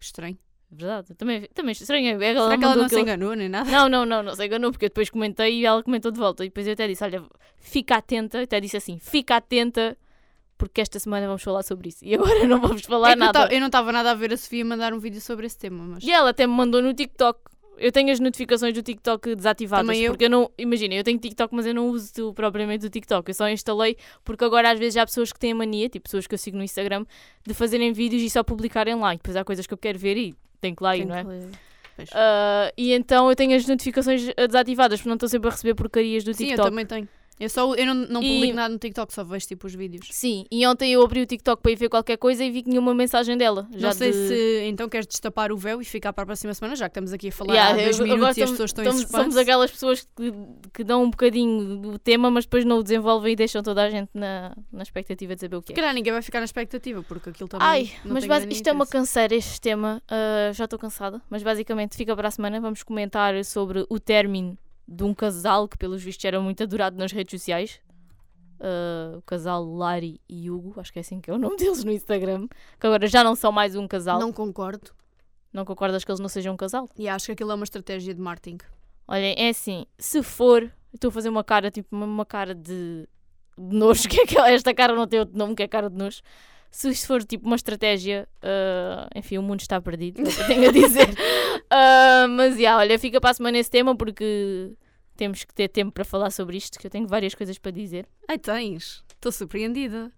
Estranho. 0.00 0.38
Verdade, 0.70 1.14
também, 1.14 1.48
também 1.54 1.72
estranho. 1.72 2.20
é 2.22 2.30
Ela 2.30 2.44
Será 2.46 2.58
que 2.58 2.64
ela 2.64 2.74
não 2.76 2.82
se 2.88 2.94
aquilo- 2.94 3.00
enganou 3.00 3.34
nem 3.34 3.48
nada? 3.48 3.70
Não, 3.70 3.88
não, 3.88 4.04
não, 4.04 4.22
não 4.22 4.34
se 4.34 4.44
enganou, 4.44 4.70
porque 4.70 4.84
eu 4.84 4.88
depois 4.90 5.08
comentei 5.08 5.60
e 5.60 5.64
ela 5.66 5.82
comentou 5.82 6.10
de 6.10 6.18
volta. 6.18 6.44
E 6.44 6.48
depois 6.48 6.66
eu 6.66 6.74
até 6.74 6.86
disse: 6.86 7.02
Olha, 7.04 7.24
fica 7.56 7.96
atenta. 7.96 8.42
Até 8.42 8.60
disse 8.60 8.76
assim: 8.76 8.98
Fica 8.98 9.36
atenta, 9.36 9.96
porque 10.58 10.80
esta 10.80 10.98
semana 10.98 11.26
vamos 11.26 11.42
falar 11.42 11.62
sobre 11.62 11.88
isso. 11.88 12.04
E 12.04 12.14
agora 12.14 12.46
não 12.46 12.60
vamos 12.60 12.82
falar 12.82 13.10
É 13.10 13.12
eu 13.12 13.16
nada. 13.16 13.48
ta- 13.48 13.54
eu 13.54 13.60
não 13.60 13.68
estava 13.68 13.90
nada 13.92 14.10
a 14.10 14.14
ver 14.14 14.32
a 14.32 14.36
Sofia 14.36 14.62
mandar 14.64 14.92
um 14.92 14.98
vídeo 14.98 15.20
sobre 15.20 15.46
esse 15.46 15.56
tema, 15.56 15.82
mas. 15.84 16.04
E 16.04 16.10
ela 16.10 16.30
até 16.30 16.46
me 16.46 16.52
mandou 16.52 16.82
no 16.82 16.92
TikTok. 16.92 17.40
Eu 17.78 17.92
tenho 17.92 18.10
as 18.10 18.20
notificações 18.20 18.74
do 18.74 18.82
TikTok 18.82 19.34
desativadas. 19.34 19.86
Também 19.86 20.02
eu. 20.02 20.12
Porque 20.12 20.24
eu 20.24 20.30
não. 20.30 20.50
Imagina, 20.58 20.94
eu 20.94 21.04
tenho 21.04 21.18
TikTok, 21.18 21.54
mas 21.54 21.66
eu 21.66 21.74
não 21.74 21.88
uso 21.88 22.32
propriamente 22.34 22.86
o 22.86 22.90
TikTok. 22.90 23.28
Eu 23.28 23.34
só 23.34 23.48
instalei 23.48 23.96
porque 24.24 24.44
agora 24.44 24.70
às 24.70 24.78
vezes 24.78 24.96
há 24.96 25.06
pessoas 25.06 25.32
que 25.32 25.38
têm 25.38 25.52
a 25.52 25.54
mania, 25.54 25.88
tipo 25.88 26.04
pessoas 26.04 26.26
que 26.26 26.34
eu 26.34 26.38
sigo 26.38 26.56
no 26.56 26.62
Instagram, 26.62 27.04
de 27.46 27.54
fazerem 27.54 27.92
vídeos 27.92 28.22
e 28.22 28.30
só 28.30 28.42
publicarem 28.42 28.94
lá. 28.94 29.14
E 29.14 29.16
depois 29.16 29.36
há 29.36 29.44
coisas 29.44 29.66
que 29.66 29.74
eu 29.74 29.78
quero 29.78 29.98
ver 29.98 30.16
e 30.16 30.34
tenho 30.60 30.74
que 30.74 30.82
lá 30.82 30.96
ir, 30.96 31.04
não 31.04 31.14
é? 31.14 31.24
Ah, 32.12 32.72
e 32.76 32.92
então 32.92 33.28
eu 33.28 33.36
tenho 33.36 33.56
as 33.56 33.66
notificações 33.66 34.28
eh, 34.36 34.46
desativadas, 34.46 35.00
porque 35.00 35.08
não 35.08 35.16
estou 35.16 35.28
sempre 35.28 35.48
a 35.48 35.52
receber 35.52 35.74
porcarias 35.74 36.22
do 36.24 36.32
Sim, 36.32 36.44
eu 36.44 36.48
TikTok. 36.50 36.68
também 36.70 36.86
tenho. 36.86 37.08
Eu, 37.40 37.48
só, 37.48 37.74
eu 37.74 37.86
não, 37.86 37.94
não 37.94 38.22
E- 38.22 38.34
publico 38.34 38.54
nada 38.56 38.68
no 38.72 38.78
TikTok, 38.78 39.12
só 39.12 39.22
vejo 39.24 39.46
tipo 39.46 39.66
os 39.66 39.74
vídeos. 39.74 40.08
Sim, 40.10 40.44
e 40.50 40.66
ontem 40.66 40.92
eu 40.92 41.02
abri 41.02 41.20
o 41.22 41.26
TikTok 41.26 41.62
para 41.62 41.70
ir 41.72 41.76
ver 41.76 41.88
qualquer 41.88 42.16
coisa 42.16 42.44
e 42.44 42.50
vi 42.50 42.62
que 42.62 42.68
tinha 42.70 42.80
uma 42.80 42.94
mensagem 42.94 43.36
dela. 43.36 43.66
Já 43.76 43.88
não 43.88 43.94
sei 43.94 44.10
de- 44.12 44.28
se 44.28 44.60
então 44.66 44.88
queres 44.88 45.06
destapar 45.06 45.52
o 45.52 45.56
véu 45.56 45.80
e 45.80 45.84
ficar 45.84 46.12
para 46.12 46.22
a 46.24 46.26
próxima 46.26 46.52
semana, 46.54 46.74
já 46.76 46.88
que 46.88 46.92
estamos 46.92 47.12
aqui 47.12 47.28
a 47.28 47.32
falar 47.32 47.52
Yeah, 47.54 47.70
há 47.80 47.84
dois 47.84 47.98
eu- 47.98 48.06
minutos 48.06 48.36
e 48.36 48.42
as 48.42 48.50
pessoas 48.50 48.70
estão 48.70 48.84
em 48.84 48.86
somos, 48.88 49.02
suspense. 49.02 49.22
somos 49.22 49.36
aquelas 49.36 49.70
pessoas 49.70 50.08
que, 50.16 50.32
que 50.74 50.84
dão 50.84 51.04
um 51.04 51.10
bocadinho 51.10 51.76
do 51.76 51.98
tema, 51.98 52.30
mas 52.30 52.44
depois 52.44 52.64
não 52.64 52.78
o 52.78 52.82
desenvolvem 52.82 53.32
e 53.32 53.36
deixam 53.36 53.62
toda 53.62 53.82
a 53.84 53.90
gente 53.90 54.10
na, 54.14 54.56
na 54.72 54.82
expectativa 54.82 55.34
de 55.34 55.40
saber 55.40 55.56
o 55.56 55.62
que 55.62 55.72
é. 55.72 55.76
calhar 55.76 55.94
ninguém 55.94 56.12
vai 56.12 56.22
ficar 56.22 56.40
na 56.40 56.44
expectativa, 56.44 57.02
porque 57.04 57.30
aquilo 57.30 57.48
também. 57.48 57.66
Ai, 57.66 57.90
mas 58.04 58.24
grande 58.24 58.52
isto 58.52 58.66
é 58.68 58.72
uma 58.72 58.84
interesse. 58.84 58.92
canseira, 58.92 59.34
este 59.34 59.60
tema. 59.60 60.02
ah, 60.08 60.50
já 60.52 60.64
estou 60.64 60.78
cansada, 60.78 61.20
mas 61.30 61.42
basicamente 61.42 61.96
fica 61.96 62.14
para 62.16 62.28
a 62.28 62.30
semana. 62.30 62.60
Vamos 62.60 62.82
comentar 62.82 63.44
sobre 63.44 63.84
o 63.88 64.00
término 64.00 64.56
de 64.88 65.04
um 65.04 65.12
casal 65.12 65.68
que, 65.68 65.76
pelos 65.76 66.02
vistos, 66.02 66.24
era 66.24 66.40
muito 66.40 66.62
adorado 66.62 66.96
nas 66.96 67.12
redes 67.12 67.38
sociais. 67.38 67.80
uh, 68.58 69.18
o 69.18 69.22
casal 69.22 69.62
Lari 69.62 70.20
e 70.26 70.50
Hugo, 70.50 70.80
acho 70.80 70.90
que 70.92 70.98
é 70.98 71.02
assim 71.02 71.20
que 71.20 71.30
é 71.30 71.34
o 71.34 71.38
nome 71.38 71.56
deles 71.58 71.84
no 71.84 71.92
Instagram, 71.92 72.48
que 72.80 72.86
agora 72.86 73.06
já 73.06 73.22
não 73.22 73.36
são 73.36 73.52
mais 73.52 73.76
um 73.76 73.86
casal. 73.86 74.18
Não 74.18 74.32
concordo. 74.32 74.90
Não 75.52 75.64
concordas 75.64 76.04
que 76.04 76.10
eles 76.10 76.20
não 76.20 76.28
sejam 76.28 76.54
um 76.54 76.56
casal? 76.56 76.88
E 76.96 77.08
acho 77.08 77.26
que 77.26 77.32
aquilo 77.32 77.52
é 77.52 77.54
uma 77.54 77.64
estratégia 77.64 78.14
de 78.14 78.20
marketing. 78.20 78.58
Olhem, 79.06 79.34
é 79.38 79.50
assim, 79.50 79.86
se 79.98 80.22
for, 80.22 80.70
estou 80.92 81.08
a 81.08 81.12
fazer 81.12 81.28
uma 81.28 81.44
cara, 81.44 81.70
tipo, 81.70 81.94
uma, 81.94 82.24
cara 82.24 82.54
de, 82.54 83.08
de 83.56 83.76
nojo, 83.76 84.08
que 84.08 84.20
é 84.20 84.24
aquela, 84.24 84.50
esta 84.50 84.74
cara 84.74 84.94
não 84.94 85.06
tem 85.06 85.20
outro 85.20 85.36
nome 85.36 85.54
que 85.54 85.62
é 85.62 85.68
cara 85.68 85.90
de 85.90 85.96
nojo. 85.96 86.20
Se 86.70 86.90
isto 86.90 87.06
for 87.06 87.24
tipo 87.24 87.46
uma 87.46 87.56
estratégia, 87.56 88.28
uh, 88.42 89.08
enfim, 89.18 89.38
o 89.38 89.42
mundo 89.42 89.60
está 89.60 89.80
perdido, 89.80 90.20
é 90.20 90.46
tenho 90.46 90.68
a 90.68 90.72
dizer. 90.72 91.08
Uh, 91.08 92.28
mas, 92.36 92.54
já, 92.54 92.60
yeah, 92.60 92.78
olha, 92.78 92.98
fica 92.98 93.20
para 93.20 93.30
a 93.30 93.34
semana 93.34 93.58
esse 93.58 93.70
tema 93.70 93.96
porque 93.96 94.72
temos 95.16 95.44
que 95.44 95.54
ter 95.54 95.68
tempo 95.68 95.92
para 95.92 96.04
falar 96.04 96.30
sobre 96.30 96.56
isto, 96.56 96.78
que 96.78 96.86
eu 96.86 96.90
tenho 96.90 97.06
várias 97.06 97.34
coisas 97.34 97.58
para 97.58 97.72
dizer. 97.72 98.06
Ai, 98.28 98.38
tens? 98.38 99.02
Estou 99.14 99.32
surpreendida. 99.32 100.12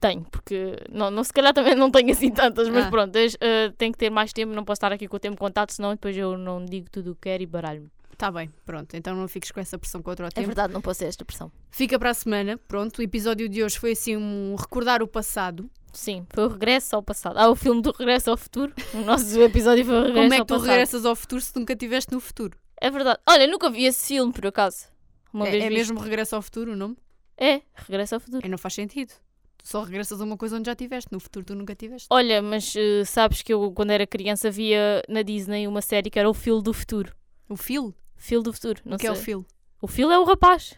Tenho, 0.00 0.24
porque 0.32 0.76
não, 0.90 1.10
não, 1.10 1.22
se 1.22 1.32
calhar 1.32 1.52
também 1.52 1.76
não 1.76 1.88
tenho 1.90 2.10
assim 2.10 2.30
tantas, 2.30 2.68
mas 2.68 2.86
Ah. 2.86 2.90
pronto, 2.90 3.16
uh, 3.16 3.72
tenho 3.78 3.92
que 3.92 3.98
ter 3.98 4.10
mais 4.10 4.32
tempo, 4.32 4.52
não 4.52 4.64
posso 4.64 4.78
estar 4.78 4.92
aqui 4.92 5.06
com 5.06 5.16
o 5.16 5.20
tempo 5.20 5.36
contato, 5.36 5.72
senão 5.72 5.90
depois 5.90 6.16
eu 6.16 6.36
não 6.36 6.64
digo 6.64 6.88
tudo 6.90 7.12
o 7.12 7.14
que 7.14 7.20
quero 7.22 7.42
e 7.42 7.46
baralho-me. 7.46 7.88
Tá 8.22 8.30
bem, 8.30 8.48
pronto. 8.64 8.96
Então 8.96 9.16
não 9.16 9.26
fiques 9.26 9.50
com 9.50 9.58
essa 9.58 9.76
pressão 9.76 10.00
contra 10.00 10.26
o 10.26 10.28
É 10.28 10.30
tempo. 10.30 10.46
verdade, 10.46 10.72
não 10.72 10.80
posso 10.80 11.00
ter 11.00 11.06
esta 11.06 11.24
pressão. 11.24 11.50
Fica 11.72 11.98
para 11.98 12.10
a 12.10 12.14
semana. 12.14 12.56
Pronto, 12.68 13.00
o 13.00 13.02
episódio 13.02 13.48
de 13.48 13.64
hoje 13.64 13.76
foi 13.76 13.90
assim 13.90 14.16
um 14.16 14.54
recordar 14.54 15.02
o 15.02 15.08
passado. 15.08 15.68
Sim, 15.92 16.24
foi 16.32 16.44
o 16.44 16.48
regresso 16.48 16.94
ao 16.94 17.02
passado. 17.02 17.36
Ah, 17.36 17.50
o 17.50 17.56
filme 17.56 17.82
do 17.82 17.90
regresso 17.90 18.30
ao 18.30 18.36
futuro. 18.36 18.72
O 18.94 18.98
nosso 18.98 19.42
episódio 19.42 19.84
foi 19.84 19.94
o 19.96 20.02
regresso 20.04 20.20
Como 20.22 20.34
é 20.34 20.36
ao 20.38 20.42
que 20.44 20.46
tu 20.46 20.54
passado. 20.54 20.68
regressas 20.70 21.04
ao 21.04 21.16
futuro 21.16 21.40
se 21.42 21.52
nunca 21.56 21.72
estiveste 21.72 22.12
no 22.12 22.20
futuro? 22.20 22.56
É 22.80 22.88
verdade. 22.92 23.18
Olha, 23.28 23.44
nunca 23.48 23.68
vi 23.68 23.86
esse 23.86 24.06
filme, 24.06 24.32
por 24.32 24.46
acaso. 24.46 24.86
Uma 25.32 25.48
É, 25.48 25.58
é 25.58 25.68
mesmo 25.68 25.98
regresso 25.98 26.36
ao 26.36 26.42
futuro 26.42 26.74
o 26.74 26.76
nome? 26.76 26.96
É, 27.36 27.60
regresso 27.74 28.14
ao 28.14 28.20
futuro. 28.20 28.46
É, 28.46 28.48
não 28.48 28.56
faz 28.56 28.74
sentido. 28.74 29.12
Tu 29.58 29.66
só 29.66 29.82
regressas 29.82 30.20
a 30.20 30.24
uma 30.24 30.36
coisa 30.36 30.56
onde 30.58 30.66
já 30.66 30.74
estiveste. 30.74 31.08
No 31.10 31.18
futuro 31.18 31.44
tu 31.44 31.56
nunca 31.56 31.72
estiveste. 31.72 32.06
Olha, 32.08 32.40
mas 32.40 32.72
eh, 32.76 33.04
sabes 33.04 33.42
que 33.42 33.52
eu, 33.52 33.72
quando 33.72 33.90
era 33.90 34.06
criança, 34.06 34.48
via 34.48 35.02
na 35.08 35.22
Disney 35.22 35.66
uma 35.66 35.82
série 35.82 36.08
que 36.08 36.20
era 36.20 36.30
o 36.30 36.34
Phil 36.34 36.62
do 36.62 36.72
Futuro. 36.72 37.12
O 37.48 37.56
Phil? 37.56 37.92
Phil 38.22 38.42
do 38.42 38.52
Futuro, 38.52 38.80
não 38.84 38.94
O 38.96 38.98
que 38.98 39.06
é 39.06 39.10
sei. 39.14 39.20
o 39.20 39.24
Phil? 39.24 39.46
O 39.80 39.88
Phil 39.88 40.10
é 40.12 40.18
o 40.18 40.24
rapaz. 40.24 40.74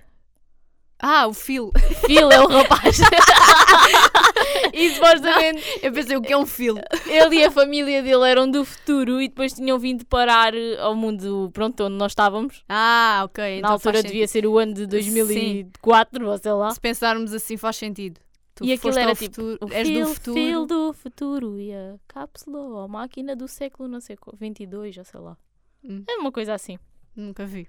Ah, 0.98 1.26
o 1.26 1.34
Phil. 1.34 1.70
Phil 2.06 2.30
é 2.32 2.40
o 2.40 2.46
rapaz. 2.48 2.98
e 4.72 4.90
supostamente 4.94 5.62
Eu 5.82 5.92
pensei, 5.92 6.16
o 6.16 6.22
que 6.22 6.32
é 6.32 6.36
um 6.36 6.46
Phil? 6.46 6.76
ele 7.06 7.36
e 7.36 7.44
a 7.44 7.50
família 7.50 8.02
dele 8.02 8.26
eram 8.28 8.50
do 8.50 8.64
futuro 8.64 9.20
e 9.20 9.28
depois 9.28 9.52
tinham 9.52 9.78
vindo 9.78 10.06
parar 10.06 10.54
eh, 10.54 10.78
ao 10.80 10.94
mundo, 10.94 11.50
pronto, 11.52 11.84
onde 11.84 11.96
nós 11.96 12.12
estávamos. 12.12 12.64
Ah, 12.68 13.22
ok. 13.24 13.58
Então 13.58 13.68
Na 13.68 13.74
altura 13.74 13.94
faz 14.00 14.04
devia 14.04 14.26
ser 14.26 14.46
o 14.46 14.56
ano 14.58 14.72
de 14.74 14.86
2004, 14.86 16.26
ou 16.30 16.38
sei 16.38 16.52
lá. 16.52 16.70
Se 16.70 16.80
pensarmos 16.80 17.32
assim, 17.34 17.56
faz 17.56 17.76
sentido. 17.76 18.20
Tu 18.54 18.64
E 18.64 18.72
aquilo 18.72 18.96
era 18.98 19.14
tipo, 19.14 19.34
futuro, 19.34 19.58
O 19.60 19.72
és 19.74 19.88
do 19.90 20.06
futuro. 20.14 20.34
fil 20.36 20.66
do 20.66 20.92
futuro 20.92 21.58
e 21.60 21.72
a 21.74 21.96
cápsula 22.06 22.58
ou 22.60 22.78
a 22.78 22.88
máquina 22.88 23.34
do 23.34 23.48
século, 23.48 23.88
não 23.88 24.00
sei, 24.00 24.16
qual, 24.16 24.36
22, 24.38 24.96
ou 24.96 25.04
sei 25.04 25.20
lá. 25.20 25.36
Hum. 25.82 26.04
É 26.08 26.14
uma 26.16 26.30
coisa 26.32 26.54
assim. 26.54 26.78
Nunca 27.16 27.44
vi. 27.46 27.68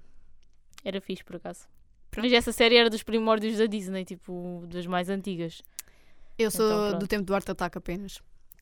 Era 0.84 1.00
fixe, 1.00 1.24
por 1.24 1.36
acaso. 1.36 1.66
Mas 2.16 2.32
essa 2.32 2.52
série 2.52 2.76
era 2.76 2.88
dos 2.88 3.02
primórdios 3.02 3.58
da 3.58 3.66
Disney, 3.66 4.04
tipo, 4.04 4.64
das 4.68 4.86
mais 4.86 5.08
antigas. 5.10 5.62
Eu 6.38 6.50
sou 6.50 6.66
Então, 6.88 6.98
do 6.98 7.06
tempo 7.06 7.24
do 7.24 7.34
Art 7.34 7.48
Attack 7.48 7.76
apenas. 7.78 8.20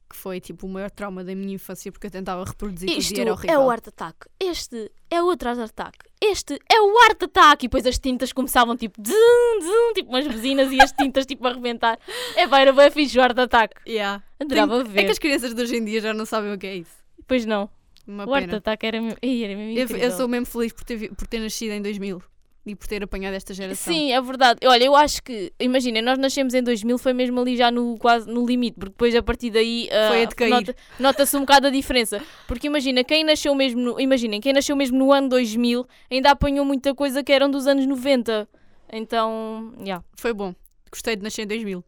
Que 0.08 0.16
foi 0.16 0.38
tipo 0.40 0.66
o 0.66 0.68
maior 0.70 0.90
trauma 0.90 1.24
da 1.24 1.34
minha 1.34 1.54
infância 1.54 1.90
porque 1.90 2.06
eu 2.06 2.10
tentava 2.10 2.44
reproduzir 2.44 2.88
Isto 2.90 3.18
era 3.18 3.30
é 3.30 3.32
horrível. 3.32 3.62
o 3.62 3.70
Art 3.70 3.88
Attack. 3.88 4.28
Este 4.38 4.92
é 5.10 5.22
outro 5.22 5.48
Art 5.48 5.58
Attack. 5.58 5.98
Este 6.20 6.58
é 6.70 6.80
o 6.80 6.98
Art 7.04 7.22
Attack. 7.22 7.64
E 7.64 7.68
depois 7.68 7.86
as 7.86 7.98
tintas 7.98 8.32
começavam 8.32 8.76
tipo, 8.76 9.00
dzum, 9.00 9.58
dzum, 9.60 9.92
tipo 9.94 10.10
umas 10.10 10.26
buzinas 10.28 10.70
e 10.70 10.80
as 10.80 10.92
tintas 10.92 11.24
tipo 11.26 11.46
a 11.46 11.50
arrebentar. 11.50 11.98
É 12.36 12.46
pá, 12.46 12.60
era 12.60 12.72
bem 12.72 12.90
fixe 12.90 13.18
o 13.18 13.22
Art 13.22 13.36
Attack. 13.38 13.74
Yeah. 13.88 14.22
Adorava 14.38 14.82
Tem- 14.84 14.92
ver. 14.92 15.00
É 15.00 15.04
que 15.04 15.10
as 15.12 15.18
crianças 15.18 15.54
de 15.54 15.62
hoje 15.62 15.76
em 15.76 15.84
dia 15.84 16.00
já 16.00 16.12
não 16.12 16.26
sabem 16.26 16.52
o 16.52 16.58
que 16.58 16.66
é 16.66 16.76
isso. 16.76 16.94
Pois 17.26 17.46
não. 17.46 17.68
Uma 18.06 18.26
o 18.28 18.34
Art 18.34 18.44
pena. 18.46 18.58
Attack 18.58 18.84
era 18.86 19.00
mesmo, 19.00 19.18
era 19.22 19.56
mesmo 19.56 19.96
Eu, 19.96 20.02
eu 20.02 20.10
sou 20.12 20.28
mesmo 20.28 20.46
feliz 20.46 20.72
por 20.72 20.84
ter, 20.84 21.10
por 21.14 21.26
ter 21.26 21.38
nascido 21.40 21.72
em 21.72 21.80
2000 21.82 22.22
e 22.66 22.74
por 22.74 22.86
ter 22.86 23.02
apanhado 23.02 23.34
esta 23.34 23.52
geração. 23.52 23.92
Sim, 23.92 24.12
é 24.12 24.20
verdade. 24.22 24.58
Olha, 24.66 24.84
eu 24.84 24.96
acho 24.96 25.22
que, 25.22 25.52
imagina, 25.60 26.00
nós 26.00 26.18
nascemos 26.18 26.54
em 26.54 26.62
2000, 26.62 26.96
foi 26.98 27.12
mesmo 27.12 27.38
ali 27.40 27.56
já 27.58 27.70
no, 27.70 27.98
quase 27.98 28.26
no 28.26 28.46
limite, 28.46 28.76
porque 28.78 28.90
depois 28.92 29.14
a 29.14 29.22
partir 29.22 29.50
daí 29.50 29.88
a 29.90 30.24
decair. 30.24 30.50
nota- 30.50 30.76
nota-se 30.98 31.36
um 31.36 31.40
bocado 31.40 31.66
a 31.66 31.70
diferença. 31.70 32.22
Porque 32.48 32.66
imagina, 32.66 33.04
quem 33.04 33.22
nasceu 33.22 33.54
mesmo, 33.54 33.80
no, 33.80 34.00
imaginem, 34.00 34.40
quem 34.40 34.52
nasceu 34.54 34.74
mesmo 34.76 34.96
no 34.98 35.12
ano 35.12 35.28
2000 35.28 35.86
ainda 36.10 36.30
apanhou 36.30 36.64
muita 36.64 36.94
coisa 36.94 37.22
que 37.22 37.32
eram 37.32 37.50
dos 37.50 37.66
anos 37.66 37.86
90. 37.86 38.48
Então, 38.92 39.72
já. 39.84 40.02
Foi 40.16 40.32
bom. 40.32 40.54
Gostei 40.90 41.16
de 41.16 41.22
nascer 41.22 41.42
em 41.42 41.46
2000. 41.46 41.84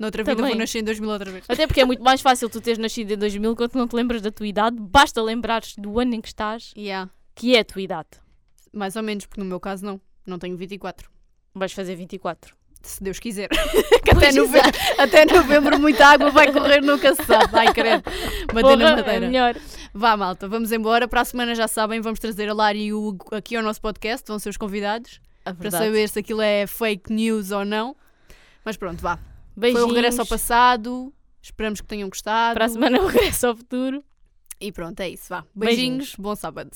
Noutra 0.00 0.22
vida 0.22 0.36
Também. 0.36 0.50
vou 0.52 0.58
nascer 0.60 0.78
em 0.80 0.84
2000 0.84 1.10
outra 1.10 1.30
vez. 1.30 1.44
Até 1.48 1.66
porque 1.66 1.80
é 1.80 1.84
muito 1.84 2.02
mais 2.02 2.20
fácil 2.20 2.48
tu 2.48 2.60
teres 2.60 2.78
nascido 2.78 3.10
em 3.12 3.16
2000 3.16 3.56
quando 3.56 3.74
não 3.74 3.88
te 3.88 3.96
lembras 3.96 4.22
da 4.22 4.30
tua 4.30 4.46
idade. 4.46 4.76
Basta 4.78 5.20
lembrares 5.22 5.74
do 5.76 5.98
ano 5.98 6.14
em 6.14 6.20
que 6.20 6.28
estás, 6.28 6.72
Yeah. 6.76 7.10
que 7.34 7.56
é 7.56 7.60
a 7.60 7.64
tua 7.64 7.82
idade. 7.82 8.08
Mais 8.72 8.94
ou 8.96 9.02
menos, 9.02 9.26
porque 9.26 9.40
no 9.40 9.46
meu 9.46 9.58
caso 9.58 9.84
não. 9.84 10.00
Não 10.26 10.38
tenho 10.38 10.56
24. 10.56 11.08
Vais 11.54 11.72
fazer 11.72 11.96
24. 11.96 12.54
Se 12.82 13.02
Deus 13.02 13.18
quiser. 13.18 13.48
que 14.04 14.10
até 14.10 14.14
Pois 14.14 14.34
novembro, 14.36 14.70
até 14.98 15.24
novembro 15.24 15.80
muita 15.80 16.06
água 16.06 16.30
vai 16.30 16.52
correr, 16.52 16.80
nunca 16.80 17.14
se 17.14 17.24
sabe. 17.24 17.48
Ai, 17.52 17.72
credo. 17.72 18.02
Bater 18.52 18.60
Porra, 18.62 18.76
na 18.76 18.90
é 18.90 18.96
madeira. 18.96 19.26
melhor. 19.26 19.56
Vá, 19.92 20.16
malta, 20.16 20.46
vamos 20.46 20.70
embora. 20.70 21.08
Para 21.08 21.22
a 21.22 21.24
semana 21.24 21.54
já 21.56 21.66
sabem, 21.66 22.00
vamos 22.00 22.20
trazer 22.20 22.48
a 22.48 22.54
Lara 22.54 22.76
e 22.78 22.92
o 22.92 23.02
Hugo 23.04 23.34
aqui 23.34 23.56
ao 23.56 23.62
nosso 23.64 23.80
podcast. 23.80 24.24
Vão 24.28 24.38
ser 24.38 24.50
os 24.50 24.56
convidados 24.56 25.20
A 25.44 25.52
para 25.52 25.62
verdade. 25.70 25.84
saber 25.86 26.08
se 26.08 26.18
aquilo 26.20 26.40
é 26.42 26.66
fake 26.68 27.12
news 27.12 27.50
ou 27.50 27.64
não. 27.64 27.96
Mas 28.64 28.76
pronto, 28.76 29.00
vá. 29.00 29.18
Beijinhos. 29.58 29.82
Foi 29.82 29.90
o 29.90 29.94
regresso 29.94 30.20
ao 30.20 30.26
passado. 30.26 31.12
Esperamos 31.42 31.80
que 31.80 31.86
tenham 31.86 32.08
gostado. 32.08 32.54
Para 32.54 32.66
a 32.66 32.68
semana, 32.68 33.00
o 33.00 33.06
regresso 33.06 33.46
ao 33.48 33.56
futuro. 33.56 34.04
E 34.60 34.72
pronto, 34.72 35.00
é 35.00 35.08
isso. 35.08 35.28
Vá. 35.28 35.44
Beijinhos. 35.54 35.76
Beijinhos. 35.76 36.14
Bom 36.18 36.34
sábado. 36.34 36.70